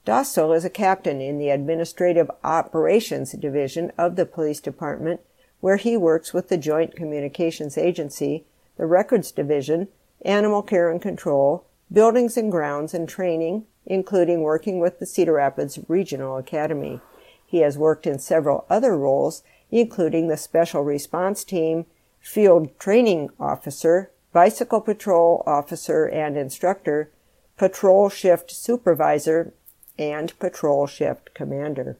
Dostal 0.07 0.55
is 0.55 0.65
a 0.65 0.71
captain 0.71 1.21
in 1.21 1.37
the 1.37 1.49
Administrative 1.49 2.31
Operations 2.43 3.33
Division 3.33 3.91
of 3.95 4.15
the 4.15 4.25
Police 4.25 4.61
Department, 4.61 5.19
where 5.59 5.77
he 5.77 5.97
works 5.97 6.33
with 6.33 6.49
the 6.49 6.57
Joint 6.57 6.95
Communications 6.95 7.77
Agency, 7.77 8.45
the 8.77 8.85
Records 8.85 9.31
Division, 9.31 9.87
Animal 10.23 10.61
Care 10.61 10.91
and 10.91 11.01
Control, 11.01 11.65
Buildings 11.91 12.37
and 12.37 12.51
Grounds 12.51 12.93
and 12.93 13.07
Training, 13.07 13.65
including 13.85 14.41
working 14.41 14.79
with 14.79 14.99
the 14.99 15.05
Cedar 15.05 15.33
Rapids 15.33 15.79
Regional 15.87 16.37
Academy. 16.37 16.99
He 17.45 17.59
has 17.59 17.77
worked 17.77 18.05
in 18.05 18.19
several 18.19 18.65
other 18.69 18.97
roles, 18.97 19.43
including 19.71 20.27
the 20.27 20.37
Special 20.37 20.83
Response 20.83 21.43
Team, 21.43 21.85
Field 22.19 22.77
Training 22.77 23.29
Officer, 23.39 24.11
Bicycle 24.33 24.81
Patrol 24.81 25.43
Officer 25.47 26.05
and 26.05 26.37
Instructor, 26.37 27.09
Patrol 27.57 28.09
Shift 28.09 28.51
Supervisor, 28.51 29.53
and 29.97 30.37
Patrol 30.39 30.85
Shift 30.85 31.33
Commander. 31.33 31.97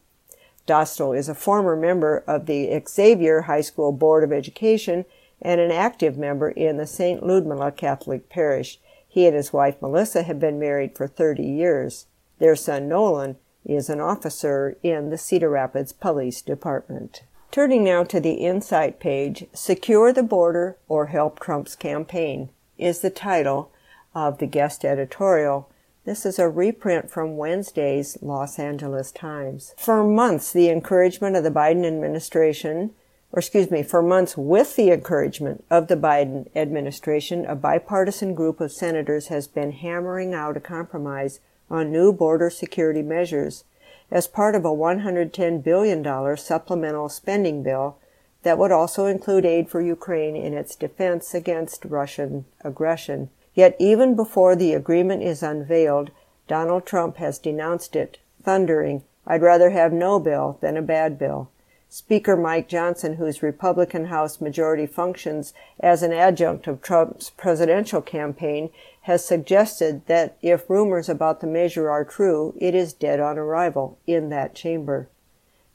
Dostal 0.68 1.18
is 1.18 1.30
a 1.30 1.34
former 1.34 1.76
member 1.76 2.24
of 2.28 2.46
the 2.46 2.80
Xavier 2.88 3.44
High 3.44 3.62
School 3.62 3.92
Board 3.92 4.24
of 4.24 4.34
Education 4.34 5.06
and 5.42 5.62
an 5.62 5.72
active 5.72 6.18
member 6.18 6.50
in 6.50 6.78
the 6.78 6.86
St. 6.86 7.26
Ludmila 7.26 7.72
Catholic 7.72 8.30
Parish. 8.30 8.80
He 9.08 9.26
and 9.26 9.36
his 9.36 9.54
wife 9.54 9.82
Melissa 9.82 10.24
have 10.24 10.40
been 10.40 10.60
married 10.60 10.96
for 10.96 11.08
30 11.08 11.44
years. 11.44 12.08
Their 12.40 12.56
son 12.56 12.88
Nolan 12.90 13.38
is 13.66 13.90
an 13.90 14.02
officer 14.02 14.78
in 14.84 15.10
the 15.10 15.18
Cedar 15.18 15.50
Rapids 15.50 15.94
Police 15.94 16.42
Department. 16.42 17.24
Turning 17.50 17.84
now 17.84 18.04
to 18.04 18.20
the 18.20 18.34
Insight 18.34 19.00
page, 19.00 19.46
Secure 19.54 20.12
the 20.12 20.24
Border 20.24 20.78
or 20.88 21.08
Help 21.08 21.40
Trump's 21.40 21.76
Campaign 21.76 22.50
is 22.78 23.00
the 23.00 23.10
title 23.10 23.72
of 24.14 24.38
the 24.38 24.46
guest 24.46 24.84
editorial. 24.84 25.70
This 26.08 26.26
is 26.26 26.40
a 26.40 26.48
reprint 26.48 27.12
from 27.12 27.36
Wednesday's 27.36 28.18
Los 28.22 28.60
Angeles 28.60 29.12
Times. 29.12 29.76
For 29.78 30.06
months, 30.06 30.54
the 30.54 30.70
encouragement 30.70 31.36
of 31.36 31.44
the 31.44 31.52
Biden 31.52 31.86
administration 31.86 32.92
or 33.34 33.40
excuse 33.40 33.70
me, 33.70 33.84
for 33.84 34.02
months 34.02 34.38
with 34.38 34.78
the 34.78 34.90
encouragement 34.90 35.66
of 35.70 35.90
the 35.90 35.98
Biden 35.98 36.48
administration, 36.56 37.46
a 37.46 37.56
bipartisan 37.56 38.36
group 38.36 38.62
of 38.62 38.72
senators 38.72 39.28
has 39.28 39.50
been 39.50 39.74
hammering 39.74 40.34
out 40.34 40.56
a 40.56 40.62
compromise 40.62 41.42
on 41.70 41.92
new 41.92 42.14
border 42.14 42.50
security 42.50 43.02
measures 43.02 43.66
as 44.10 44.28
part 44.28 44.56
of 44.56 44.64
a 44.64 44.70
$110 44.70 45.62
billion 45.62 46.38
supplemental 46.38 47.10
spending 47.10 47.64
bill 47.64 47.98
that 48.44 48.58
would 48.58 48.72
also 48.72 49.08
include 49.08 49.46
aid 49.46 49.70
for 49.70 49.82
Ukraine 49.82 50.38
in 50.38 50.54
its 50.54 50.74
defense 50.74 51.34
against 51.34 51.84
Russian 51.84 52.46
aggression. 52.62 53.30
Yet 53.58 53.76
even 53.80 54.16
before 54.16 54.56
the 54.56 54.76
agreement 54.76 55.24
is 55.24 55.42
unveiled, 55.42 56.12
Donald 56.48 56.86
Trump 56.86 57.18
has 57.18 57.40
denounced 57.40 57.96
it, 57.96 58.20
thundering, 58.44 59.02
I'd 59.26 59.42
rather 59.42 59.72
have 59.72 59.92
no 59.92 60.20
bill 60.20 60.60
than 60.62 60.78
a 60.78 60.82
bad 60.84 61.18
bill. 61.18 61.50
Speaker 61.90 62.38
Mike 62.38 62.68
Johnson, 62.68 63.16
whose 63.16 63.42
Republican 63.42 64.06
House 64.06 64.40
majority 64.40 64.86
functions 64.86 65.56
as 65.80 66.04
an 66.04 66.14
adjunct 66.14 66.68
of 66.68 66.84
Trump's 66.84 67.32
presidential 67.32 68.00
campaign, 68.00 68.70
has 69.02 69.26
suggested 69.26 70.06
that 70.06 70.38
if 70.44 70.70
rumors 70.70 71.10
about 71.10 71.42
the 71.42 71.48
measure 71.48 71.90
are 71.90 72.06
true, 72.06 72.54
it 72.60 72.76
is 72.76 72.94
dead 72.94 73.20
on 73.20 73.40
arrival 73.40 73.98
in 74.06 74.30
that 74.30 74.54
chamber. 74.54 75.10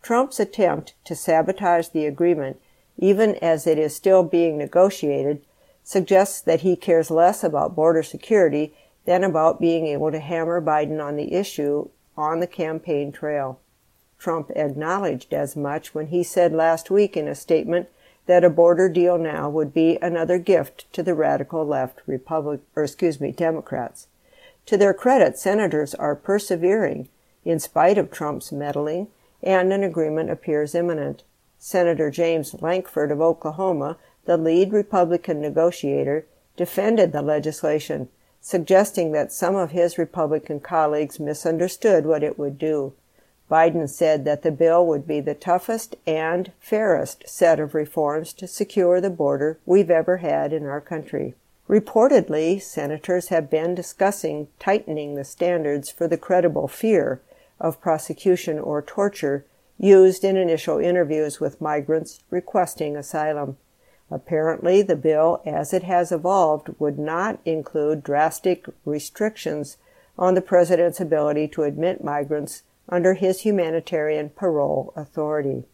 Trump's 0.03 0.39
attempt 0.39 0.95
to 1.05 1.17
sabotage 1.17 1.89
the 1.89 2.07
agreement, 2.07 2.61
even 2.97 3.35
as 3.43 3.67
it 3.67 3.77
is 3.77 3.97
still 3.97 4.23
being 4.23 4.57
negotiated, 4.57 5.43
suggests 5.85 6.41
that 6.41 6.61
he 6.61 6.77
cares 6.77 7.11
less 7.11 7.43
about 7.43 7.75
border 7.75 8.03
security 8.03 8.75
than 9.05 9.25
about 9.25 9.61
being 9.61 9.87
able 9.87 10.11
to 10.11 10.21
hammer 10.21 10.61
Biden 10.61 11.03
on 11.03 11.17
the 11.17 11.33
issue 11.33 11.89
on 12.17 12.41
the 12.41 12.47
campaign 12.47 13.11
trail. 13.11 13.61
Trump 14.19 14.51
acknowledged 14.55 15.35
as 15.35 15.57
much 15.57 15.95
when 15.95 16.09
he 16.09 16.23
said 16.23 16.53
last 16.53 16.91
week 16.91 17.17
in 17.17 17.27
a 17.27 17.35
statement 17.35 17.89
that 18.27 18.45
a 18.45 18.51
border 18.51 18.89
deal 18.89 19.19
now 19.19 19.51
would 19.51 19.75
be 19.75 19.99
another 20.01 20.39
gift 20.39 20.91
to 20.93 21.03
the 21.03 21.15
radical 21.15 21.67
left 21.67 22.01
Republic, 22.07 22.61
or 22.77 22.85
excuse 22.85 23.21
me, 23.21 23.33
Democrats. 23.33 24.07
To 24.67 24.77
their 24.77 24.95
credit, 24.95 25.39
senators 25.39 25.95
are 25.95 26.15
persevering 26.15 27.09
in 27.45 27.59
spite 27.59 27.99
of 27.99 28.13
Trump's 28.13 28.53
meddling, 28.53 29.09
and 29.43 29.73
an 29.73 29.83
agreement 29.83 30.31
appears 30.31 30.75
imminent. 30.75 31.25
Senator 31.59 32.11
James 32.11 32.55
Lankford 32.61 33.11
of 33.11 33.21
Oklahoma, 33.21 33.97
the 34.25 34.37
lead 34.37 34.73
Republican 34.73 35.41
negotiator, 35.41 36.27
defended 36.57 37.13
the 37.13 37.23
legislation, 37.23 38.09
suggesting 38.41 39.13
that 39.13 39.33
some 39.33 39.57
of 39.57 39.71
his 39.71 39.99
Republican 39.99 40.61
colleagues 40.61 41.19
misunderstood 41.19 42.07
what 42.07 42.23
it 42.23 42.39
would 42.39 42.59
do. 42.59 42.93
Biden 43.51 43.89
said 43.89 44.25
that 44.25 44.43
the 44.43 44.51
bill 44.51 44.87
would 44.87 45.07
be 45.07 45.21
the 45.21 45.35
toughest 45.35 45.97
and 46.07 46.53
fairest 46.59 47.29
set 47.29 47.61
of 47.61 47.75
reforms 47.75 48.33
to 48.33 48.47
secure 48.47 49.01
the 49.01 49.11
border 49.11 49.59
we've 49.67 49.91
ever 49.91 50.19
had 50.19 50.53
in 50.53 50.65
our 50.65 50.81
country. 50.81 51.35
Reportedly, 51.69 52.61
senators 52.61 53.29
have 53.29 53.51
been 53.51 53.75
discussing 53.75 54.49
tightening 54.59 55.15
the 55.15 55.25
standards 55.25 55.91
for 55.91 56.09
the 56.09 56.17
credible 56.17 56.69
fear 56.69 57.21
of 57.61 57.81
prosecution 57.81 58.59
or 58.59 58.83
torture 58.83 59.45
used 59.79 60.25
in 60.25 60.37
initial 60.37 60.79
interviews 60.79 61.41
with 61.41 61.61
migrants 61.61 62.21
requesting 62.31 62.97
asylum. 62.97 63.57
Apparently, 64.13 64.83
the 64.83 64.95
bill, 64.95 65.41
as 65.47 65.73
it 65.73 65.85
has 65.85 66.13
evolved, 66.13 66.69
would 66.79 66.99
not 66.99 67.41
include 67.47 68.05
drastic 68.05 68.67
restrictions 68.85 69.79
on 70.19 70.35
the 70.35 70.43
president's 70.43 71.01
ability 71.01 71.49
to 71.49 71.63
admit 71.63 72.05
migrants 72.05 72.63
under 72.91 73.15
his 73.15 73.41
humanitarian 73.41 74.29
parole 74.29 74.93
authority. 74.97 75.65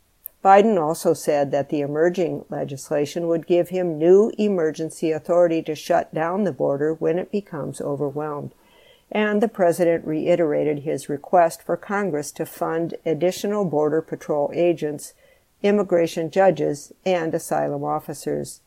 Biden 0.44 0.80
also 0.80 1.14
said 1.14 1.50
that 1.50 1.68
the 1.68 1.80
emerging 1.80 2.44
legislation 2.48 3.26
would 3.26 3.44
give 3.44 3.70
him 3.70 3.98
new 3.98 4.30
emergency 4.38 5.10
authority 5.10 5.60
to 5.62 5.74
shut 5.74 6.14
down 6.14 6.44
the 6.44 6.52
border 6.52 6.94
when 6.94 7.18
it 7.18 7.32
becomes 7.32 7.80
overwhelmed. 7.80 8.52
And 9.10 9.42
the 9.42 9.48
president 9.48 10.06
reiterated 10.06 10.80
his 10.80 11.08
request 11.08 11.60
for 11.62 11.76
Congress 11.76 12.30
to 12.32 12.46
fund 12.46 12.94
additional 13.04 13.64
Border 13.64 14.00
Patrol 14.00 14.52
agents, 14.54 15.12
immigration 15.62 16.30
judges, 16.30 16.92
and 17.04 17.34
asylum 17.34 17.84
officers. 17.84 18.60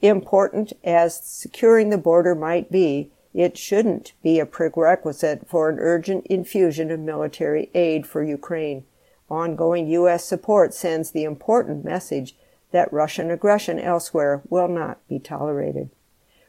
Important 0.00 0.72
as 0.84 1.20
securing 1.22 1.90
the 1.90 1.98
border 1.98 2.34
might 2.34 2.70
be, 2.70 3.10
it 3.34 3.58
shouldn't 3.58 4.12
be 4.22 4.38
a 4.38 4.46
prerequisite 4.46 5.48
for 5.48 5.68
an 5.68 5.78
urgent 5.78 6.26
infusion 6.26 6.90
of 6.90 7.00
military 7.00 7.70
aid 7.74 8.06
for 8.06 8.22
Ukraine. 8.22 8.84
Ongoing 9.30 9.88
U.S. 9.88 10.24
support 10.24 10.72
sends 10.72 11.10
the 11.10 11.24
important 11.24 11.84
message 11.84 12.34
that 12.70 12.92
Russian 12.92 13.30
aggression 13.30 13.78
elsewhere 13.78 14.42
will 14.48 14.68
not 14.68 15.06
be 15.08 15.18
tolerated. 15.18 15.90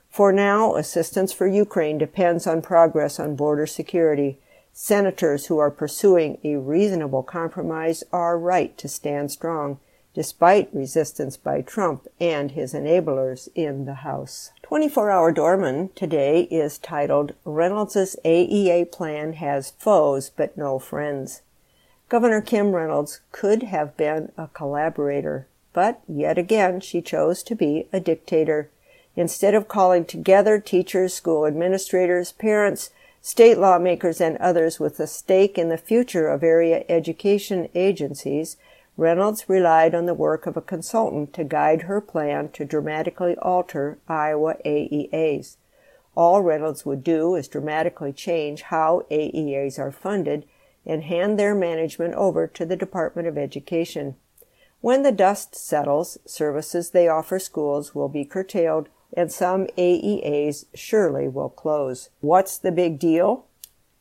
For 0.10 0.32
now, 0.32 0.76
assistance 0.76 1.32
for 1.32 1.48
Ukraine 1.48 1.98
depends 1.98 2.48
on 2.48 2.62
progress 2.62 3.20
on 3.20 3.36
border 3.36 3.68
security. 3.68 4.40
Senators 4.82 5.48
who 5.48 5.58
are 5.58 5.70
pursuing 5.70 6.38
a 6.42 6.56
reasonable 6.56 7.22
compromise 7.22 8.02
are 8.14 8.40
right 8.40 8.78
to 8.78 8.88
stand 8.88 9.30
strong, 9.30 9.78
despite 10.14 10.74
resistance 10.74 11.36
by 11.36 11.60
Trump 11.60 12.08
and 12.18 12.52
his 12.52 12.74
enablers 12.74 13.50
in 13.56 13.84
the 13.84 13.96
House. 13.96 14.52
24 14.62 15.12
Hour 15.12 15.34
Dorman 15.34 15.90
today 15.96 16.44
is 16.44 16.78
titled 16.78 17.34
Reynolds' 17.44 18.16
AEA 18.24 18.90
Plan 18.90 19.34
Has 19.34 19.72
Foes 19.72 20.30
But 20.30 20.58
No 20.58 20.80
Friends. 20.80 21.42
Governor 22.08 22.40
Kim 22.40 22.72
Reynolds 22.72 23.20
could 23.34 23.64
have 23.64 23.98
been 23.98 24.32
a 24.38 24.48
collaborator, 24.48 25.46
but 25.74 26.00
yet 26.08 26.38
again 26.38 26.80
she 26.80 27.02
chose 27.02 27.44
to 27.44 27.54
be 27.54 27.90
a 27.92 28.00
dictator. 28.00 28.70
Instead 29.18 29.56
of 29.56 29.68
calling 29.68 30.06
together 30.06 30.58
teachers, 30.58 31.14
school 31.14 31.46
administrators, 31.46 32.32
parents, 32.32 32.92
state 33.22 33.58
lawmakers, 33.58 34.22
and 34.22 34.38
others 34.38 34.80
with 34.80 35.00
a 35.00 35.08
stake 35.08 35.58
in 35.58 35.70
the 35.70 35.78
future 35.78 36.28
of 36.28 36.44
area 36.44 36.84
education 36.90 37.70
agencies, 37.76 38.58
Reynolds 38.98 39.48
relied 39.48 39.96
on 39.96 40.06
the 40.06 40.14
work 40.14 40.46
of 40.46 40.58
a 40.58 40.62
consultant 40.62 41.34
to 41.34 41.44
guide 41.44 41.84
her 41.84 42.02
plan 42.02 42.50
to 42.50 42.66
dramatically 42.66 43.36
alter 43.38 43.98
Iowa 44.08 44.56
AEAs. 44.66 45.56
All 46.16 46.42
Reynolds 46.42 46.86
would 46.86 47.04
do 47.04 47.36
is 47.36 47.48
dramatically 47.48 48.12
change 48.12 48.64
how 48.64 49.06
AEAs 49.10 49.80
are 49.80 49.92
funded 49.92 50.46
and 50.86 51.04
hand 51.04 51.40
their 51.40 51.56
management 51.56 52.14
over 52.16 52.46
to 52.48 52.66
the 52.66 52.76
Department 52.76 53.28
of 53.28 53.38
Education. 53.38 54.16
When 54.82 55.04
the 55.04 55.12
dust 55.12 55.56
settles, 55.56 56.18
services 56.26 56.90
they 56.90 57.08
offer 57.08 57.40
schools 57.40 57.94
will 57.94 58.10
be 58.10 58.26
curtailed 58.26 58.90
and 59.14 59.32
some 59.32 59.68
AEAs 59.78 60.66
surely 60.74 61.28
will 61.28 61.50
close. 61.50 62.10
What's 62.22 62.58
the 62.58 62.72
big 62.72 63.00
deal? 63.00 63.46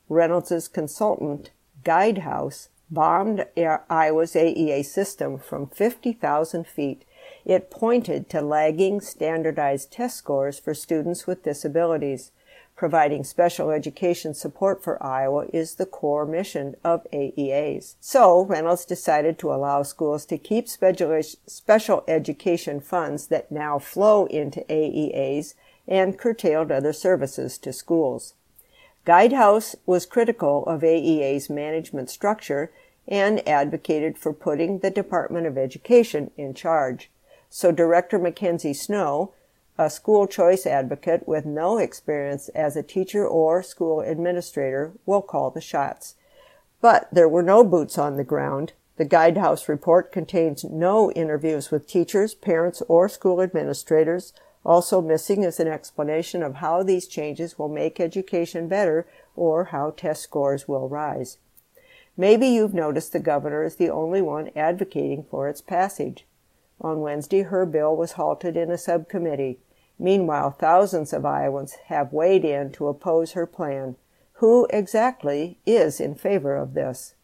Reynolds's 0.07 0.67
consultant, 0.67 1.51
Guidehouse, 1.83 2.69
bombed 2.91 3.45
Iowa's 3.57 4.33
AEA 4.33 4.83
system 4.85 5.37
from 5.37 5.67
50,000 5.67 6.65
feet. 6.65 7.05
It 7.45 7.69
pointed 7.69 8.29
to 8.29 8.41
lagging 8.41 9.01
standardized 9.01 9.91
test 9.91 10.17
scores 10.17 10.59
for 10.59 10.73
students 10.73 11.27
with 11.27 11.43
disabilities. 11.43 12.31
Providing 12.79 13.25
special 13.25 13.71
education 13.71 14.33
support 14.33 14.81
for 14.81 15.03
Iowa 15.03 15.47
is 15.51 15.75
the 15.75 15.85
core 15.85 16.25
mission 16.25 16.77
of 16.81 17.05
AEAs. 17.11 17.95
So, 17.99 18.45
Reynolds 18.45 18.85
decided 18.85 19.37
to 19.39 19.51
allow 19.51 19.83
schools 19.83 20.25
to 20.27 20.37
keep 20.37 20.69
special 20.69 22.03
education 22.07 22.79
funds 22.79 23.27
that 23.27 23.51
now 23.51 23.79
flow 23.79 24.27
into 24.27 24.61
AEAs 24.69 25.55
and 25.89 26.17
curtailed 26.17 26.71
other 26.71 26.93
services 26.93 27.57
to 27.57 27.73
schools. 27.73 28.35
Guidehouse 29.05 29.75
was 29.85 30.05
critical 30.05 30.65
of 30.65 30.79
AEA's 30.79 31.49
management 31.49 32.09
structure 32.09 32.71
and 33.09 33.45
advocated 33.45 34.17
for 34.17 34.31
putting 34.31 34.79
the 34.79 34.89
Department 34.89 35.45
of 35.45 35.57
Education 35.57 36.31
in 36.37 36.53
charge. 36.53 37.11
So 37.49 37.73
Director 37.73 38.17
McKenzie 38.17 38.73
Snow 38.73 39.33
a 39.79 39.89
school 39.89 40.27
choice 40.27 40.65
advocate 40.65 41.25
with 41.25 41.45
no 41.45 41.77
experience 41.77 42.49
as 42.49 42.75
a 42.75 42.83
teacher 42.83 43.25
or 43.25 43.63
school 43.63 44.01
administrator 44.01 44.91
will 45.05 45.21
call 45.21 45.49
the 45.49 45.61
shots. 45.61 46.15
But 46.81 47.07
there 47.13 47.29
were 47.29 47.41
no 47.41 47.63
boots 47.63 47.97
on 47.97 48.17
the 48.17 48.25
ground. 48.25 48.73
The 48.97 49.05
Guidehouse 49.05 49.69
report 49.69 50.11
contains 50.11 50.65
no 50.65 51.13
interviews 51.13 51.71
with 51.71 51.87
teachers, 51.87 52.35
parents, 52.35 52.83
or 52.89 53.07
school 53.07 53.41
administrators. 53.41 54.33
Also 54.65 55.01
missing 55.01 55.43
is 55.43 55.61
an 55.61 55.69
explanation 55.69 56.43
of 56.43 56.55
how 56.55 56.83
these 56.83 57.07
changes 57.07 57.57
will 57.57 57.69
make 57.69 58.01
education 58.01 58.67
better 58.67 59.07
or 59.37 59.65
how 59.65 59.91
test 59.91 60.21
scores 60.23 60.67
will 60.67 60.89
rise. 60.89 61.37
Maybe 62.17 62.47
you've 62.47 62.73
noticed 62.73 63.13
the 63.13 63.19
governor 63.19 63.63
is 63.63 63.77
the 63.77 63.89
only 63.89 64.21
one 64.21 64.49
advocating 64.57 65.23
for 65.23 65.47
its 65.47 65.61
passage. 65.61 66.25
On 66.81 66.99
Wednesday, 66.99 67.43
her 67.43 67.65
bill 67.65 67.95
was 67.95 68.13
halted 68.13 68.57
in 68.57 68.69
a 68.69 68.77
subcommittee. 68.77 69.59
Meanwhile, 69.99 70.51
thousands 70.51 71.11
of 71.11 71.25
Iowans 71.25 71.73
have 71.87 72.13
weighed 72.13 72.45
in 72.45 72.71
to 72.71 72.87
oppose 72.87 73.33
her 73.33 73.45
plan. 73.45 73.97
Who 74.33 74.65
exactly 74.69 75.59
is 75.65 75.99
in 75.99 76.15
favor 76.15 76.55
of 76.55 76.73
this? 76.73 77.15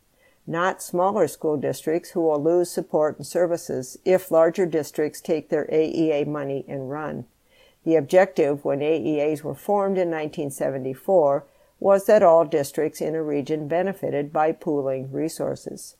Not 0.45 0.81
smaller 0.81 1.27
school 1.27 1.55
districts 1.57 2.11
who 2.11 2.21
will 2.21 2.41
lose 2.41 2.69
support 2.69 3.17
and 3.17 3.25
services 3.25 3.97
if 4.03 4.29
larger 4.29 4.65
districts 4.65 5.21
take 5.21 5.49
their 5.49 5.65
AEA 5.65 6.27
money 6.27 6.65
and 6.67 6.91
run. 6.91 7.25
The 7.85 7.95
objective 7.95 8.65
when 8.65 8.79
AEAs 8.79 9.43
were 9.43 9.55
formed 9.55 9.97
in 9.97 10.09
1974 10.09 11.45
was 11.79 12.05
that 12.05 12.23
all 12.23 12.45
districts 12.45 12.99
in 12.99 13.15
a 13.15 13.23
region 13.23 13.67
benefited 13.67 14.33
by 14.33 14.51
pooling 14.51 15.11
resources. 15.11 15.95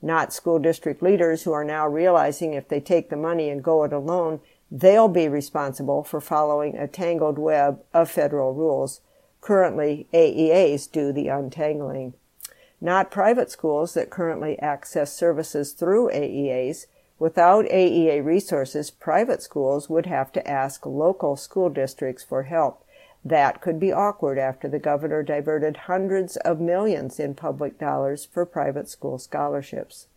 Not 0.00 0.32
school 0.32 0.58
district 0.58 1.02
leaders 1.02 1.42
who 1.42 1.52
are 1.52 1.64
now 1.64 1.88
realizing 1.88 2.54
if 2.54 2.68
they 2.68 2.80
take 2.80 3.08
the 3.08 3.16
money 3.16 3.48
and 3.48 3.64
go 3.64 3.84
it 3.84 3.92
alone, 3.92 4.40
They'll 4.70 5.08
be 5.08 5.28
responsible 5.28 6.02
for 6.02 6.20
following 6.20 6.76
a 6.76 6.88
tangled 6.88 7.38
web 7.38 7.82
of 7.94 8.10
federal 8.10 8.52
rules. 8.52 9.00
Currently, 9.40 10.08
AEAs 10.12 10.90
do 10.90 11.12
the 11.12 11.28
untangling. 11.28 12.14
Not 12.80 13.10
private 13.10 13.50
schools 13.50 13.94
that 13.94 14.10
currently 14.10 14.58
access 14.58 15.12
services 15.14 15.72
through 15.72 16.10
AEAs. 16.10 16.86
Without 17.18 17.64
AEA 17.66 18.24
resources, 18.24 18.90
private 18.90 19.42
schools 19.42 19.88
would 19.88 20.06
have 20.06 20.32
to 20.32 20.46
ask 20.46 20.84
local 20.84 21.36
school 21.36 21.70
districts 21.70 22.24
for 22.24 22.42
help. 22.42 22.84
That 23.24 23.60
could 23.60 23.80
be 23.80 23.92
awkward 23.92 24.38
after 24.38 24.68
the 24.68 24.78
governor 24.78 25.22
diverted 25.22 25.76
hundreds 25.88 26.36
of 26.38 26.60
millions 26.60 27.18
in 27.18 27.34
public 27.34 27.78
dollars 27.78 28.24
for 28.24 28.44
private 28.44 28.88
school 28.88 29.18
scholarships. 29.18 30.08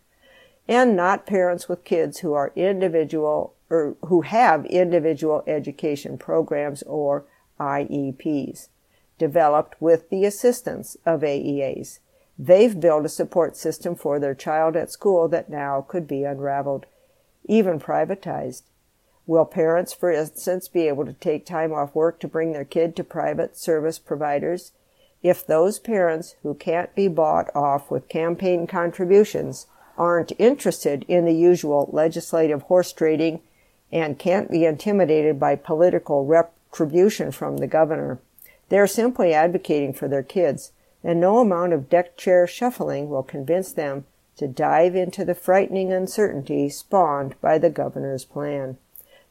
And 0.68 0.96
not 0.96 1.26
parents 1.26 1.70
with 1.70 1.86
kids 1.86 2.20
who 2.20 2.34
are 2.34 2.52
individual 2.56 3.54
or 3.70 3.96
who 4.06 4.22
have 4.22 4.66
individual 4.66 5.44
education 5.46 6.18
programs 6.18 6.82
or 6.84 7.26
IEPs 7.60 8.70
developed 9.18 9.80
with 9.80 10.10
the 10.10 10.26
assistance 10.26 10.98
of 11.06 11.22
AEAs. 11.22 12.00
They've 12.38 12.80
built 12.80 13.06
a 13.06 13.10
support 13.10 13.58
system 13.58 13.96
for 13.96 14.18
their 14.18 14.34
child 14.34 14.76
at 14.78 14.92
school 14.92 15.28
that 15.28 15.50
now 15.50 15.86
could 15.88 16.08
be 16.08 16.24
unraveled, 16.24 16.86
even 17.46 17.80
privatized. 17.80 18.64
Will 19.28 19.46
parents, 19.46 19.94
for 19.94 20.10
instance, 20.12 20.68
be 20.68 20.88
able 20.88 21.06
to 21.06 21.14
take 21.14 21.46
time 21.46 21.74
off 21.74 21.94
work 21.94 22.20
to 22.22 22.28
bring 22.28 22.54
their 22.54 22.66
kid 22.66 22.96
to 22.96 23.04
private 23.04 23.58
service 23.58 24.00
providers? 24.00 24.72
If 25.22 25.46
those 25.46 25.80
parents 25.80 26.36
who 26.42 26.54
can't 26.56 26.96
be 26.96 27.10
bought 27.10 27.54
off 27.54 27.92
with 27.92 28.08
campaign 28.08 28.66
contributions 28.66 29.68
aren't 29.98 30.32
interested 30.40 31.04
in 31.10 31.26
the 31.26 31.34
usual 31.34 31.90
legislative 31.92 32.64
horse 32.64 32.94
trading 32.94 33.42
and 33.92 34.20
can't 34.20 34.52
be 34.52 34.66
intimidated 34.66 35.40
by 35.40 35.56
political 35.56 36.26
retribution 36.26 37.32
from 37.32 37.58
the 37.58 37.68
governor. 37.68 38.20
They're 38.70 38.88
simply 38.88 39.34
advocating 39.34 39.94
for 39.94 40.08
their 40.08 40.24
kids, 40.24 40.72
and 41.04 41.20
no 41.20 41.40
amount 41.40 41.74
of 41.74 41.90
deck 41.90 42.18
chair 42.18 42.46
shuffling 42.46 43.10
will 43.10 43.24
convince 43.24 43.72
them 43.72 44.06
to 44.38 44.48
dive 44.48 44.96
into 44.96 45.26
the 45.26 45.36
frightening 45.36 45.92
uncertainty 45.92 46.70
spawned 46.70 47.36
by 47.42 47.58
the 47.58 47.70
governor's 47.70 48.26
plan. 48.26 48.78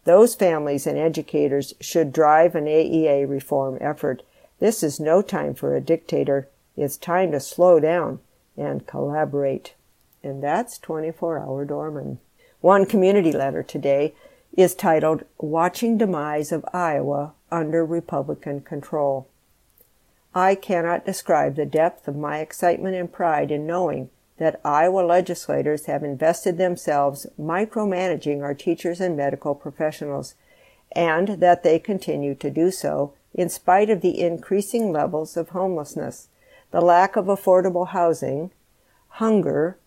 Those 0.04 0.34
families 0.34 0.86
and 0.86 0.98
educators 0.98 1.74
should 1.80 2.12
drive 2.12 2.54
an 2.54 2.64
AEA 2.64 3.28
reform 3.28 3.78
effort. 3.80 4.22
This 4.58 4.82
is 4.82 4.98
no 4.98 5.22
time 5.22 5.54
for 5.54 5.76
a 5.76 5.80
dictator. 5.80 6.48
It's 6.76 6.96
time 6.96 7.32
to 7.32 7.40
slow 7.40 7.78
down 7.80 8.20
and 8.56 8.86
collaborate. 8.86 9.74
and 10.22 10.42
that's 10.42 10.78
24 10.78 11.38
Hour 11.38 11.64
Dorman. 11.64 12.18
One 12.60 12.86
community 12.86 13.30
letter 13.32 13.62
today 13.62 14.14
is 14.58 14.74
titled 14.74 15.22
Watching 15.38 15.96
Demise 15.96 16.50
of 16.50 16.64
Iowa 16.74 17.32
Under 17.48 17.84
Republican 17.84 18.60
Control. 18.60 19.28
I 20.34 20.56
cannot 20.56 21.06
describe 21.06 21.54
the 21.54 21.64
depth 21.64 22.08
of 22.08 22.16
my 22.16 22.40
excitement 22.40 22.96
and 22.96 23.12
pride 23.12 23.52
in 23.52 23.68
knowing 23.68 24.10
that 24.38 24.60
Iowa 24.64 25.02
legislators 25.02 25.86
have 25.86 26.02
invested 26.02 26.58
themselves 26.58 27.24
micromanaging 27.40 28.42
our 28.42 28.52
teachers 28.52 29.00
and 29.00 29.16
medical 29.16 29.54
professionals, 29.54 30.34
and 30.90 31.40
that 31.40 31.62
they 31.62 31.78
continue 31.78 32.34
to 32.34 32.50
do 32.50 32.72
so 32.72 33.14
in 33.32 33.48
spite 33.48 33.90
of 33.90 34.00
the 34.00 34.20
increasing 34.20 34.90
levels 34.90 35.36
of 35.36 35.50
homelessness, 35.50 36.30
the 36.72 36.80
lack 36.80 37.14
of 37.14 37.26
affordable 37.26 37.90
housing, 37.90 38.50
hunger, 39.06 39.78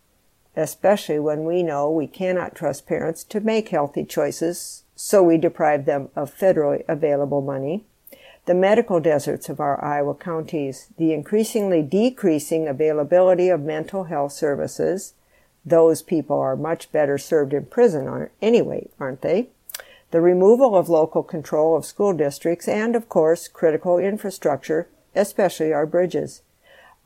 especially 0.55 1.19
when 1.19 1.45
we 1.45 1.63
know 1.63 1.89
we 1.89 2.07
cannot 2.07 2.55
trust 2.55 2.85
parents 2.85 3.23
to 3.23 3.39
make 3.39 3.69
healthy 3.69 4.03
choices, 4.03 4.83
so 4.95 5.23
we 5.23 5.37
deprive 5.37 5.85
them 5.85 6.09
of 6.15 6.35
federally 6.35 6.83
available 6.87 7.41
money, 7.41 7.83
the 8.45 8.53
medical 8.53 8.99
deserts 8.99 9.49
of 9.49 9.59
our 9.59 9.83
Iowa 9.83 10.15
counties, 10.15 10.87
the 10.97 11.13
increasingly 11.13 11.81
decreasing 11.81 12.67
availability 12.67 13.49
of 13.49 13.61
mental 13.61 14.05
health 14.05 14.33
services. 14.33 15.13
Those 15.63 16.01
people 16.01 16.39
are 16.39 16.55
much 16.55 16.91
better 16.91 17.17
served 17.17 17.53
in 17.53 17.65
prison 17.65 18.29
anyway, 18.41 18.89
aren't 18.99 19.21
they? 19.21 19.49
The 20.09 20.21
removal 20.21 20.75
of 20.75 20.89
local 20.89 21.23
control 21.23 21.77
of 21.77 21.85
school 21.85 22.13
districts 22.13 22.67
and, 22.67 22.95
of 22.95 23.07
course, 23.07 23.47
critical 23.47 23.97
infrastructure, 23.97 24.89
especially 25.15 25.71
our 25.71 25.85
bridges. 25.85 26.41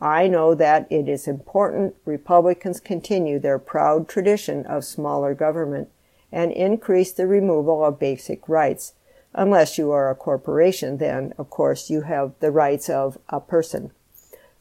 I 0.02 0.28
know 0.28 0.56
that 0.56 0.92
it 0.92 1.08
is 1.08 1.28
important 1.28 1.96
Republicans 2.06 2.80
continue 2.80 3.40
their 3.40 3.60
proud 3.60 4.08
tradition 4.08 4.66
of 4.66 4.84
smaller 4.84 5.34
government 5.34 5.90
and 6.32 6.52
increase 6.52 7.12
the 7.14 7.28
removal 7.28 7.84
of 7.84 8.00
basic 8.00 8.48
rights 8.50 8.94
Unless 9.38 9.78
you 9.78 9.92
are 9.92 10.10
a 10.10 10.16
corporation, 10.16 10.98
then, 10.98 11.34
of 11.38 11.50
course, 11.50 11.90
you 11.90 12.02
have 12.02 12.32
the 12.40 12.52
rights 12.52 12.90
of 12.90 13.18
a 13.28 13.42
person. 13.42 13.92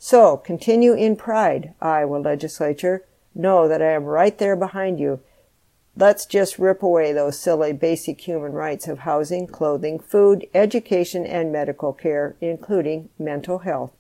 So, 0.01 0.37
continue 0.37 0.95
in 0.95 1.15
pride, 1.15 1.75
Iowa 1.81 2.17
legislature. 2.17 3.05
Know 3.37 3.69
that 3.69 3.81
I 3.81 3.93
am 3.93 4.05
right 4.05 4.37
there 4.37 4.57
behind 4.57 4.99
you. 4.99 5.21
Let's 5.97 6.27
just 6.27 6.59
rip 6.59 6.83
away 6.83 7.13
those 7.13 7.39
silly 7.39 7.73
basic 7.73 8.21
human 8.23 8.53
rights 8.53 8.89
of 8.89 9.01
housing, 9.01 9.47
clothing, 9.47 10.01
food, 10.01 10.45
education, 10.53 11.25
and 11.25 11.53
medical 11.53 11.93
care, 11.93 12.35
including 12.41 13.11
mental 13.17 13.59
health, 13.59 13.93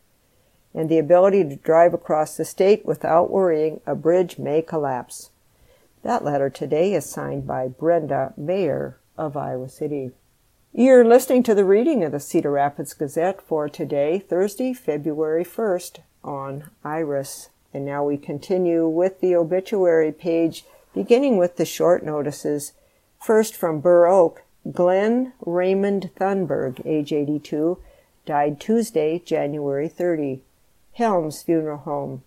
and 0.74 0.88
the 0.88 0.98
ability 0.98 1.44
to 1.44 1.56
drive 1.56 1.94
across 1.94 2.36
the 2.36 2.44
state 2.44 2.84
without 2.84 3.30
worrying 3.30 3.80
a 3.86 3.94
bridge 3.94 4.38
may 4.38 4.60
collapse. 4.60 5.30
That 6.02 6.24
letter 6.24 6.50
today 6.50 6.92
is 6.92 7.08
signed 7.08 7.46
by 7.46 7.68
Brenda 7.68 8.34
Mayer 8.36 8.98
of 9.16 9.36
Iowa 9.36 9.68
City. 9.68 10.10
You're 10.72 11.04
listening 11.04 11.44
to 11.44 11.54
the 11.54 11.64
reading 11.64 12.02
of 12.02 12.10
the 12.10 12.18
Cedar 12.18 12.50
Rapids 12.50 12.94
Gazette 12.94 13.40
for 13.40 13.68
today, 13.68 14.18
Thursday, 14.18 14.72
February 14.72 15.44
1st, 15.44 16.00
on 16.24 16.64
Iris. 16.82 17.48
And 17.72 17.84
now 17.84 18.04
we 18.04 18.16
continue 18.16 18.88
with 18.88 19.20
the 19.20 19.36
obituary 19.36 20.10
page, 20.10 20.64
beginning 20.92 21.36
with 21.36 21.56
the 21.56 21.64
short 21.64 22.04
notices. 22.04 22.72
First 23.22 23.54
from 23.54 23.80
Burr 23.80 24.06
Oak, 24.06 24.42
Glenn 24.70 25.32
Raymond 25.46 26.10
Thunberg, 26.18 26.84
age 26.84 27.12
82, 27.12 27.78
died 28.26 28.58
Tuesday, 28.58 29.20
January 29.24 29.88
30. 29.88 30.42
Helms 30.94 31.42
Funeral 31.42 31.78
Home. 31.78 32.22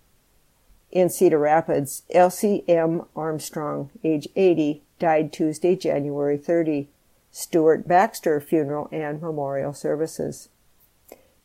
In 0.90 1.08
Cedar 1.10 1.38
Rapids, 1.38 2.02
Elsie 2.10 2.64
M. 2.68 3.02
Armstrong, 3.16 3.90
age 4.04 4.28
80, 4.36 4.82
died 4.98 5.32
Tuesday, 5.32 5.76
January 5.76 6.36
30. 6.36 6.88
Stewart 7.30 7.86
Baxter 7.86 8.40
Funeral 8.40 8.88
and 8.90 9.20
Memorial 9.20 9.72
Services. 9.72 10.48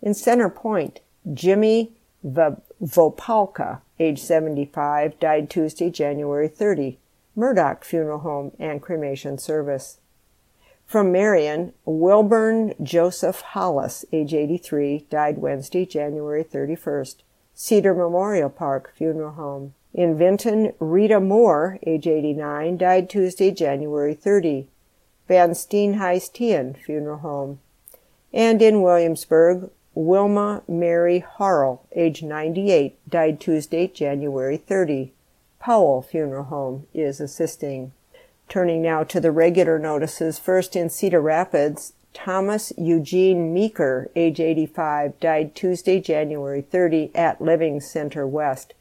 In 0.01 0.13
Center 0.13 0.49
Point, 0.49 1.01
Jimmy 1.33 1.91
Vopalka, 2.25 3.81
age 3.99 4.19
75, 4.19 5.19
died 5.19 5.49
Tuesday, 5.49 5.89
January 5.89 6.47
30. 6.47 6.97
Murdoch 7.35 7.83
Funeral 7.83 8.19
Home 8.19 8.51
and 8.59 8.81
Cremation 8.81 9.37
Service. 9.37 9.97
From 10.85 11.11
Marion, 11.11 11.73
Wilburn 11.85 12.75
Joseph 12.81 13.41
Hollis, 13.41 14.05
age 14.11 14.33
83, 14.33 15.07
died 15.09 15.37
Wednesday, 15.39 15.85
January 15.85 16.43
31st. 16.43 17.15
Cedar 17.55 17.93
Memorial 17.93 18.49
Park 18.49 18.93
Funeral 18.95 19.33
Home. 19.33 19.73
In 19.93 20.17
Vinton, 20.17 20.73
Rita 20.79 21.19
Moore, 21.19 21.79
age 21.85 22.07
89, 22.07 22.77
died 22.77 23.09
Tuesday, 23.09 23.51
January 23.51 24.13
30. 24.13 24.67
Van 25.27 25.51
Steenhuis 25.51 26.77
Funeral 26.77 27.19
Home. 27.19 27.59
And 28.33 28.61
in 28.61 28.81
Williamsburg, 28.81 29.69
Wilma 29.95 30.63
Mary 30.67 31.23
Harrell, 31.37 31.81
age 31.95 32.23
98, 32.23 32.97
died 33.09 33.39
Tuesday, 33.39 33.87
January 33.87 34.57
30. 34.57 35.13
Powell 35.59 36.01
Funeral 36.01 36.45
Home 36.45 36.87
is 36.93 37.21
assisting. 37.21 37.93
Turning 38.53 38.83
now 38.83 39.03
to 39.03 39.19
the 39.19 39.31
regular 39.31 39.79
notices, 39.79 40.37
first 40.37 40.75
in 40.75 40.87
Cedar 40.87 41.19
Rapids, 41.19 41.93
Thomas 42.13 42.71
Eugene 42.77 43.51
Meeker, 43.51 44.11
age 44.15 44.39
85, 44.39 45.19
died 45.19 45.55
Tuesday, 45.55 45.99
January 45.99 46.61
30 46.61 47.09
at 47.15 47.41
Living 47.41 47.81
Center 47.81 48.27
West. 48.27 48.75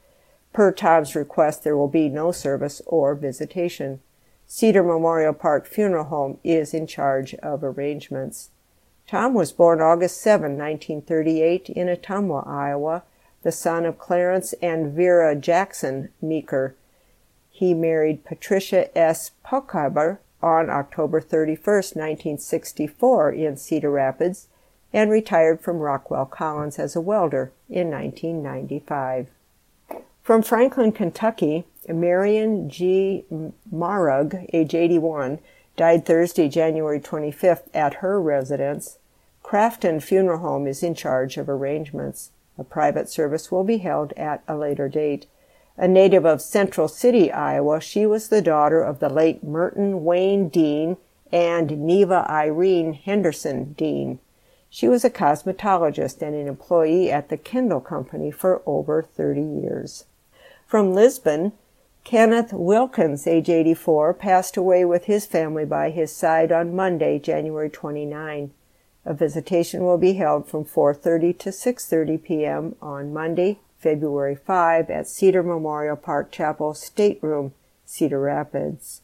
Per 0.53 0.73
Tom's 0.73 1.15
request, 1.15 1.65
there 1.65 1.75
will 1.75 1.89
be 1.89 2.11
no 2.11 2.33
service 2.33 2.83
or 2.85 3.15
visitation. 3.15 4.01
Cedar 4.47 4.83
Memorial 4.83 5.33
Park 5.33 5.67
Funeral 5.67 6.05
Home 6.05 6.37
is 6.45 6.75
in 6.75 6.87
charge 6.87 7.33
of 7.37 7.65
arrangements. 7.65 8.51
Tom 9.07 9.33
was 9.33 9.53
born 9.53 9.81
August 9.81 10.21
7, 10.21 10.51
1938, 10.51 11.71
in 11.71 11.87
Ottumwa, 11.87 12.47
Iowa, 12.47 13.05
the 13.43 13.51
son 13.51 13.87
of 13.87 13.99
Clarence 13.99 14.53
and 14.61 14.93
Vera 14.93 15.35
Jackson 15.35 16.11
Meeker. 16.21 16.75
He 17.63 17.75
married 17.75 18.25
Patricia 18.25 18.91
S. 18.99 19.31
Puckhaber 19.47 20.19
on 20.43 20.69
October 20.69 21.21
31, 21.21 21.65
1964, 21.65 23.31
in 23.31 23.57
Cedar 23.57 23.89
Rapids, 23.89 24.49
and 24.93 25.13
retired 25.13 25.61
from 25.61 25.79
Rockwell 25.79 26.27
Collins 26.27 26.81
as 26.81 26.97
a 26.97 27.01
welder 27.01 27.53
in 27.71 27.89
1995. 27.89 29.29
From 30.25 30.43
Franklin, 30.43 30.91
Kentucky, 30.91 31.65
Marion 31.89 32.69
G. 32.69 33.27
Marug, 33.73 34.45
age 34.53 34.75
81, 34.75 35.39
died 35.77 36.05
Thursday, 36.05 36.49
January 36.49 36.99
25th 36.99 37.69
at 37.73 37.95
her 38.03 38.21
residence. 38.21 38.99
Crafton 39.45 40.03
Funeral 40.03 40.41
Home 40.41 40.67
is 40.67 40.83
in 40.83 40.97
charge 40.97 41.37
of 41.37 41.49
arrangements. 41.49 42.33
A 42.59 42.65
private 42.65 43.09
service 43.09 43.53
will 43.53 43.63
be 43.63 43.79
held 43.79 44.13
at 44.15 44.43
a 44.49 44.57
later 44.57 44.89
date. 44.89 45.27
A 45.83 45.89
native 45.89 46.25
of 46.25 46.41
Central 46.41 46.87
City, 46.87 47.33
Iowa, 47.33 47.81
she 47.81 48.07
was 48.07 48.29
the 48.29 48.41
daughter 48.41 48.81
of 48.81 49.01
the 49.01 49.09
late 49.09 49.43
Merton 49.43 50.05
Wayne 50.05 50.49
Dean 50.49 50.97
and 51.33 51.85
Neva 51.85 52.25
Irene 52.31 52.93
Henderson 52.93 53.73
Dean. 53.73 54.21
She 54.71 54.87
was 54.87 55.05
a 55.05 55.11
cosmetologist 55.11 56.23
and 56.23 56.37
an 56.37 56.47
employee 56.47 57.11
at 57.11 57.31
the 57.31 57.37
Kendall 57.37 57.81
Company 57.81 58.31
for 58.31 58.63
over 58.65 59.03
30 59.03 59.43
years. 59.43 60.05
From 60.69 60.95
Lisbon, 60.95 61.51
Kenneth 62.05 62.53
Wilkins, 62.53 63.27
age 63.27 63.51
84, 63.51 64.15
passed 64.15 64.57
away 64.57 64.85
with 64.85 65.07
his 65.07 65.27
family 65.27 65.65
by 65.65 65.91
his 65.91 66.15
side 66.15 66.53
on 66.53 66.77
Monday, 66.77 67.19
January 67.19 67.69
29. 67.69 68.53
A 69.05 69.15
visitation 69.15 69.83
will 69.83 69.99
be 69.99 70.13
held 70.13 70.47
from 70.47 70.65
4:30 70.65 71.37
to 71.41 71.51
6:30 71.51 72.23
p.m. 72.23 72.77
on 72.81 73.13
Monday, 73.13 73.59
February 73.83 74.37
5 74.37 74.89
at 74.91 75.09
Cedar 75.09 75.43
Memorial 75.43 75.97
Park 75.97 76.31
Chapel 76.31 76.73
Stateroom, 76.73 77.53
Cedar 77.85 78.21
Rapids. 78.21 79.03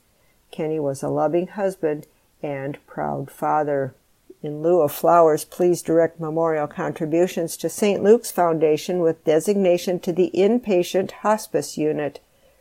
Kenny 0.53 0.79
was 0.79 1.03
a 1.03 1.09
loving 1.09 1.49
husband 1.49 2.07
and 2.43 2.79
proud 2.87 3.31
father. 3.31 3.95
In 4.41 4.63
lieu 4.63 4.81
of 4.81 4.93
flowers, 4.93 5.45
please 5.45 5.83
direct 5.83 6.21
memorial 6.21 6.69
contributions 6.69 7.57
to 7.57 7.69
St. 7.69 8.03
Luke's 8.03 8.31
Foundation 8.31 9.01
with 9.01 9.25
designation 9.25 9.99
to 10.01 10.13
the 10.13 10.31
Inpatient 10.33 11.11
Hospice 11.11 11.77
Unit 11.77 12.21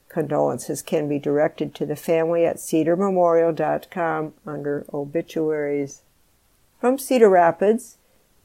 Condolences 0.10 0.82
can 0.82 1.08
be 1.08 1.20
directed 1.20 1.76
to 1.76 1.86
the 1.86 1.96
family 1.96 2.46
at 2.46 2.58
cedarmemorial.com 2.58 4.34
under 4.46 4.86
obituaries. 4.92 6.02
From 6.80 6.98
Cedar 6.98 7.30
Rapids, 7.30 7.98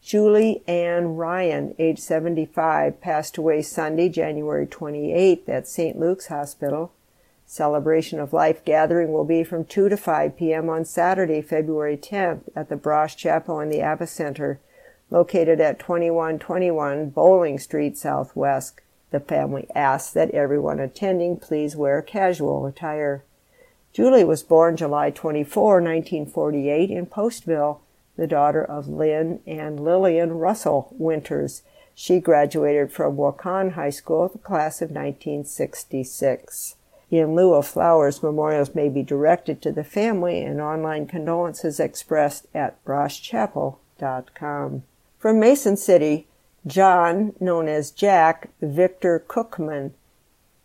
Julie 0.03 0.65
Ann 0.67 1.15
Ryan, 1.15 1.77
age 1.79 2.01
75, 2.01 3.01
passed 3.01 3.39
away 3.39 3.63
Sunday, 3.63 4.09
January 4.09 4.67
28th 4.67 5.49
at 5.49 5.69
St. 5.69 5.97
Luke's 5.97 6.27
Hospital. 6.27 6.93
Celebration 7.47 8.19
of 8.19 8.33
Life 8.33 8.65
gathering 8.65 9.13
will 9.13 9.25
be 9.25 9.45
from 9.45 9.65
2 9.65 9.89
to 9.89 9.97
5 9.97 10.37
p.m. 10.37 10.69
on 10.69 10.85
Saturday, 10.85 11.41
February 11.41 11.97
10th 11.97 12.41
at 12.57 12.69
the 12.69 12.75
Brosh 12.75 13.17
Chapel 13.17 13.61
in 13.61 13.69
the 13.69 13.79
Ava 13.79 14.09
Center, 14.09 14.59
located 15.09 15.61
at 15.61 15.79
2121 15.79 17.11
Bowling 17.11 17.61
Street 17.61 17.97
Southwest. 17.97 18.81
The 19.13 19.21
family 19.21 19.69
asks 19.73 20.13
that 20.15 20.33
everyone 20.33 20.81
attending 20.81 21.37
please 21.37 21.77
wear 21.77 22.03
casual 22.03 22.67
attire. 22.67 23.23
Julie 23.93 24.25
was 24.25 24.43
born 24.43 24.77
July 24.77 25.11
24, 25.11 25.75
1948, 25.75 26.91
in 26.91 27.07
Postville, 27.07 27.79
the 28.17 28.27
daughter 28.27 28.65
of 28.65 28.89
Lynn 28.89 29.41
and 29.47 29.81
Lillian 29.81 30.33
Russell 30.33 30.95
Winters. 30.99 31.63
She 31.95 32.21
graduated 32.21 32.93
from 32.93 33.17
Waukon 33.17 33.73
High 33.73 33.91
School, 33.91 34.29
the 34.29 34.39
class 34.39 34.81
of 34.83 34.91
1966. 34.91 36.77
In 37.11 37.35
lieu 37.35 37.53
of 37.53 37.67
flowers, 37.67 38.23
memorials 38.23 38.75
may 38.75 38.89
be 38.89 39.03
directed 39.03 39.61
to 39.63 39.73
the 39.73 39.85
family 39.85 40.43
and 40.43 40.61
online 40.61 41.07
condolences 41.07 41.79
expressed 41.79 42.47
at 42.55 42.83
broshchapel.com. 42.87 44.83
From 45.19 45.39
Mason 45.39 45.77
City, 45.77 46.27
John, 46.67 47.35
known 47.39 47.69
as 47.69 47.91
Jack 47.91 48.49
Victor 48.61 49.23
Cookman, 49.29 49.93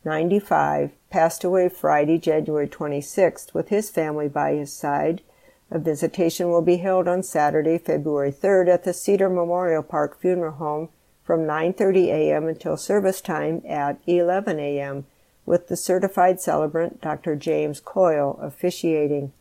95, 0.05 0.91
passed 1.09 1.43
away 1.43 1.67
Friday, 1.67 2.17
January 2.17 2.67
26th, 2.67 3.53
with 3.53 3.67
his 3.67 3.89
family 3.89 4.29
by 4.29 4.53
his 4.53 4.71
side. 4.71 5.21
A 5.70 5.80
visitation 5.80 6.49
will 6.49 6.61
be 6.61 6.78
held 6.78 7.07
on 7.09 7.24
Saturday, 7.24 7.78
February 7.78 8.32
3rd 8.32 8.70
at 8.70 8.84
the 8.86 8.93
Cedar 8.93 9.30
Memorial 9.30 9.84
Park 9.84 10.20
Funeral 10.20 10.53
Home 10.53 10.89
from 11.24 11.41
9:30 11.41 12.07
a.m. 12.07 12.47
until 12.47 12.78
service 12.78 13.20
time 13.20 13.61
at 13.68 13.99
11 14.07 14.59
a.m. 14.61 15.05
with 15.45 15.68
the 15.68 15.76
certified 15.76 16.39
celebrant 16.39 17.01
Dr. 17.01 17.36
James 17.36 17.82
Coyle 17.82 18.39
officiating. 18.41 19.34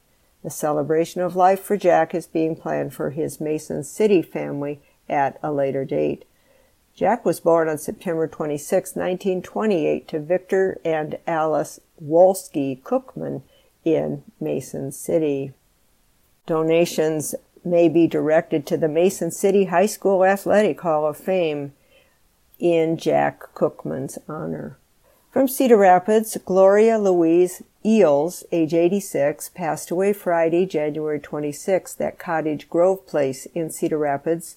The 0.42 0.50
celebration 0.50 1.20
of 1.20 1.36
life 1.36 1.60
for 1.60 1.76
Jack 1.76 2.12
is 2.12 2.26
being 2.26 2.56
planned 2.56 2.92
for 2.92 3.10
his 3.10 3.40
Mason 3.40 3.84
City 3.84 4.20
family 4.20 4.80
at 5.08 5.38
a 5.44 5.52
later 5.52 5.84
date. 5.84 6.24
Jack 6.92 7.24
was 7.24 7.38
born 7.38 7.68
on 7.68 7.78
September 7.78 8.26
26, 8.26 8.96
1928 8.96 10.08
to 10.08 10.18
Victor 10.18 10.80
and 10.84 11.18
Alice 11.26 11.78
Wolski 12.02 12.82
Cookman 12.82 13.42
in 13.84 14.24
Mason 14.40 14.90
City. 14.90 15.52
Donations 16.46 17.34
may 17.64 17.88
be 17.88 18.06
directed 18.06 18.66
to 18.66 18.76
the 18.76 18.88
Mason 18.88 19.32
City 19.32 19.64
High 19.64 19.86
School 19.86 20.24
Athletic 20.24 20.80
Hall 20.80 21.04
of 21.04 21.16
Fame 21.16 21.72
in 22.60 22.96
Jack 22.96 23.52
Cookman's 23.54 24.18
honor. 24.28 24.78
From 25.32 25.48
Cedar 25.48 25.76
Rapids, 25.76 26.38
Gloria 26.44 26.98
Louise 26.98 27.62
Eels, 27.84 28.44
age 28.52 28.72
86, 28.72 29.50
passed 29.50 29.90
away 29.90 30.12
Friday, 30.12 30.64
January 30.64 31.20
26th 31.20 32.00
at 32.00 32.18
Cottage 32.18 32.70
Grove 32.70 33.06
Place 33.06 33.46
in 33.46 33.70
Cedar 33.70 33.98
Rapids. 33.98 34.56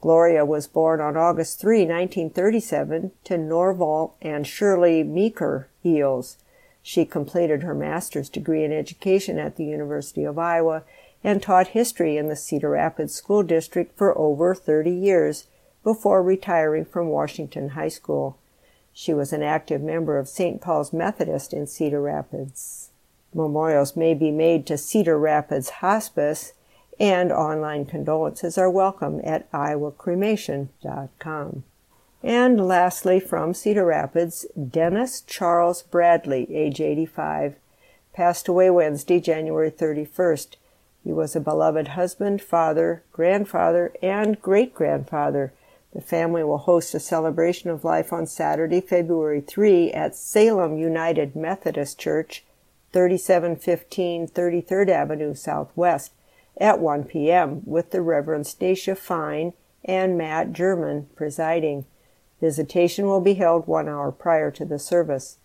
Gloria 0.00 0.44
was 0.44 0.66
born 0.66 1.00
on 1.00 1.16
August 1.16 1.60
3, 1.60 1.78
1937, 1.80 3.12
to 3.24 3.38
Norval 3.38 4.14
and 4.20 4.46
Shirley 4.46 5.02
Meeker 5.02 5.68
Eels. 5.84 6.36
She 6.82 7.04
completed 7.04 7.62
her 7.62 7.74
master's 7.74 8.28
degree 8.28 8.64
in 8.64 8.72
education 8.72 9.38
at 9.38 9.56
the 9.56 9.64
University 9.64 10.24
of 10.24 10.38
Iowa 10.38 10.82
and 11.24 11.42
taught 11.42 11.68
history 11.68 12.16
in 12.16 12.28
the 12.28 12.36
Cedar 12.36 12.70
Rapids 12.70 13.14
School 13.14 13.42
District 13.42 13.96
for 13.96 14.16
over 14.16 14.54
30 14.54 14.90
years 14.90 15.46
before 15.82 16.22
retiring 16.22 16.84
from 16.84 17.08
Washington 17.08 17.70
High 17.70 17.88
School. 17.88 18.38
She 18.92 19.14
was 19.14 19.32
an 19.32 19.42
active 19.42 19.80
member 19.80 20.18
of 20.18 20.28
St. 20.28 20.60
Paul's 20.60 20.92
Methodist 20.92 21.52
in 21.52 21.66
Cedar 21.66 22.00
Rapids. 22.00 22.90
Memorials 23.34 23.96
may 23.96 24.14
be 24.14 24.30
made 24.30 24.64
to 24.66 24.78
Cedar 24.78 25.18
Rapids 25.18 25.70
Hospice, 25.70 26.52
and 26.98 27.30
online 27.30 27.84
condolences 27.84 28.56
are 28.58 28.70
welcome 28.70 29.20
at 29.22 29.50
iowacremation.com. 29.52 31.64
And 32.22 32.66
lastly, 32.66 33.20
from 33.20 33.52
Cedar 33.54 33.84
Rapids, 33.84 34.46
Dennis 34.70 35.20
Charles 35.20 35.82
Bradley, 35.82 36.52
age 36.52 36.80
85, 36.80 37.54
passed 38.12 38.48
away 38.48 38.70
Wednesday, 38.70 39.20
January 39.20 39.70
31st. 39.70 40.56
He 41.08 41.14
was 41.14 41.34
a 41.34 41.40
beloved 41.40 41.88
husband, 41.88 42.42
father, 42.42 43.02
grandfather, 43.12 43.94
and 44.02 44.38
great 44.42 44.74
grandfather. 44.74 45.54
The 45.94 46.02
family 46.02 46.44
will 46.44 46.58
host 46.58 46.94
a 46.94 47.00
celebration 47.00 47.70
of 47.70 47.82
life 47.82 48.12
on 48.12 48.26
Saturday, 48.26 48.82
February 48.82 49.40
3 49.40 49.90
at 49.92 50.14
Salem 50.14 50.76
United 50.76 51.34
Methodist 51.34 51.98
Church, 51.98 52.44
3715 52.92 54.28
33rd 54.28 54.90
Avenue 54.90 55.34
Southwest 55.34 56.12
at 56.58 56.78
1 56.78 57.04
p.m. 57.04 57.62
with 57.64 57.90
the 57.90 58.02
Reverend 58.02 58.46
Stacia 58.46 58.94
Fine 58.94 59.54
and 59.82 60.18
Matt 60.18 60.52
German 60.52 61.08
presiding. 61.16 61.86
Visitation 62.38 63.06
will 63.06 63.22
be 63.22 63.32
held 63.32 63.66
one 63.66 63.88
hour 63.88 64.12
prior 64.12 64.50
to 64.50 64.66
the 64.66 64.78
service. 64.78 65.38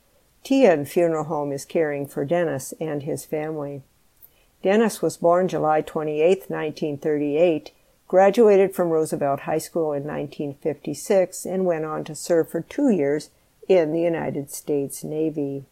Teahen 0.44 0.86
Funeral 0.86 1.24
Home 1.24 1.54
is 1.54 1.64
caring 1.64 2.06
for 2.06 2.26
Dennis 2.26 2.74
and 2.82 3.04
his 3.04 3.24
family. 3.24 3.82
Dennis 4.64 5.02
was 5.02 5.18
born 5.18 5.50
July 5.50 5.82
28, 5.82 6.50
1938, 6.50 7.72
graduated 8.08 8.74
from 8.74 8.90
Roosevelt 8.90 9.42
High 9.42 9.58
School 9.58 9.92
in 9.92 10.06
1956, 10.06 11.46
and 11.46 11.66
went 11.66 11.84
on 11.84 12.06
to 12.06 12.16
serve 12.16 12.50
for 12.50 12.62
two 12.62 12.90
years 12.90 13.30
in 13.68 13.92
the 13.92 14.00
United 14.00 14.50
States 14.50 15.04
Navy. 15.04 15.66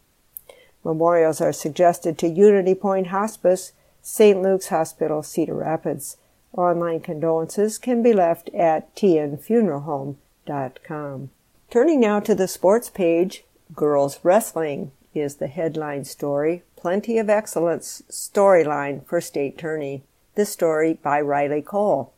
Memorials 0.84 1.40
are 1.40 1.54
suggested 1.54 2.18
to 2.18 2.28
Unity 2.28 2.74
Point 2.74 3.06
Hospice, 3.06 3.72
St. 4.02 4.42
Luke's 4.42 4.68
Hospital, 4.68 5.22
Cedar 5.22 5.54
Rapids. 5.54 6.18
Online 6.54 7.00
condolences 7.00 7.78
can 7.78 8.02
be 8.02 8.12
left 8.12 8.50
at 8.50 8.94
tnfuneralhome.com. 8.94 11.30
Turning 11.70 12.00
now 12.00 12.20
to 12.20 12.34
the 12.34 12.48
sports 12.48 12.90
page, 12.90 13.44
Girls 13.74 14.20
Wrestling 14.22 14.92
is 15.14 15.36
the 15.36 15.46
headline 15.46 16.04
story 16.04 16.62
Plenty 16.76 17.18
of 17.18 17.30
Excellence 17.30 18.02
storyline 18.10 19.06
for 19.06 19.20
State 19.20 19.56
Tourney. 19.56 20.02
This 20.34 20.50
story 20.50 20.94
by 20.94 21.20
Riley 21.20 21.62
Cole. 21.62 22.12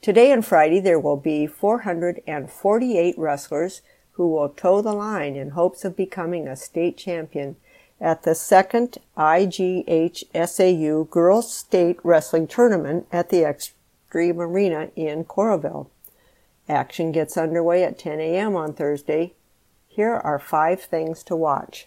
Today 0.00 0.32
and 0.32 0.44
Friday 0.44 0.80
there 0.80 0.98
will 0.98 1.16
be 1.16 1.46
448 1.46 3.18
wrestlers 3.18 3.82
who 4.12 4.28
will 4.28 4.48
toe 4.48 4.80
the 4.80 4.92
line 4.92 5.36
in 5.36 5.50
hopes 5.50 5.84
of 5.84 5.96
becoming 5.96 6.48
a 6.48 6.56
state 6.56 6.96
champion 6.96 7.56
at 8.00 8.22
the 8.22 8.34
second 8.34 8.98
IGHSAU 9.16 11.10
Girls 11.10 11.52
State 11.52 11.98
Wrestling 12.02 12.46
Tournament 12.46 13.06
at 13.12 13.30
the 13.30 13.38
Xtream 13.38 14.36
Arena 14.36 14.90
in 14.96 15.24
Coralville. 15.24 15.88
Action 16.68 17.12
gets 17.12 17.36
underway 17.36 17.84
at 17.84 17.98
10 17.98 18.20
a.m. 18.20 18.56
on 18.56 18.72
Thursday. 18.72 19.34
Here 19.88 20.14
are 20.14 20.38
five 20.38 20.80
things 20.82 21.22
to 21.24 21.36
watch. 21.36 21.86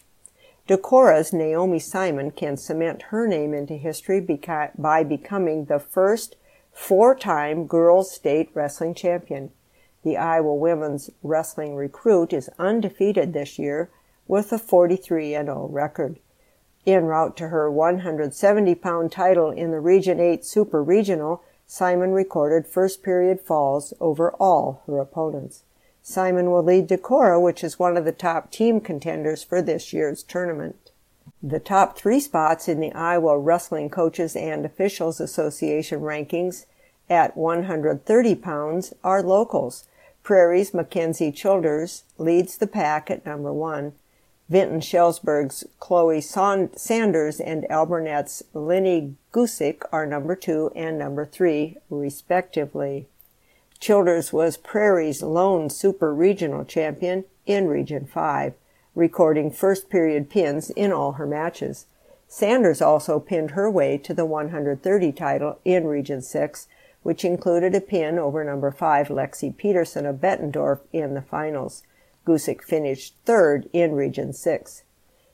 Decorah's 0.68 1.32
Naomi 1.32 1.80
Simon 1.80 2.30
can 2.30 2.58
cement 2.58 3.04
her 3.04 3.26
name 3.26 3.54
into 3.54 3.76
history 3.76 4.20
beca- 4.20 4.72
by 4.78 5.02
becoming 5.02 5.64
the 5.66 5.80
first 5.80 6.36
four-time 6.74 7.68
girls 7.68 8.12
state 8.12 8.50
wrestling 8.54 8.94
champion. 8.94 9.52
The 10.04 10.18
Iowa 10.18 10.54
women's 10.54 11.10
wrestling 11.24 11.76
recruit 11.76 12.34
is 12.34 12.50
undefeated 12.60 13.32
this 13.32 13.58
year 13.58 13.90
with 14.28 14.52
a 14.52 14.60
43 14.60 15.32
0 15.32 15.70
record. 15.72 16.20
En 16.86 17.06
route 17.06 17.38
to 17.38 17.48
her 17.48 17.72
170 17.72 18.76
pound 18.76 19.10
title 19.10 19.52
in 19.52 19.72
the 19.72 19.80
Region 19.80 20.20
8 20.20 20.44
Super 20.44 20.84
Regional, 20.84 21.44
Simon 21.66 22.12
recorded 22.12 22.68
first 22.68 23.04
period 23.04 23.40
falls 23.40 23.94
over 24.02 24.32
all 24.34 24.84
her 24.86 25.00
opponents. 25.00 25.64
Simon 26.10 26.52
will 26.52 26.64
lead 26.64 26.88
Decorah, 26.88 27.42
which 27.42 27.66
is 27.66 27.78
one 27.78 27.98
of 27.98 28.06
the 28.06 28.14
top 28.14 28.50
team 28.50 28.80
contenders 28.80 29.44
for 29.44 29.62
this 29.62 29.92
year's 29.92 30.24
tournament. 30.24 30.92
The 31.44 31.60
top 31.60 31.98
three 31.98 32.22
spots 32.22 32.70
in 32.70 32.80
the 32.80 32.94
Iowa 32.94 33.38
Wrestling 33.38 33.90
Coaches 33.90 34.34
and 34.34 34.66
Officials 34.66 35.20
Association 35.20 36.00
rankings 36.00 36.66
at 37.10 37.36
130 37.36 38.36
pounds 38.36 38.94
are 39.04 39.22
locals. 39.22 39.84
Prairie's 40.24 40.74
Mackenzie 40.74 41.30
Childers 41.30 42.06
leads 42.18 42.56
the 42.56 42.68
pack 42.68 43.12
at 43.12 43.26
number 43.26 43.52
one. 43.52 43.92
Vinton 44.48 44.80
Shellsburg's 44.80 45.66
Chloe 45.82 46.22
Sanders 46.22 47.42
and 47.42 47.66
Alburnett's 47.70 48.44
Lenny 48.54 49.16
Gusick 49.34 49.82
are 49.92 50.06
number 50.06 50.38
two 50.38 50.72
and 50.74 50.98
number 50.98 51.26
three, 51.26 51.76
respectively. 51.90 53.08
Childers 53.80 54.34
was 54.34 54.58
Prairie's 54.58 55.22
lone 55.22 55.70
super 55.70 56.14
regional 56.14 56.66
champion 56.66 57.26
in 57.46 57.68
Region 57.68 58.06
5, 58.06 58.54
recording 58.96 59.52
first 59.52 59.90
period 59.90 60.30
pins 60.30 60.72
in 60.72 60.92
all 60.92 61.14
her 61.14 61.28
matches. 61.28 61.86
Sanders 62.28 62.82
also 62.82 63.20
pinned 63.20 63.52
her 63.52 63.70
way 63.70 63.98
to 64.00 64.14
the 64.14 64.26
130 64.26 65.12
title 65.12 65.60
in 65.64 65.86
Region 65.86 66.22
6, 66.22 66.68
which 67.04 67.24
included 67.24 67.76
a 67.76 67.80
pin 67.80 68.18
over 68.18 68.44
number 68.44 68.72
5 68.72 69.10
Lexi 69.10 69.56
Peterson 69.56 70.06
of 70.06 70.18
Bettendorf 70.18 70.80
in 70.92 71.14
the 71.14 71.22
finals. 71.22 71.84
Gusick 72.26 72.64
finished 72.64 73.16
third 73.26 73.70
in 73.72 73.94
Region 73.94 74.34
6. 74.34 74.84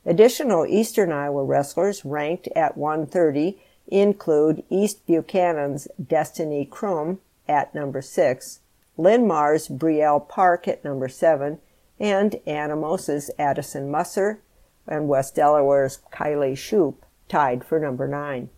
Additional 0.06 0.66
Eastern 0.66 1.12
Iowa 1.12 1.44
wrestlers 1.44 2.04
ranked 2.04 2.50
at 2.56 2.78
130 2.78 3.58
include 3.88 4.64
East 4.70 5.06
Buchanan's 5.08 5.88
Destiny 6.06 6.66
Crum, 6.66 7.20
at 7.48 7.74
number 7.76 8.02
6, 8.02 8.60
Linn-Mar's 8.98 9.68
Brielle 9.68 10.28
Park 10.28 10.68
at 10.68 10.84
number 10.84 11.08
7, 11.08 11.60
and 12.00 12.36
Anamosa's 12.48 13.32
Addison 13.40 13.90
Musser 13.90 14.42
and 14.88 15.08
West 15.08 15.36
Delaware's 15.36 16.00
Kylie 16.12 16.54
Shoup 16.54 16.96
tied 17.30 17.64
for 17.64 17.80
number 17.80 18.08
nine. 18.08 18.50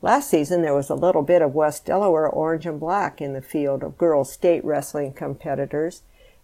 Last 0.00 0.30
season, 0.30 0.62
there 0.62 0.74
was 0.74 0.90
a 0.90 0.94
little 0.94 1.22
bit 1.22 1.42
of 1.42 1.54
West 1.54 1.84
Delaware 1.84 2.28
orange 2.28 2.66
and 2.66 2.80
black 2.80 3.20
in 3.20 3.34
the 3.34 3.42
field 3.42 3.84
of 3.84 3.98
girls 3.98 4.32
state 4.32 4.64
wrestling 4.64 5.12
competitors. 5.12 6.02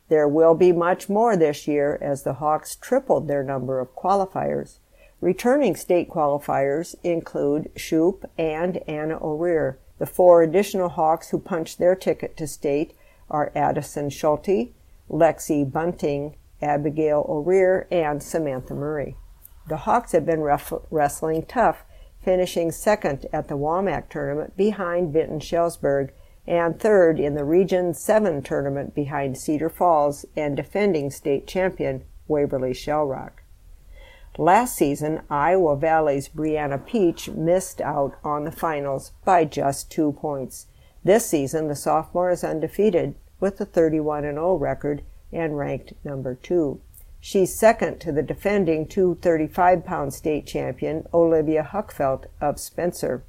There 0.09 0.29
will 0.29 0.55
be 0.55 0.71
much 0.71 1.09
more 1.09 1.37
this 1.37 1.67
year 1.67 1.99
as 2.01 2.23
the 2.23 2.35
Hawks 2.35 2.77
tripled 2.77 3.27
their 3.27 3.43
number 3.43 3.81
of 3.81 3.97
qualifiers. 3.97 4.79
Returning 5.21 5.75
state 5.75 6.09
qualifiers 6.09 6.95
include 7.03 7.73
Shoup 7.75 8.25
and 8.39 8.77
Anna 8.87 9.19
O'Rear. 9.21 9.79
The 9.99 10.07
four 10.07 10.43
additional 10.43 10.91
Hawks 10.91 11.31
who 11.31 11.39
punched 11.39 11.79
their 11.79 11.95
ticket 11.95 12.37
to 12.37 12.47
state 12.47 12.95
are 13.31 13.53
Addison 13.55 14.11
Schulte, 14.11 14.73
Lexi 15.11 15.71
Bunting, 15.71 16.37
Abigail 16.63 17.25
O'Rear, 17.29 17.87
and 17.91 18.23
Samantha 18.23 18.75
Murray. 18.75 19.17
The 19.69 19.79
Hawks 19.79 20.13
have 20.13 20.25
been 20.25 20.41
ref- 20.41 20.73
wrestling 20.91 21.45
tough, 21.47 21.85
finishing 22.23 22.71
second 22.71 23.27
at 23.33 23.49
the 23.49 23.57
WaMaC 23.57 24.09
tournament 24.09 24.57
behind 24.57 25.13
Vinton 25.13 25.41
Shellsburg 25.41 26.11
and 26.47 26.81
third 26.81 27.21
in 27.21 27.35
the 27.35 27.45
Region 27.45 27.93
7 27.93 28.43
tournament 28.43 28.95
behind 28.95 29.37
Cedar 29.37 29.69
Falls 29.69 30.25
and 30.35 30.57
defending 30.57 31.11
state 31.11 31.47
champion 31.47 32.05
Waverly 32.27 32.73
Shellrock. 32.73 33.33
Last 34.41 34.77
season, 34.77 35.23
Iowa 35.29 35.75
Valley's 35.75 36.29
Brianna 36.29 36.87
Peach 36.87 37.29
missed 37.29 37.81
out 37.81 38.17
on 38.23 38.45
the 38.45 38.53
finals 38.53 39.11
by 39.25 39.45
just 39.45 39.91
two 39.91 40.13
points. 40.13 40.69
This 41.03 41.27
season, 41.27 41.67
the 41.67 41.75
sophomore 41.75 42.31
is 42.31 42.45
undefeated 42.45 43.17
with 43.41 43.61
a 43.61 43.65
31 43.65 44.23
0 44.23 44.55
record 44.55 45.03
and 45.33 45.59
ranked 45.59 45.93
number 46.05 46.37
two. 46.37 46.81
She's 47.19 47.59
second 47.59 47.99
to 48.03 48.13
the 48.13 48.23
defending 48.23 48.87
235 48.87 49.85
pound 49.85 50.15
state 50.15 50.47
champion 50.47 51.09
Olivia 51.13 51.69
Huckfelt 51.73 52.27
of 52.41 52.61
Spencer. 52.61 53.25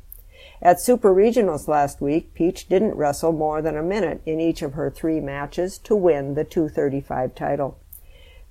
At 0.62 0.80
Super 0.80 1.12
Regionals 1.12 1.68
last 1.68 2.01
week, 2.01 2.36
Peach 2.36 2.68
didn't 2.70 2.95
wrestle 2.95 3.32
more 3.32 3.64
than 3.64 3.76
a 3.76 3.82
minute 3.82 4.22
in 4.28 4.39
each 4.39 4.62
of 4.62 4.74
her 4.74 4.91
three 4.91 5.20
matches 5.20 5.80
to 5.80 5.95
win 5.95 6.36
the 6.36 6.43
235 6.43 7.34
title. 7.34 7.80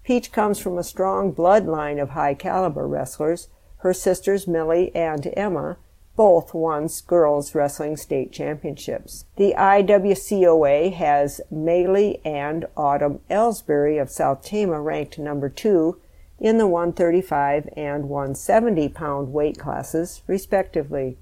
Peach 0.09 0.33
comes 0.33 0.59
from 0.59 0.79
a 0.79 0.83
strong 0.83 1.35
bloodline 1.35 2.01
of 2.01 2.09
high 2.09 2.33
caliber 2.33 2.89
wrestlers. 2.89 3.49
Her 3.81 3.93
sisters 3.93 4.49
Millie 4.49 4.91
and 4.95 5.31
Emma 5.37 5.77
both 6.17 6.55
won 6.55 6.89
girls 7.07 7.55
wrestling 7.55 7.99
state 7.99 8.33
championships. 8.33 9.27
The 9.37 9.53
IWCOA 9.59 10.95
has 10.95 11.43
Maylee 11.53 12.23
and 12.25 12.65
Autumn 12.75 13.21
Ellsbury 13.29 14.01
of 14.01 14.11
South 14.11 14.43
Tama 14.43 14.81
ranked 14.81 15.19
number 15.19 15.51
two 15.51 16.01
in 16.41 16.57
the 16.57 16.67
135 16.67 17.69
and 17.77 18.09
170 18.09 18.89
pound 18.89 19.35
weight 19.35 19.59
classes, 19.59 20.23
respectively. 20.27 21.19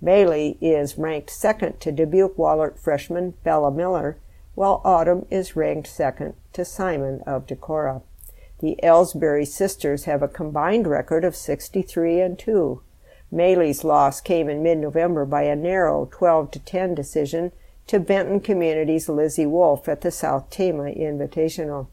Maylee 0.00 0.56
is 0.60 0.96
ranked 0.96 1.30
second 1.30 1.80
to 1.80 1.90
Dubuque 1.90 2.36
Wahlert 2.36 2.78
freshman 2.78 3.34
Bella 3.42 3.72
Miller, 3.72 4.18
while 4.54 4.80
Autumn 4.84 5.26
is 5.32 5.56
ranked 5.56 5.88
second 5.88 6.34
to 6.52 6.64
Simon 6.64 7.22
of 7.26 7.48
Decorah. 7.48 8.02
The 8.60 8.78
Ellsbury 8.82 9.46
sisters 9.46 10.04
have 10.04 10.22
a 10.22 10.28
combined 10.28 10.86
record 10.86 11.24
of 11.24 11.34
63 11.34 12.20
and 12.20 12.38
2. 12.38 12.82
Maylee's 13.32 13.84
loss 13.84 14.20
came 14.20 14.50
in 14.50 14.62
mid-November 14.62 15.24
by 15.24 15.44
a 15.44 15.56
narrow 15.56 16.06
12 16.10 16.50
to 16.50 16.58
10 16.58 16.94
decision 16.94 17.52
to 17.86 17.98
Benton 17.98 18.38
Community's 18.38 19.08
Lizzie 19.08 19.46
Wolf 19.46 19.88
at 19.88 20.02
the 20.02 20.10
South 20.10 20.50
Tama 20.50 20.92
Invitational. 20.92 21.86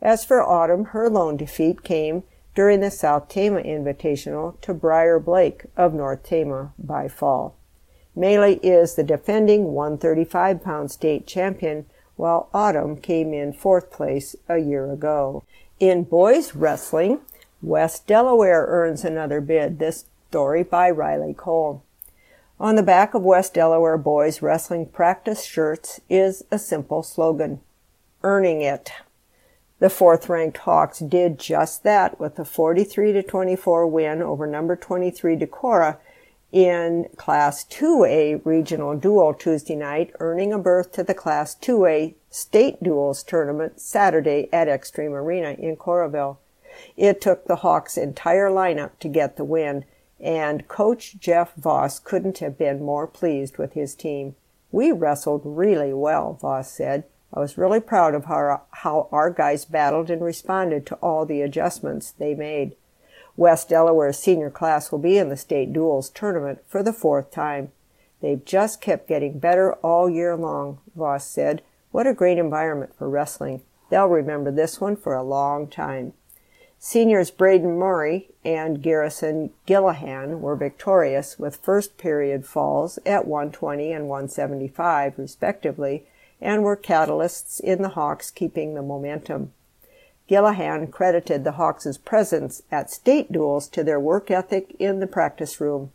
As 0.00 0.24
for 0.24 0.42
Autumn, 0.42 0.86
her 0.86 1.10
lone 1.10 1.36
defeat 1.36 1.82
came 1.82 2.22
during 2.54 2.80
the 2.80 2.90
South 2.90 3.28
Tama 3.28 3.60
Invitational 3.60 4.58
to 4.62 4.72
Briar 4.72 5.18
Blake 5.18 5.66
of 5.76 5.92
North 5.92 6.22
Tama 6.22 6.72
by 6.78 7.08
fall. 7.08 7.54
Maylee 8.16 8.60
is 8.62 8.94
the 8.94 9.04
defending 9.04 9.72
135 9.74 10.64
pound 10.64 10.90
state 10.90 11.26
champion, 11.26 11.84
while 12.16 12.48
Autumn 12.54 12.96
came 12.96 13.34
in 13.34 13.52
fourth 13.52 13.92
place 13.92 14.34
a 14.48 14.58
year 14.58 14.90
ago. 14.90 15.44
In 15.80 16.02
boys 16.02 16.56
wrestling, 16.56 17.20
West 17.62 18.08
Delaware 18.08 18.66
earns 18.68 19.04
another 19.04 19.40
bid. 19.40 19.78
This 19.78 20.06
story 20.28 20.64
by 20.64 20.90
Riley 20.90 21.34
Cole. 21.34 21.84
On 22.58 22.74
the 22.74 22.82
back 22.82 23.14
of 23.14 23.22
West 23.22 23.54
Delaware 23.54 23.96
boys 23.96 24.42
wrestling 24.42 24.86
practice 24.86 25.44
shirts 25.44 26.00
is 26.08 26.42
a 26.50 26.58
simple 26.58 27.04
slogan 27.04 27.60
Earning 28.24 28.62
it. 28.62 28.90
The 29.78 29.88
fourth 29.88 30.28
ranked 30.28 30.58
Hawks 30.58 30.98
did 30.98 31.38
just 31.38 31.84
that 31.84 32.18
with 32.18 32.36
a 32.40 32.44
43 32.44 33.12
to 33.12 33.22
24 33.22 33.86
win 33.86 34.20
over 34.20 34.48
number 34.48 34.74
23 34.74 35.36
Decorah 35.36 35.98
in 36.52 37.08
Class 37.16 37.64
2A 37.64 38.40
regional 38.44 38.96
Dual 38.96 39.34
Tuesday 39.34 39.76
night, 39.76 40.12
earning 40.18 40.52
a 40.52 40.58
berth 40.58 40.92
to 40.92 41.02
the 41.02 41.14
Class 41.14 41.54
2A 41.54 42.14
state 42.30 42.82
duels 42.82 43.22
tournament 43.22 43.80
Saturday 43.80 44.48
at 44.52 44.68
Xtream 44.68 45.10
Arena 45.10 45.50
in 45.50 45.76
Coralville. 45.76 46.38
It 46.96 47.20
took 47.20 47.46
the 47.46 47.56
Hawks' 47.56 47.98
entire 47.98 48.50
lineup 48.50 48.92
to 49.00 49.08
get 49.08 49.36
the 49.36 49.44
win, 49.44 49.84
and 50.20 50.68
Coach 50.68 51.16
Jeff 51.18 51.54
Voss 51.54 51.98
couldn't 51.98 52.38
have 52.38 52.56
been 52.56 52.82
more 52.82 53.06
pleased 53.06 53.58
with 53.58 53.74
his 53.74 53.94
team. 53.94 54.34
We 54.72 54.92
wrestled 54.92 55.42
really 55.44 55.92
well, 55.92 56.34
Voss 56.40 56.70
said. 56.70 57.04
I 57.32 57.40
was 57.40 57.58
really 57.58 57.80
proud 57.80 58.14
of 58.14 58.24
how, 58.24 58.62
how 58.70 59.08
our 59.12 59.30
guys 59.30 59.64
battled 59.64 60.10
and 60.10 60.22
responded 60.22 60.86
to 60.86 60.94
all 60.96 61.26
the 61.26 61.42
adjustments 61.42 62.12
they 62.12 62.34
made. 62.34 62.74
West 63.38 63.68
Delaware's 63.68 64.18
senior 64.18 64.50
class 64.50 64.90
will 64.90 64.98
be 64.98 65.16
in 65.16 65.28
the 65.28 65.36
state 65.36 65.72
duels 65.72 66.10
tournament 66.10 66.58
for 66.66 66.82
the 66.82 66.92
fourth 66.92 67.30
time. 67.30 67.70
They've 68.20 68.44
just 68.44 68.80
kept 68.80 69.06
getting 69.06 69.38
better 69.38 69.74
all 69.74 70.10
year 70.10 70.34
long, 70.34 70.80
Voss 70.96 71.24
said. 71.24 71.62
What 71.92 72.08
a 72.08 72.14
great 72.14 72.36
environment 72.36 72.96
for 72.98 73.08
wrestling. 73.08 73.62
They'll 73.90 74.08
remember 74.08 74.50
this 74.50 74.80
one 74.80 74.96
for 74.96 75.14
a 75.14 75.22
long 75.22 75.68
time. 75.68 76.14
Seniors 76.80 77.30
Braden 77.30 77.78
Murray 77.78 78.30
and 78.44 78.82
Garrison 78.82 79.50
Gillahan 79.68 80.40
were 80.40 80.56
victorious 80.56 81.38
with 81.38 81.58
first 81.62 81.96
period 81.96 82.44
falls 82.44 82.98
at 83.06 83.28
120 83.28 83.92
and 83.92 84.08
175 84.08 85.16
respectively 85.16 86.04
and 86.40 86.64
were 86.64 86.76
catalysts 86.76 87.60
in 87.60 87.82
the 87.82 87.90
Hawks 87.90 88.32
keeping 88.32 88.74
the 88.74 88.82
momentum. 88.82 89.52
Gillahan 90.28 90.90
credited 90.90 91.44
the 91.44 91.52
Hawks' 91.52 91.96
presence 91.96 92.62
at 92.70 92.90
state 92.90 93.32
duels 93.32 93.66
to 93.68 93.82
their 93.82 93.98
work 93.98 94.30
ethic 94.30 94.76
in 94.78 95.00
the 95.00 95.06
practice 95.06 95.60
room. 95.60 95.90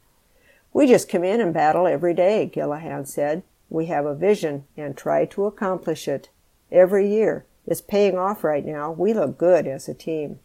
We 0.74 0.88
just 0.88 1.08
come 1.08 1.24
in 1.24 1.40
and 1.40 1.54
battle 1.54 1.86
every 1.86 2.16
day, 2.16 2.50
Gillahan 2.52 3.08
said. 3.08 3.44
We 3.70 3.86
have 3.88 4.06
a 4.06 4.16
vision 4.16 4.66
and 4.76 4.98
try 4.98 5.26
to 5.26 5.46
accomplish 5.46 6.08
it. 6.08 6.30
Every 6.72 7.08
year. 7.08 7.46
It's 7.68 7.82
paying 7.82 8.18
off 8.18 8.44
right 8.44 8.66
now. 8.66 8.92
We 8.92 9.14
look 9.14 9.38
good 9.38 9.68
as 9.68 9.88
a 9.88 9.94
team. 9.94 10.40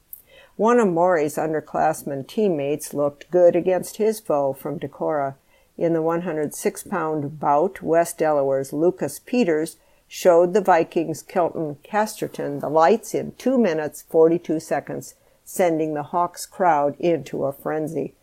One 0.57 0.79
of 0.79 0.89
Murray's 0.89 1.37
underclassmen 1.37 2.27
teammates 2.27 2.93
looked 2.93 3.31
good 3.31 3.57
against 3.57 3.97
his 3.97 4.21
foe 4.21 4.53
from 4.53 4.79
Decorah. 4.79 5.35
In 5.79 5.95
the 5.95 6.03
106 6.03 6.83
pound 6.83 7.41
bout, 7.41 7.81
West 7.81 8.19
Delaware's 8.19 8.73
Lucas 8.73 9.19
Peters 9.19 9.77
showed 10.09 10.55
the 10.55 10.61
Vikings 10.61 11.23
Kelton 11.23 11.77
Casterton 11.85 12.61
the 12.61 12.71
lights 12.71 13.15
in 13.15 13.33
2 13.33 13.59
minutes 13.59 14.03
42 14.09 14.59
seconds, 14.59 15.15
sending 15.45 15.93
the 15.93 16.05
Hawks 16.05 16.47
crowd 16.47 16.97
into 16.99 17.45
a 17.45 17.53
frenzy. 17.53 18.15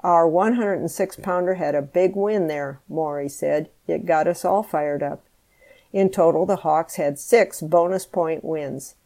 Our 0.00 0.26
106 0.26 1.16
pounder 1.16 1.54
had 1.54 1.74
a 1.74 1.82
big 1.82 2.16
win 2.16 2.48
there, 2.48 2.80
Murray 2.88 3.28
said. 3.28 3.68
It 3.86 4.06
got 4.06 4.26
us 4.26 4.44
all 4.44 4.62
fired 4.62 5.02
up. 5.02 5.22
In 5.92 6.10
total, 6.10 6.46
the 6.46 6.56
Hawks 6.56 6.96
had 6.96 7.18
six 7.18 7.60
bonus 7.60 8.06
point 8.06 8.44
wins. 8.44 8.96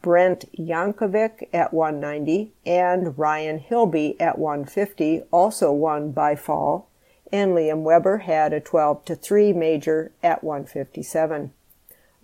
Brent 0.00 0.44
Yankovic 0.58 1.48
at 1.52 1.72
190 1.72 2.52
and 2.66 3.18
Ryan 3.18 3.58
Hilby 3.58 4.20
at 4.20 4.38
150 4.38 5.22
also 5.30 5.72
won 5.72 6.12
by 6.12 6.36
fall, 6.36 6.88
and 7.32 7.52
Liam 7.52 7.82
Weber 7.82 8.18
had 8.18 8.52
a 8.52 8.60
12 8.60 9.04
to 9.06 9.16
3 9.16 9.52
major 9.54 10.12
at 10.22 10.44
157. 10.44 11.52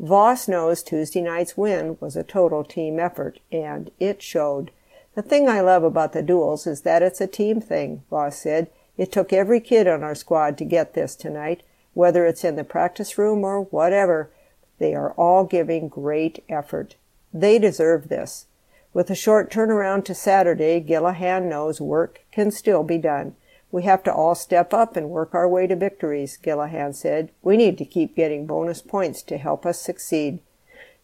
Voss 0.00 0.48
knows 0.48 0.82
Tuesday 0.82 1.20
night's 1.20 1.58
win 1.58 1.98
was 2.00 2.16
a 2.16 2.24
total 2.24 2.64
team 2.64 2.98
effort, 2.98 3.38
and 3.52 3.90
it 4.00 4.22
showed. 4.22 4.70
The 5.14 5.20
thing 5.20 5.46
I 5.46 5.60
love 5.60 5.84
about 5.84 6.14
the 6.14 6.22
duels 6.22 6.66
is 6.66 6.80
that 6.82 7.02
it's 7.02 7.20
a 7.20 7.26
team 7.26 7.60
thing, 7.60 8.02
Voss 8.08 8.38
said. 8.38 8.70
It 8.96 9.12
took 9.12 9.30
every 9.30 9.60
kid 9.60 9.86
on 9.86 10.02
our 10.02 10.14
squad 10.14 10.56
to 10.56 10.64
get 10.64 10.94
this 10.94 11.14
tonight, 11.14 11.62
whether 11.92 12.24
it's 12.24 12.44
in 12.44 12.56
the 12.56 12.64
practice 12.64 13.18
room 13.18 13.44
or 13.44 13.64
whatever. 13.64 14.30
They 14.78 14.94
are 14.94 15.12
all 15.12 15.44
giving 15.44 15.88
great 15.88 16.42
effort. 16.48 16.96
They 17.34 17.58
deserve 17.58 18.08
this. 18.08 18.46
With 18.94 19.10
a 19.10 19.14
short 19.14 19.52
turnaround 19.52 20.06
to 20.06 20.14
Saturday, 20.14 20.80
Gillahan 20.80 21.46
knows 21.46 21.78
work 21.78 22.22
can 22.32 22.50
still 22.50 22.84
be 22.84 22.96
done. 22.96 23.36
We 23.72 23.84
have 23.84 24.02
to 24.04 24.12
all 24.12 24.34
step 24.34 24.74
up 24.74 24.96
and 24.96 25.10
work 25.10 25.34
our 25.34 25.48
way 25.48 25.66
to 25.66 25.76
victories, 25.76 26.38
Gillahan 26.42 26.94
said. 26.94 27.30
We 27.42 27.56
need 27.56 27.78
to 27.78 27.84
keep 27.84 28.16
getting 28.16 28.46
bonus 28.46 28.82
points 28.82 29.22
to 29.22 29.38
help 29.38 29.64
us 29.64 29.80
succeed. 29.80 30.40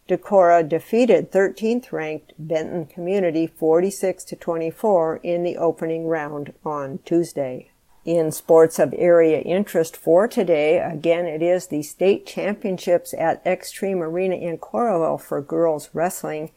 Decorah 0.09 0.69
defeated 0.69 1.33
13th 1.33 1.91
ranked 1.91 2.33
Benton 2.39 2.87
Community 2.87 3.47
46 3.47 4.25
to 4.25 4.37
24 4.37 5.17
in 5.23 5.43
the 5.43 5.57
opening 5.57 6.07
round 6.07 6.53
on 6.65 7.01
Tuesday. 7.05 7.71
In 8.05 8.31
sports 8.31 8.79
of 8.79 8.95
area 8.97 9.41
interest 9.41 9.97
for 9.97 10.29
today, 10.29 10.79
again 10.79 11.27
it 11.27 11.43
is 11.43 11.67
the 11.67 11.83
state 11.83 12.25
championships 12.25 13.13
at 13.15 13.45
Xtream 13.45 13.97
Arena 13.97 14.37
in 14.37 14.59
Coralville 14.59 15.21
for 15.21 15.41
girls 15.43 15.91
wrestling. 15.93 16.53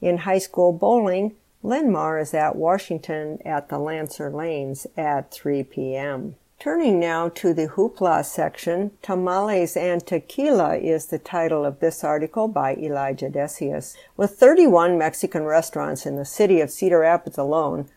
In 0.00 0.18
high 0.18 0.38
school 0.38 0.72
bowling, 0.72 1.36
Linn-Mar 1.62 2.20
is 2.20 2.34
at 2.34 2.54
Washington 2.54 3.40
at 3.44 3.68
the 3.68 3.78
Lancer 3.78 4.30
Lanes 4.30 4.86
at 4.96 5.32
3 5.32 5.64
p.m. 5.64 6.36
Turning 6.60 7.00
now 7.00 7.28
to 7.28 7.52
the 7.52 7.66
hoopla 7.66 8.24
section, 8.24 8.92
Tamales 9.02 9.76
and 9.76 10.06
Tequila 10.06 10.76
is 10.76 11.06
the 11.06 11.18
title 11.18 11.64
of 11.64 11.80
this 11.80 12.04
article 12.04 12.46
by 12.46 12.74
Elijah 12.76 13.28
Decious. 13.28 13.96
With 14.16 14.38
31 14.38 14.96
Mexican 14.96 15.42
restaurants 15.44 16.06
in 16.06 16.14
the 16.14 16.24
city 16.24 16.60
of 16.60 16.70
Cedar 16.70 17.00
Rapids 17.00 17.38
alone, 17.38 17.88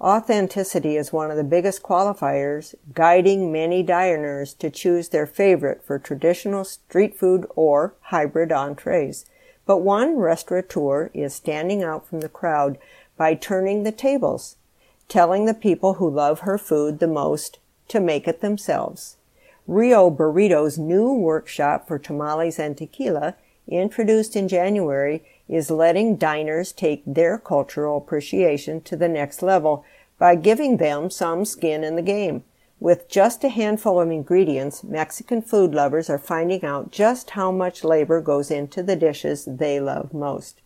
authenticity 0.00 0.96
is 0.96 1.12
one 1.12 1.30
of 1.30 1.36
the 1.36 1.42
biggest 1.42 1.82
qualifiers 1.82 2.76
guiding 2.94 3.50
many 3.50 3.82
diners 3.82 4.54
to 4.54 4.70
choose 4.70 5.08
their 5.08 5.26
favorite 5.26 5.84
for 5.84 5.98
traditional 5.98 6.64
street 6.64 7.18
food 7.18 7.46
or 7.56 7.94
hybrid 8.00 8.52
entrees. 8.52 9.26
But 9.68 9.82
one 9.82 10.16
restaurateur 10.16 11.10
is 11.12 11.34
standing 11.34 11.82
out 11.82 12.06
from 12.06 12.20
the 12.20 12.28
crowd 12.30 12.78
by 13.18 13.34
turning 13.34 13.82
the 13.82 13.92
tables, 13.92 14.56
telling 15.08 15.44
the 15.44 15.52
people 15.52 15.94
who 15.94 16.08
love 16.08 16.40
her 16.40 16.56
food 16.56 16.98
the 16.98 17.06
most 17.06 17.58
to 17.88 18.00
make 18.00 18.26
it 18.26 18.40
themselves. 18.40 19.16
Rio 19.66 20.08
Burrito's 20.08 20.78
new 20.78 21.12
workshop 21.12 21.86
for 21.86 21.98
tamales 21.98 22.58
and 22.58 22.78
tequila, 22.78 23.34
introduced 23.66 24.34
in 24.34 24.48
January, 24.48 25.22
is 25.46 25.70
letting 25.70 26.16
diners 26.16 26.72
take 26.72 27.02
their 27.04 27.38
cultural 27.38 27.98
appreciation 27.98 28.80
to 28.82 28.96
the 28.96 29.08
next 29.08 29.42
level 29.42 29.84
by 30.18 30.34
giving 30.34 30.78
them 30.78 31.10
some 31.10 31.44
skin 31.44 31.84
in 31.84 31.96
the 31.96 32.02
game. 32.02 32.44
With 32.80 33.08
just 33.08 33.42
a 33.42 33.48
handful 33.48 34.00
of 34.00 34.10
ingredients, 34.10 34.84
Mexican 34.84 35.42
food 35.42 35.74
lovers 35.74 36.08
are 36.08 36.18
finding 36.18 36.64
out 36.64 36.92
just 36.92 37.30
how 37.30 37.50
much 37.50 37.82
labor 37.82 38.20
goes 38.20 38.50
into 38.50 38.82
the 38.82 38.96
dishes 38.96 39.44
they 39.44 39.80
love 39.80 40.14
most. 40.14 40.60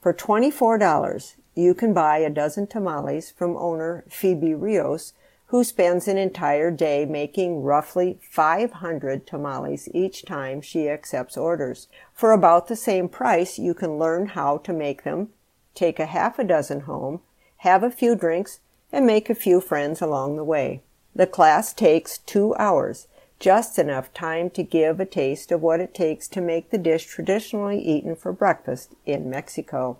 For 0.00 0.14
$24, 0.14 1.34
you 1.54 1.74
can 1.74 1.92
buy 1.92 2.18
a 2.18 2.30
dozen 2.30 2.66
tamales 2.66 3.30
from 3.30 3.56
owner 3.56 4.04
Phoebe 4.08 4.54
Rios, 4.54 5.12
who 5.46 5.62
spends 5.62 6.08
an 6.08 6.16
entire 6.16 6.70
day 6.70 7.04
making 7.04 7.62
roughly 7.62 8.18
500 8.30 9.26
tamales 9.26 9.86
each 9.92 10.24
time 10.24 10.62
she 10.62 10.88
accepts 10.88 11.36
orders. 11.36 11.88
For 12.14 12.32
about 12.32 12.68
the 12.68 12.76
same 12.76 13.06
price, 13.08 13.58
you 13.58 13.74
can 13.74 13.98
learn 13.98 14.28
how 14.28 14.56
to 14.58 14.72
make 14.72 15.04
them, 15.04 15.28
take 15.74 15.98
a 16.00 16.06
half 16.06 16.38
a 16.38 16.44
dozen 16.44 16.80
home, 16.80 17.20
have 17.58 17.82
a 17.82 17.90
few 17.90 18.14
drinks, 18.14 18.60
and 18.90 19.06
make 19.06 19.28
a 19.28 19.34
few 19.34 19.60
friends 19.60 20.00
along 20.00 20.36
the 20.36 20.44
way. 20.44 20.82
The 21.14 21.26
class 21.26 21.74
takes 21.74 22.16
two 22.16 22.54
hours, 22.56 23.06
just 23.38 23.78
enough 23.78 24.14
time 24.14 24.48
to 24.50 24.62
give 24.62 25.00
a 25.00 25.04
taste 25.04 25.52
of 25.52 25.60
what 25.60 25.80
it 25.80 25.92
takes 25.92 26.28
to 26.28 26.40
make 26.40 26.70
the 26.70 26.78
dish 26.78 27.04
traditionally 27.04 27.78
eaten 27.78 28.16
for 28.16 28.32
breakfast 28.32 28.94
in 29.04 29.28
Mexico. 29.28 29.98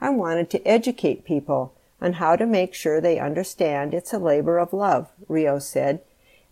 I 0.00 0.10
wanted 0.10 0.50
to 0.50 0.66
educate 0.66 1.24
people 1.24 1.74
on 2.00 2.14
how 2.14 2.36
to 2.36 2.46
make 2.46 2.74
sure 2.74 3.00
they 3.00 3.18
understand 3.18 3.94
it's 3.94 4.12
a 4.12 4.18
labor 4.18 4.58
of 4.58 4.72
love, 4.72 5.08
Rios 5.28 5.66
said. 5.66 6.00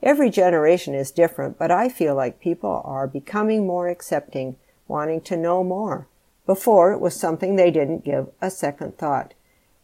Every 0.02 0.30
generation 0.30 0.94
is 0.94 1.10
different, 1.10 1.58
but 1.58 1.70
I 1.70 1.88
feel 1.88 2.14
like 2.14 2.40
people 2.40 2.80
are 2.84 3.06
becoming 3.06 3.66
more 3.66 3.88
accepting, 3.88 4.56
wanting 4.88 5.20
to 5.22 5.36
know 5.36 5.62
more. 5.62 6.06
Before, 6.46 6.92
it 6.92 7.00
was 7.00 7.14
something 7.14 7.56
they 7.56 7.70
didn't 7.70 8.04
give 8.04 8.28
a 8.40 8.50
second 8.50 8.96
thought. 8.96 9.34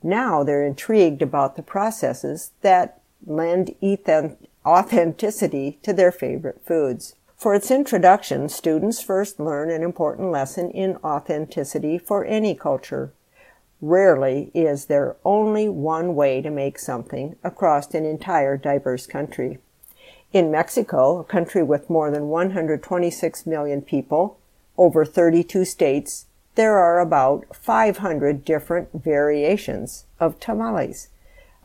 Now 0.02 0.42
they're 0.42 0.64
intrigued 0.64 1.20
about 1.20 1.56
the 1.56 1.62
processes 1.62 2.52
that 2.62 3.00
lend 3.26 3.74
authenticity 4.64 5.78
to 5.82 5.92
their 5.92 6.12
favorite 6.12 6.64
foods. 6.64 7.14
For 7.36 7.54
its 7.54 7.70
introduction, 7.70 8.48
students 8.48 9.02
first 9.02 9.38
learn 9.38 9.70
an 9.70 9.82
important 9.82 10.30
lesson 10.30 10.70
in 10.70 10.96
authenticity 11.04 11.98
for 11.98 12.24
any 12.24 12.54
culture. 12.54 13.12
Rarely 13.82 14.50
is 14.54 14.86
there 14.86 15.16
only 15.24 15.68
one 15.68 16.14
way 16.14 16.40
to 16.40 16.50
make 16.50 16.78
something 16.78 17.36
across 17.44 17.92
an 17.94 18.06
entire 18.06 18.56
diverse 18.56 19.06
country. 19.06 19.58
In 20.32 20.50
Mexico, 20.50 21.18
a 21.18 21.24
country 21.24 21.62
with 21.62 21.90
more 21.90 22.10
than 22.10 22.28
126 22.28 23.46
million 23.46 23.82
people, 23.82 24.38
over 24.78 25.04
32 25.04 25.64
states, 25.64 26.26
there 26.54 26.78
are 26.78 27.00
about 27.00 27.44
500 27.54 28.44
different 28.44 28.88
variations 28.92 30.06
of 30.18 30.40
tamales. 30.40 31.08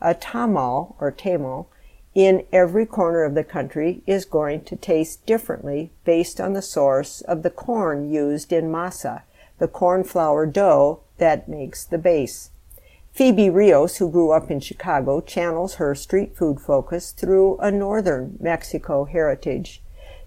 A 0.00 0.14
tamal 0.14 0.94
or 1.00 1.10
tamal 1.10 1.66
in 2.14 2.44
every 2.52 2.84
corner 2.84 3.24
of 3.24 3.34
the 3.34 3.44
country 3.44 4.02
is 4.06 4.26
going 4.26 4.64
to 4.64 4.76
taste 4.76 5.24
differently 5.24 5.90
based 6.04 6.40
on 6.40 6.52
the 6.52 6.60
source 6.60 7.22
of 7.22 7.42
the 7.42 7.50
corn 7.50 8.12
used 8.12 8.52
in 8.52 8.70
masa, 8.70 9.22
the 9.58 9.68
corn 9.68 10.04
flour 10.04 10.44
dough 10.44 11.00
that 11.22 11.46
makes 11.48 11.84
the 11.84 11.98
base. 11.98 12.50
Phoebe 13.12 13.48
Rios, 13.48 13.98
who 13.98 14.10
grew 14.10 14.32
up 14.32 14.50
in 14.50 14.58
Chicago, 14.58 15.20
channels 15.20 15.74
her 15.74 15.94
street 15.94 16.36
food 16.36 16.60
focus 16.60 17.12
through 17.12 17.58
a 17.58 17.70
northern 17.70 18.36
Mexico 18.40 19.04
heritage. 19.04 19.80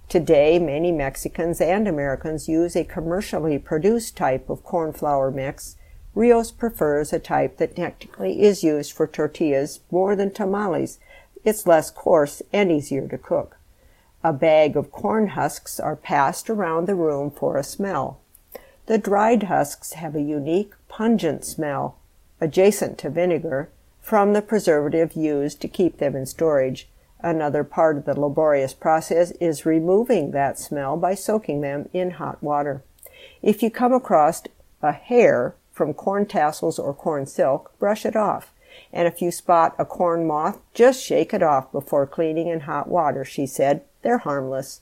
Today, 0.07 0.57
many 0.57 0.93
Mexicans 0.93 1.59
and 1.59 1.85
Americans 1.85 2.47
use 2.47 2.77
a 2.77 2.85
commercially 2.85 3.59
produced 3.59 4.15
type 4.15 4.49
of 4.49 4.63
corn 4.63 4.93
flour 4.93 5.31
mix. 5.31 5.75
Rios 6.13 6.49
prefers 6.49 7.11
a 7.11 7.19
type 7.19 7.57
that 7.57 7.75
technically 7.75 8.41
is 8.41 8.63
used 8.63 8.93
for 8.93 9.05
tortillas 9.05 9.81
more 9.91 10.15
than 10.15 10.31
tamales. 10.31 10.97
It's 11.43 11.67
less 11.67 11.91
coarse 11.91 12.41
and 12.53 12.71
easier 12.71 13.05
to 13.09 13.17
cook. 13.17 13.57
A 14.23 14.31
bag 14.31 14.77
of 14.77 14.93
corn 14.93 15.27
husks 15.27 15.77
are 15.77 15.97
passed 15.97 16.49
around 16.49 16.87
the 16.87 16.95
room 16.95 17.31
for 17.31 17.57
a 17.57 17.65
smell. 17.65 18.21
The 18.87 18.99
dried 18.99 19.43
husks 19.43 19.93
have 19.93 20.15
a 20.15 20.21
unique, 20.21 20.74
pungent 20.87 21.45
smell, 21.45 21.97
adjacent 22.39 22.97
to 22.99 23.09
vinegar, 23.09 23.69
from 24.01 24.33
the 24.33 24.41
preservative 24.41 25.13
used 25.13 25.61
to 25.61 25.67
keep 25.67 25.97
them 25.97 26.15
in 26.15 26.25
storage. 26.25 26.87
Another 27.21 27.63
part 27.63 27.97
of 27.97 28.05
the 28.05 28.19
laborious 28.19 28.73
process 28.73 29.31
is 29.41 29.65
removing 29.65 30.31
that 30.31 30.59
smell 30.59 30.95
by 30.95 31.15
soaking 31.15 31.61
them 31.61 31.89
in 31.91 32.11
hot 32.11 32.41
water. 32.43 32.83
If 33.41 33.63
you 33.63 33.71
come 33.71 33.93
across 33.93 34.43
a 34.81 34.91
hair 34.91 35.55
from 35.71 35.93
corn 35.93 36.25
tassels 36.25 36.77
or 36.77 36.93
corn 36.93 37.25
silk, 37.25 37.73
brush 37.79 38.05
it 38.05 38.15
off. 38.15 38.51
And 38.93 39.07
if 39.07 39.21
you 39.21 39.31
spot 39.31 39.73
a 39.79 39.85
corn 39.85 40.27
moth, 40.27 40.59
just 40.73 41.03
shake 41.03 41.33
it 41.33 41.41
off 41.41 41.71
before 41.71 42.05
cleaning 42.05 42.47
in 42.47 42.61
hot 42.61 42.87
water, 42.87 43.25
she 43.25 43.47
said. 43.47 43.81
They're 44.01 44.19
harmless. 44.19 44.81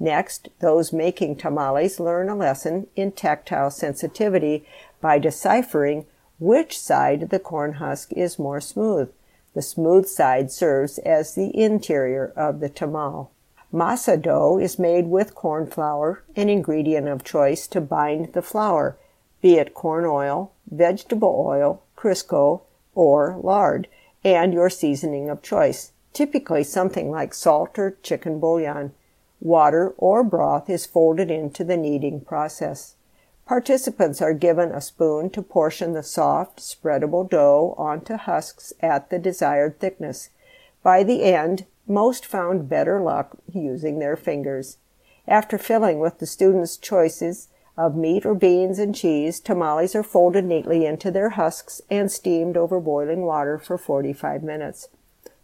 Next, 0.00 0.48
those 0.60 0.92
making 0.92 1.36
tamales 1.36 2.00
learn 2.00 2.28
a 2.28 2.34
lesson 2.34 2.88
in 2.96 3.12
tactile 3.12 3.70
sensitivity 3.70 4.66
by 5.04 5.18
deciphering 5.18 6.06
which 6.38 6.78
side 6.78 7.28
the 7.28 7.38
corn 7.38 7.74
husk 7.74 8.10
is 8.14 8.38
more 8.38 8.58
smooth. 8.58 9.12
The 9.52 9.60
smooth 9.60 10.06
side 10.06 10.50
serves 10.50 10.96
as 10.96 11.34
the 11.34 11.54
interior 11.54 12.32
of 12.34 12.60
the 12.60 12.70
tamal. 12.70 13.28
Masa 13.70 14.16
dough 14.16 14.58
is 14.58 14.78
made 14.78 15.08
with 15.08 15.34
corn 15.34 15.66
flour, 15.66 16.24
an 16.36 16.48
ingredient 16.48 17.06
of 17.06 17.22
choice 17.22 17.66
to 17.66 17.82
bind 17.82 18.32
the 18.32 18.40
flour, 18.40 18.96
be 19.42 19.56
it 19.56 19.74
corn 19.74 20.06
oil, 20.06 20.52
vegetable 20.70 21.44
oil, 21.46 21.82
Crisco, 21.98 22.62
or 22.94 23.38
lard, 23.42 23.88
and 24.24 24.54
your 24.54 24.70
seasoning 24.70 25.28
of 25.28 25.42
choice, 25.42 25.92
typically 26.14 26.64
something 26.64 27.10
like 27.10 27.34
salt 27.34 27.78
or 27.78 27.98
chicken 28.02 28.40
bouillon. 28.40 28.92
Water 29.38 29.90
or 29.98 30.24
broth 30.24 30.70
is 30.70 30.86
folded 30.86 31.30
into 31.30 31.62
the 31.62 31.76
kneading 31.76 32.22
process. 32.22 32.93
Participants 33.46 34.22
are 34.22 34.32
given 34.32 34.72
a 34.72 34.80
spoon 34.80 35.28
to 35.30 35.42
portion 35.42 35.92
the 35.92 36.02
soft, 36.02 36.60
spreadable 36.60 37.28
dough 37.28 37.74
onto 37.76 38.16
husks 38.16 38.72
at 38.80 39.10
the 39.10 39.18
desired 39.18 39.78
thickness. 39.78 40.30
By 40.82 41.02
the 41.02 41.24
end, 41.24 41.66
most 41.86 42.24
found 42.24 42.70
better 42.70 43.02
luck 43.02 43.36
using 43.52 43.98
their 43.98 44.16
fingers. 44.16 44.78
After 45.28 45.58
filling 45.58 45.98
with 45.98 46.18
the 46.18 46.26
students' 46.26 46.78
choices 46.78 47.48
of 47.76 47.96
meat 47.96 48.24
or 48.24 48.34
beans 48.34 48.78
and 48.78 48.94
cheese, 48.94 49.40
tamales 49.40 49.94
are 49.94 50.02
folded 50.02 50.46
neatly 50.46 50.86
into 50.86 51.10
their 51.10 51.30
husks 51.30 51.82
and 51.90 52.10
steamed 52.10 52.56
over 52.56 52.80
boiling 52.80 53.22
water 53.22 53.58
for 53.58 53.76
45 53.76 54.42
minutes. 54.42 54.88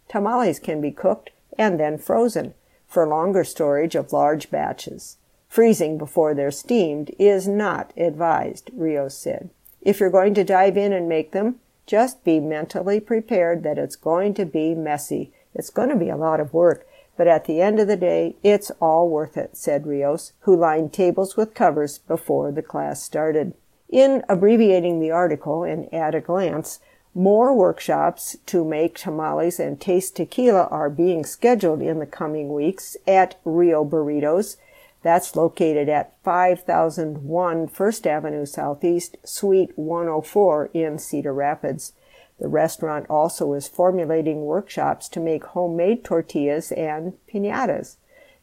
Tamales 0.07 0.59
can 0.59 0.81
be 0.81 0.91
cooked 0.91 1.29
and 1.55 1.79
then 1.79 1.99
frozen 1.99 2.55
for 2.87 3.07
longer 3.07 3.43
storage 3.43 3.93
of 3.93 4.11
large 4.11 4.49
batches. 4.49 5.17
Freezing 5.51 5.97
before 5.97 6.33
they're 6.33 6.49
steamed 6.49 7.13
is 7.19 7.45
not 7.45 7.91
advised, 7.97 8.71
Rios 8.71 9.17
said. 9.17 9.49
If 9.81 9.99
you're 9.99 10.09
going 10.09 10.33
to 10.35 10.45
dive 10.45 10.77
in 10.77 10.93
and 10.93 11.09
make 11.09 11.33
them, 11.33 11.59
just 11.85 12.23
be 12.23 12.39
mentally 12.39 13.01
prepared 13.01 13.61
that 13.63 13.77
it's 13.77 13.97
going 13.97 14.33
to 14.35 14.45
be 14.45 14.73
messy. 14.73 15.33
It's 15.53 15.69
going 15.69 15.89
to 15.89 15.97
be 15.97 16.07
a 16.07 16.15
lot 16.15 16.39
of 16.39 16.53
work. 16.53 16.87
But 17.17 17.27
at 17.27 17.43
the 17.43 17.59
end 17.59 17.81
of 17.81 17.89
the 17.89 17.97
day, 17.97 18.37
it's 18.41 18.71
all 18.79 19.09
worth 19.09 19.35
it, 19.35 19.57
said 19.57 19.85
Rios, 19.85 20.31
who 20.43 20.55
lined 20.55 20.93
tables 20.93 21.35
with 21.35 21.53
covers 21.53 21.97
before 21.97 22.53
the 22.53 22.61
class 22.61 23.03
started. 23.03 23.53
In 23.89 24.23
abbreviating 24.29 25.01
the 25.01 25.11
article 25.11 25.65
and 25.65 25.93
at 25.93 26.15
a 26.15 26.21
glance, 26.21 26.79
more 27.13 27.53
workshops 27.53 28.37
to 28.45 28.63
make 28.63 28.97
tamales 28.97 29.59
and 29.59 29.81
taste 29.81 30.15
tequila 30.15 30.69
are 30.71 30.89
being 30.89 31.25
scheduled 31.25 31.81
in 31.81 31.99
the 31.99 32.05
coming 32.05 32.53
weeks 32.53 32.95
at 33.05 33.37
Rio 33.43 33.83
Burritos. 33.83 34.55
That's 35.03 35.35
located 35.35 35.89
at 35.89 36.13
5001 36.23 37.67
First 37.67 38.05
Avenue 38.05 38.45
Southeast, 38.45 39.17
Suite 39.23 39.71
104 39.75 40.69
in 40.73 40.99
Cedar 40.99 41.33
Rapids. 41.33 41.93
The 42.39 42.47
restaurant 42.47 43.07
also 43.09 43.53
is 43.53 43.67
formulating 43.67 44.45
workshops 44.45 45.09
to 45.09 45.19
make 45.19 45.43
homemade 45.43 46.03
tortillas 46.03 46.71
and 46.71 47.13
pinatas. 47.31 47.97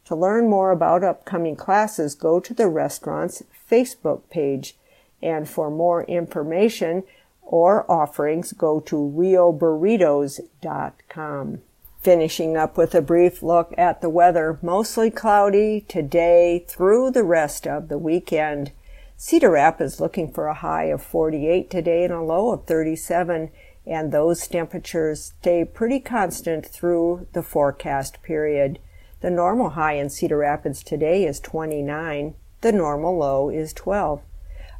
To 0.05 0.15
learn 0.15 0.49
more 0.49 0.71
about 0.71 1.03
upcoming 1.03 1.55
classes, 1.55 2.15
go 2.15 2.39
to 2.39 2.53
the 2.53 2.67
restaurant's 2.67 3.43
Facebook 3.69 4.29
page. 4.29 4.75
And 5.21 5.49
for 5.49 5.69
more 5.69 6.05
information, 6.05 7.03
or 7.41 7.85
offerings, 7.91 8.53
go 8.53 8.79
to 8.79 8.95
rioburritos.com. 8.95 11.61
Finishing 12.01 12.55
up 12.55 12.77
with 12.77 12.95
a 12.95 13.01
brief 13.01 13.43
look 13.43 13.73
at 13.77 13.99
the 13.99 14.09
weather, 14.09 14.57
mostly 14.61 15.11
cloudy 15.11 15.81
today 15.81 16.63
through 16.65 17.11
the 17.11 17.25
rest 17.25 17.67
of 17.67 17.89
the 17.89 17.97
weekend. 17.97 18.71
Cedar 19.17 19.49
Rapids 19.49 19.99
looking 19.99 20.31
for 20.31 20.47
a 20.47 20.53
high 20.53 20.85
of 20.85 21.03
48 21.03 21.69
today 21.69 22.05
and 22.05 22.13
a 22.13 22.21
low 22.21 22.51
of 22.51 22.65
37, 22.65 23.51
and 23.85 24.11
those 24.13 24.47
temperatures 24.47 25.33
stay 25.41 25.65
pretty 25.65 25.99
constant 25.99 26.65
through 26.65 27.27
the 27.33 27.43
forecast 27.43 28.23
period. 28.23 28.79
The 29.19 29.29
normal 29.29 29.71
high 29.71 29.95
in 29.95 30.09
Cedar 30.09 30.37
Rapids 30.37 30.81
today 30.81 31.25
is 31.25 31.41
29. 31.41 32.33
The 32.61 32.71
normal 32.71 33.17
low 33.17 33.49
is 33.49 33.73
12. 33.73 34.21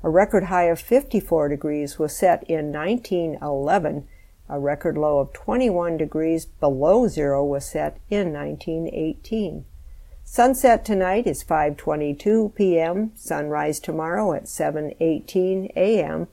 A 0.04 0.10
record 0.10 0.46
high 0.46 0.70
of 0.70 0.80
54 0.80 1.50
degrees 1.50 2.00
was 2.00 2.16
set 2.16 2.44
in 2.50 2.72
1911. 2.72 4.08
A 4.52 4.60
record 4.60 4.98
low 4.98 5.20
of 5.20 5.32
21 5.32 5.98
degrees 5.98 6.46
below 6.46 7.08
zero 7.08 7.46
was 7.46 7.66
set 7.66 7.98
in 8.10 8.34
1918. 8.34 9.66
Sunset 10.24 10.84
tonight 10.84 11.28
is 11.28 11.44
5:22 11.44 12.56
p.m. 12.56 13.12
Sunrise 13.16 13.80
tomorrow 13.80 14.34
at 14.34 14.46
7:18 14.46 15.72
a.m. 15.76 16.28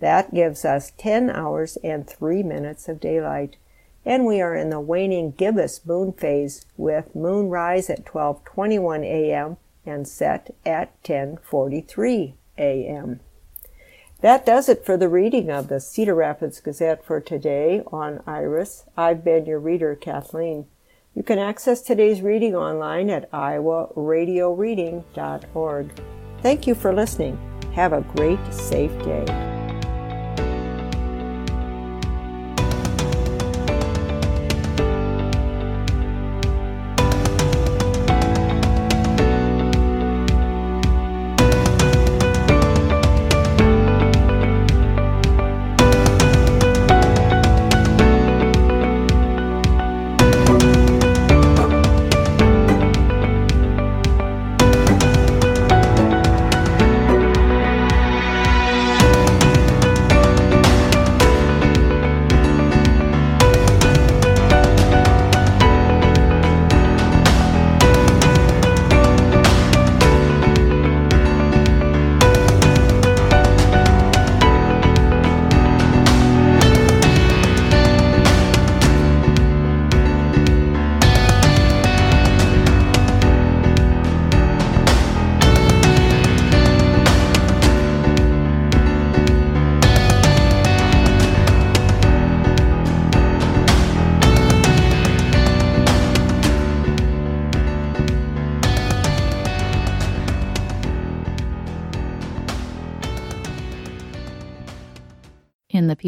That 0.00 0.34
gives 0.34 0.66
us 0.66 0.92
10 0.98 1.30
hours 1.30 1.78
and 1.82 2.06
3 2.06 2.42
minutes 2.42 2.88
of 2.88 3.00
daylight. 3.00 3.56
And 4.04 4.26
we 4.26 4.42
are 4.42 4.54
in 4.54 4.68
the 4.68 4.80
waning 4.80 5.30
gibbous 5.30 5.86
moon 5.86 6.12
phase 6.12 6.66
with 6.76 7.14
moonrise 7.14 7.88
at 7.88 8.04
12:21 8.04 9.02
a.m. 9.02 9.56
and 9.86 10.06
set 10.06 10.54
at 10.66 11.02
10:43 11.04 12.34
a.m. 12.58 13.20
That 14.22 14.46
does 14.46 14.68
it 14.68 14.86
for 14.86 14.96
the 14.96 15.08
reading 15.08 15.50
of 15.50 15.66
the 15.66 15.80
Cedar 15.80 16.14
Rapids 16.14 16.60
Gazette 16.60 17.04
for 17.04 17.20
today 17.20 17.82
on 17.88 18.22
Iris. 18.24 18.84
I've 18.96 19.24
been 19.24 19.46
your 19.46 19.58
reader, 19.58 19.96
Kathleen. 19.96 20.66
You 21.12 21.24
can 21.24 21.40
access 21.40 21.82
today's 21.82 22.22
reading 22.22 22.54
online 22.54 23.10
at 23.10 23.28
iowaradioreading.org. 23.32 25.90
Thank 26.40 26.68
you 26.68 26.76
for 26.76 26.94
listening. 26.94 27.36
Have 27.74 27.92
a 27.92 28.02
great, 28.02 28.38
safe 28.54 28.96
day. 29.02 29.61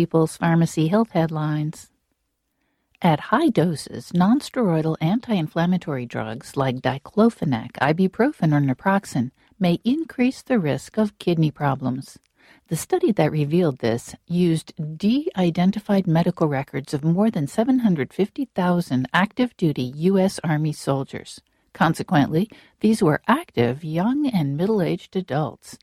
People's 0.05 0.37
Pharmacy 0.37 0.89
Health 0.89 1.13
headlines. 1.13 1.91
At 3.01 3.33
high 3.33 3.49
doses, 3.49 4.13
nonsteroidal 4.13 4.99
anti-inflammatory 5.01 6.05
drugs 6.05 6.59
like 6.59 6.83
diclofenac, 6.83 7.73
ibuprofen, 7.81 8.53
or 8.53 8.61
naproxen 8.61 9.31
may 9.59 9.81
increase 9.83 10.43
the 10.43 10.59
risk 10.59 10.99
of 10.99 11.19
kidney 11.19 11.51
problems. 11.51 12.19
The 12.69 12.77
study 12.77 13.13
that 13.13 13.33
revealed 13.33 13.79
this 13.79 14.15
used 14.27 14.75
de-identified 14.99 16.07
medical 16.07 16.49
records 16.49 16.93
of 16.93 17.03
more 17.03 17.31
than 17.31 17.47
750,000 17.47 19.09
active 19.15 19.57
duty 19.57 19.91
U.S. 20.11 20.39
Army 20.45 20.75
soldiers. 20.75 21.41
Consequently, 21.73 22.51
these 22.81 23.03
were 23.03 23.23
active, 23.27 23.83
young, 23.83 24.27
and 24.27 24.55
middle 24.55 24.83
aged 24.83 25.17
adults. 25.17 25.79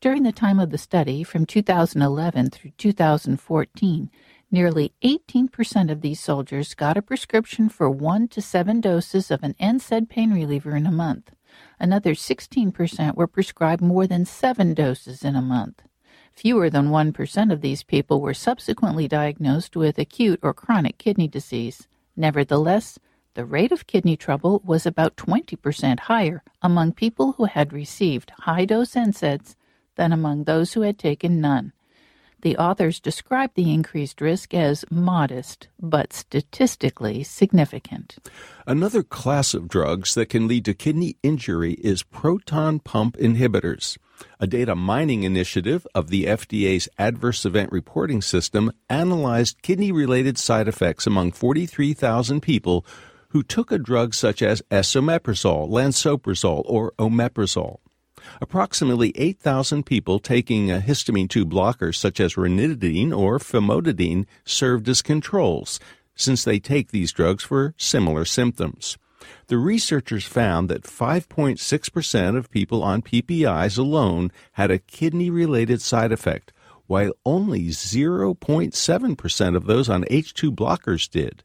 During 0.00 0.22
the 0.22 0.32
time 0.32 0.60
of 0.60 0.70
the 0.70 0.78
study, 0.78 1.24
from 1.24 1.46
2011 1.46 2.50
through 2.50 2.72
2014, 2.76 4.10
nearly 4.50 4.92
18% 5.02 5.90
of 5.90 6.00
these 6.00 6.20
soldiers 6.20 6.74
got 6.74 6.96
a 6.96 7.02
prescription 7.02 7.68
for 7.68 7.88
one 7.88 8.28
to 8.28 8.42
seven 8.42 8.80
doses 8.80 9.30
of 9.30 9.42
an 9.42 9.54
NSAID 9.60 10.08
pain 10.08 10.32
reliever 10.32 10.76
in 10.76 10.86
a 10.86 10.92
month. 10.92 11.32
Another 11.80 12.14
16% 12.14 13.14
were 13.14 13.26
prescribed 13.26 13.82
more 13.82 14.06
than 14.06 14.24
seven 14.24 14.74
doses 14.74 15.24
in 15.24 15.36
a 15.36 15.42
month. 15.42 15.82
Fewer 16.32 16.68
than 16.68 16.88
1% 16.88 17.52
of 17.52 17.60
these 17.60 17.82
people 17.82 18.20
were 18.20 18.34
subsequently 18.34 19.06
diagnosed 19.08 19.76
with 19.76 19.98
acute 19.98 20.40
or 20.42 20.52
chronic 20.52 20.98
kidney 20.98 21.28
disease. 21.28 21.86
Nevertheless, 22.16 22.98
the 23.34 23.44
rate 23.44 23.72
of 23.72 23.86
kidney 23.86 24.16
trouble 24.16 24.60
was 24.64 24.86
about 24.86 25.16
20% 25.16 26.00
higher 26.00 26.42
among 26.62 26.92
people 26.92 27.32
who 27.32 27.44
had 27.44 27.72
received 27.72 28.32
high 28.40 28.64
dose 28.64 28.94
NSAIDs 28.94 29.54
than 29.96 30.12
among 30.12 30.44
those 30.44 30.72
who 30.72 30.82
had 30.82 30.98
taken 30.98 31.40
none. 31.40 31.72
The 32.44 32.58
authors 32.58 33.00
described 33.00 33.54
the 33.54 33.72
increased 33.72 34.20
risk 34.20 34.52
as 34.52 34.84
modest, 34.90 35.68
but 35.80 36.12
statistically 36.12 37.22
significant. 37.22 38.18
Another 38.66 39.02
class 39.02 39.54
of 39.54 39.66
drugs 39.66 40.14
that 40.14 40.28
can 40.28 40.46
lead 40.46 40.66
to 40.66 40.74
kidney 40.74 41.16
injury 41.22 41.72
is 41.72 42.02
proton 42.02 42.80
pump 42.80 43.16
inhibitors. 43.16 43.96
A 44.38 44.46
data 44.46 44.74
mining 44.74 45.22
initiative 45.22 45.86
of 45.94 46.08
the 46.08 46.26
FDA's 46.26 46.86
Adverse 46.98 47.46
Event 47.46 47.72
Reporting 47.72 48.20
System 48.20 48.70
analyzed 48.90 49.62
kidney 49.62 49.90
related 49.90 50.36
side 50.36 50.68
effects 50.68 51.06
among 51.06 51.32
43,000 51.32 52.42
people 52.42 52.84
who 53.30 53.42
took 53.42 53.72
a 53.72 53.78
drug 53.78 54.14
such 54.14 54.42
as 54.42 54.62
esomeprazole, 54.70 55.70
lansoprazole, 55.70 56.62
or 56.66 56.92
omeprazole. 56.98 57.78
Approximately 58.40 59.12
8,000 59.16 59.84
people 59.84 60.18
taking 60.18 60.70
a 60.70 60.78
histamine 60.78 61.28
2 61.28 61.44
blocker 61.44 61.92
such 61.92 62.20
as 62.20 62.34
ranitidine 62.34 63.16
or 63.16 63.38
famotidine 63.38 64.26
served 64.44 64.88
as 64.88 65.02
controls, 65.02 65.80
since 66.14 66.44
they 66.44 66.58
take 66.58 66.90
these 66.90 67.12
drugs 67.12 67.44
for 67.44 67.74
similar 67.76 68.24
symptoms. 68.24 68.96
The 69.46 69.58
researchers 69.58 70.24
found 70.24 70.68
that 70.68 70.82
5.6% 70.82 72.36
of 72.36 72.50
people 72.50 72.82
on 72.82 73.02
PPIs 73.02 73.78
alone 73.78 74.30
had 74.52 74.70
a 74.70 74.78
kidney 74.78 75.30
related 75.30 75.80
side 75.80 76.12
effect, 76.12 76.52
while 76.86 77.12
only 77.24 77.68
0.7% 77.68 79.56
of 79.56 79.64
those 79.66 79.88
on 79.88 80.04
H2 80.04 80.54
blockers 80.54 81.10
did. 81.10 81.42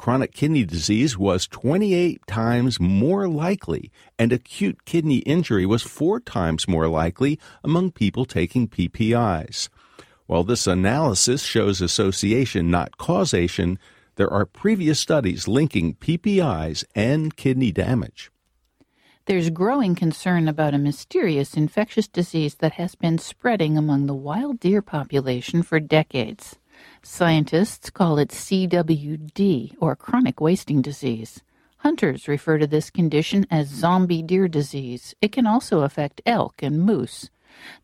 Chronic 0.00 0.32
kidney 0.32 0.64
disease 0.64 1.18
was 1.18 1.46
28 1.46 2.26
times 2.26 2.80
more 2.80 3.28
likely, 3.28 3.92
and 4.18 4.32
acute 4.32 4.86
kidney 4.86 5.18
injury 5.18 5.66
was 5.66 5.82
four 5.82 6.18
times 6.18 6.66
more 6.66 6.88
likely 6.88 7.38
among 7.62 7.90
people 7.90 8.24
taking 8.24 8.66
PPIs. 8.66 9.68
While 10.24 10.42
this 10.42 10.66
analysis 10.66 11.42
shows 11.42 11.82
association, 11.82 12.70
not 12.70 12.96
causation, 12.96 13.78
there 14.16 14.32
are 14.32 14.46
previous 14.46 14.98
studies 14.98 15.46
linking 15.46 15.96
PPIs 15.96 16.82
and 16.94 17.36
kidney 17.36 17.70
damage. 17.70 18.30
There's 19.26 19.50
growing 19.50 19.94
concern 19.94 20.48
about 20.48 20.72
a 20.72 20.78
mysterious 20.78 21.58
infectious 21.58 22.08
disease 22.08 22.54
that 22.54 22.72
has 22.72 22.94
been 22.94 23.18
spreading 23.18 23.76
among 23.76 24.06
the 24.06 24.14
wild 24.14 24.60
deer 24.60 24.80
population 24.80 25.62
for 25.62 25.78
decades. 25.78 26.56
Scientists 27.02 27.88
call 27.88 28.18
it 28.18 28.28
CWD, 28.28 29.74
or 29.80 29.96
chronic 29.96 30.38
wasting 30.38 30.82
disease. 30.82 31.42
Hunters 31.78 32.28
refer 32.28 32.58
to 32.58 32.66
this 32.66 32.90
condition 32.90 33.46
as 33.50 33.68
zombie 33.68 34.22
deer 34.22 34.48
disease. 34.48 35.14
It 35.22 35.32
can 35.32 35.46
also 35.46 35.80
affect 35.80 36.20
elk 36.26 36.62
and 36.62 36.82
moose. 36.82 37.30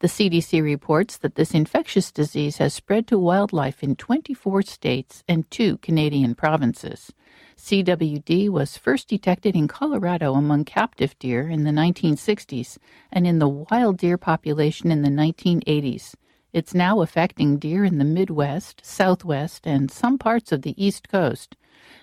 The 0.00 0.06
CDC 0.06 0.62
reports 0.62 1.16
that 1.16 1.34
this 1.34 1.54
infectious 1.54 2.12
disease 2.12 2.58
has 2.58 2.74
spread 2.74 3.06
to 3.06 3.18
wildlife 3.18 3.82
in 3.82 3.96
24 3.96 4.62
states 4.62 5.24
and 5.26 5.50
two 5.50 5.78
Canadian 5.78 6.34
provinces. 6.34 7.10
CWD 7.56 8.50
was 8.50 8.76
first 8.76 9.08
detected 9.08 9.56
in 9.56 9.66
Colorado 9.66 10.34
among 10.34 10.66
captive 10.66 11.18
deer 11.18 11.48
in 11.48 11.64
the 11.64 11.70
1960s 11.70 12.76
and 13.10 13.26
in 13.26 13.38
the 13.38 13.48
wild 13.48 13.96
deer 13.96 14.18
population 14.18 14.90
in 14.90 15.00
the 15.00 15.08
1980s. 15.08 16.14
It's 16.56 16.72
now 16.72 17.02
affecting 17.02 17.58
deer 17.58 17.84
in 17.84 17.98
the 17.98 18.04
Midwest, 18.06 18.80
Southwest, 18.82 19.66
and 19.66 19.90
some 19.90 20.16
parts 20.16 20.52
of 20.52 20.62
the 20.62 20.72
East 20.82 21.06
Coast. 21.06 21.54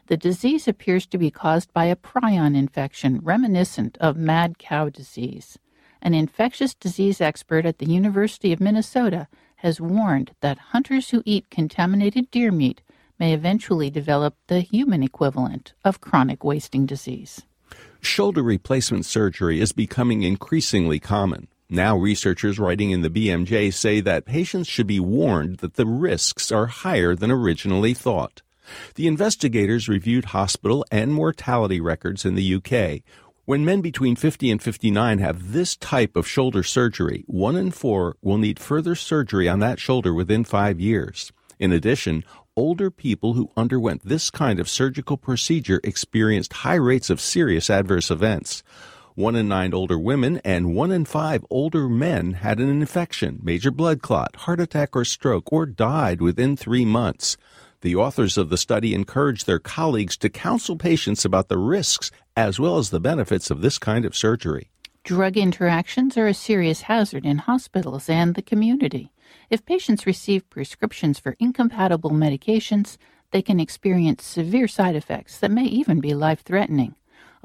The 0.05 0.15
disease 0.15 0.67
appears 0.67 1.07
to 1.07 1.17
be 1.17 1.31
caused 1.31 1.73
by 1.73 1.85
a 1.85 1.95
prion 1.95 2.55
infection 2.55 3.19
reminiscent 3.23 3.97
of 3.99 4.15
mad 4.15 4.59
cow 4.59 4.89
disease. 4.89 5.57
An 6.03 6.13
infectious 6.13 6.75
disease 6.75 7.19
expert 7.19 7.65
at 7.65 7.79
the 7.79 7.89
University 7.89 8.53
of 8.53 8.61
Minnesota 8.61 9.27
has 9.55 9.81
warned 9.81 10.35
that 10.41 10.59
hunters 10.69 11.09
who 11.09 11.23
eat 11.25 11.49
contaminated 11.49 12.29
deer 12.29 12.51
meat 12.51 12.83
may 13.17 13.33
eventually 13.33 13.89
develop 13.89 14.35
the 14.45 14.59
human 14.59 15.01
equivalent 15.01 15.73
of 15.83 15.99
chronic 15.99 16.43
wasting 16.43 16.85
disease. 16.85 17.41
Shoulder 18.01 18.43
replacement 18.43 19.07
surgery 19.07 19.59
is 19.59 19.71
becoming 19.71 20.21
increasingly 20.21 20.99
common. 20.99 21.47
Now, 21.73 21.97
researchers 21.97 22.59
writing 22.59 22.91
in 22.91 23.01
the 23.01 23.09
BMJ 23.09 23.73
say 23.73 23.99
that 24.01 24.25
patients 24.25 24.67
should 24.67 24.85
be 24.85 24.99
warned 24.99 25.57
that 25.57 25.73
the 25.73 25.87
risks 25.87 26.51
are 26.51 26.67
higher 26.67 27.15
than 27.15 27.31
originally 27.31 27.95
thought. 27.95 28.43
The 28.93 29.07
investigators 29.07 29.89
reviewed 29.89 30.25
hospital 30.25 30.85
and 30.91 31.11
mortality 31.11 31.81
records 31.81 32.25
in 32.25 32.35
the 32.35 32.55
UK. 32.55 33.01
When 33.45 33.65
men 33.65 33.81
between 33.81 34.15
50 34.15 34.51
and 34.51 34.61
59 34.61 35.17
have 35.17 35.51
this 35.51 35.75
type 35.75 36.15
of 36.15 36.27
shoulder 36.27 36.61
surgery, 36.61 37.23
one 37.25 37.55
in 37.55 37.71
four 37.71 38.17
will 38.21 38.37
need 38.37 38.59
further 38.59 38.93
surgery 38.93 39.49
on 39.49 39.57
that 39.61 39.79
shoulder 39.79 40.13
within 40.13 40.43
five 40.43 40.79
years. 40.79 41.31
In 41.57 41.71
addition, 41.71 42.23
older 42.55 42.91
people 42.91 43.33
who 43.33 43.49
underwent 43.57 44.05
this 44.05 44.29
kind 44.29 44.59
of 44.59 44.69
surgical 44.69 45.17
procedure 45.17 45.81
experienced 45.83 46.53
high 46.53 46.75
rates 46.75 47.09
of 47.09 47.19
serious 47.19 47.71
adverse 47.71 48.11
events. 48.11 48.61
One 49.15 49.35
in 49.35 49.47
nine 49.47 49.75
older 49.75 49.99
women 49.99 50.41
and 50.43 50.73
one 50.73 50.91
in 50.91 51.05
five 51.05 51.45
older 51.51 51.87
men 51.87 52.33
had 52.33 52.59
an 52.59 52.69
infection, 52.69 53.39
major 53.43 53.69
blood 53.69 54.01
clot, 54.01 54.35
heart 54.37 54.59
attack, 54.59 54.95
or 54.95 55.05
stroke, 55.05 55.53
or 55.53 55.67
died 55.67 56.19
within 56.19 56.57
three 56.57 56.83
months. 56.83 57.37
The 57.81 57.95
authors 57.95 58.39
of 58.39 58.49
the 58.49 58.57
study 58.57 58.95
encouraged 58.95 59.45
their 59.45 59.59
colleagues 59.59 60.17
to 60.17 60.29
counsel 60.29 60.77
patients 60.77 61.25
about 61.25 61.47
the 61.47 61.59
risks 61.59 62.09
as 62.35 62.59
well 62.59 62.79
as 62.79 62.89
the 62.89 62.99
benefits 62.99 63.51
of 63.51 63.61
this 63.61 63.77
kind 63.77 64.03
of 64.03 64.15
surgery. 64.15 64.71
Drug 65.03 65.37
interactions 65.37 66.17
are 66.17 66.27
a 66.27 66.33
serious 66.33 66.81
hazard 66.81 67.23
in 67.23 67.37
hospitals 67.39 68.09
and 68.09 68.33
the 68.33 68.41
community. 68.41 69.11
If 69.51 69.63
patients 69.63 70.07
receive 70.07 70.49
prescriptions 70.49 71.19
for 71.19 71.35
incompatible 71.37 72.11
medications, 72.11 72.97
they 73.29 73.43
can 73.43 73.59
experience 73.59 74.25
severe 74.25 74.67
side 74.67 74.95
effects 74.95 75.37
that 75.39 75.51
may 75.51 75.65
even 75.65 75.99
be 75.99 76.15
life 76.15 76.41
threatening. 76.41 76.95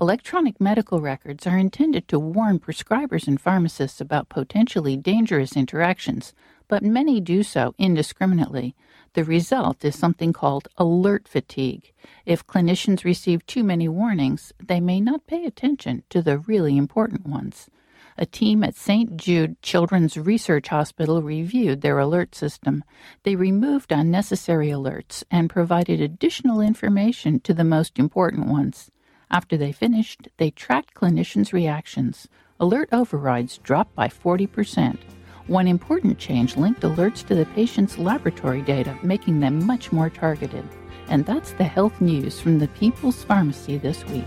Electronic 0.01 0.61
medical 0.61 1.01
records 1.01 1.45
are 1.45 1.59
intended 1.59 2.07
to 2.07 2.21
warn 2.21 2.61
prescribers 2.61 3.27
and 3.27 3.41
pharmacists 3.41 4.01
about 4.01 4.29
potentially 4.29 4.97
dangerous 4.97 5.57
interactions, 5.57 6.33
but 6.69 6.85
many 6.85 7.21
do 7.21 7.43
so 7.43 7.75
indiscriminately. 7.79 8.77
The 9.15 9.25
result 9.25 9.85
is 9.85 9.99
something 9.99 10.33
called 10.33 10.69
alert 10.77 11.27
fatigue. 11.27 11.93
If 12.25 12.47
clinicians 12.47 13.03
receive 13.03 13.45
too 13.47 13.65
many 13.65 13.89
warnings, 13.89 14.53
they 14.65 14.79
may 14.79 15.01
not 15.01 15.27
pay 15.27 15.45
attention 15.45 16.05
to 16.11 16.23
the 16.23 16.39
really 16.39 16.77
important 16.77 17.27
ones. 17.27 17.69
A 18.17 18.25
team 18.25 18.63
at 18.63 18.77
St. 18.77 19.17
Jude 19.17 19.61
Children's 19.63 20.17
Research 20.17 20.69
Hospital 20.69 21.23
reviewed 21.23 21.81
their 21.81 21.99
alert 21.99 22.37
system. 22.37 22.85
They 23.25 23.35
removed 23.35 23.91
unnecessary 23.91 24.69
alerts 24.69 25.25
and 25.29 25.51
provided 25.51 26.01
additional 26.01 26.61
information 26.61 27.41
to 27.41 27.53
the 27.53 27.65
most 27.65 27.99
important 27.99 28.47
ones. 28.47 28.93
After 29.31 29.57
they 29.57 29.73
finished, 29.73 30.29
they 30.39 30.51
tracked 30.51 30.95
clinicians' 30.95 31.53
reactions. 31.53 32.29
Alert 32.59 32.89
overrides 32.93 33.59
dropped 33.59 33.95
by 33.95 34.09
40%. 34.09 34.99
One 35.47 35.69
important 35.69 36.19
change 36.19 36.57
linked 36.57 36.81
alerts 36.81 37.27
to 37.27 37.35
the 37.35 37.47
patient's 37.47 37.99
laboratory 37.99 38.63
data, 38.63 38.99
making 39.03 39.41
them 39.41 39.65
much 39.67 39.93
more 39.93 40.11
targeted. 40.11 40.67
And 41.09 41.25
that's 41.25 41.53
the 41.53 41.65
health 41.65 42.01
news 42.01 42.41
from 42.41 42.59
the 42.59 42.69
People's 42.69 43.23
Pharmacy 43.25 43.79
this 43.79 44.05
week. 44.07 44.27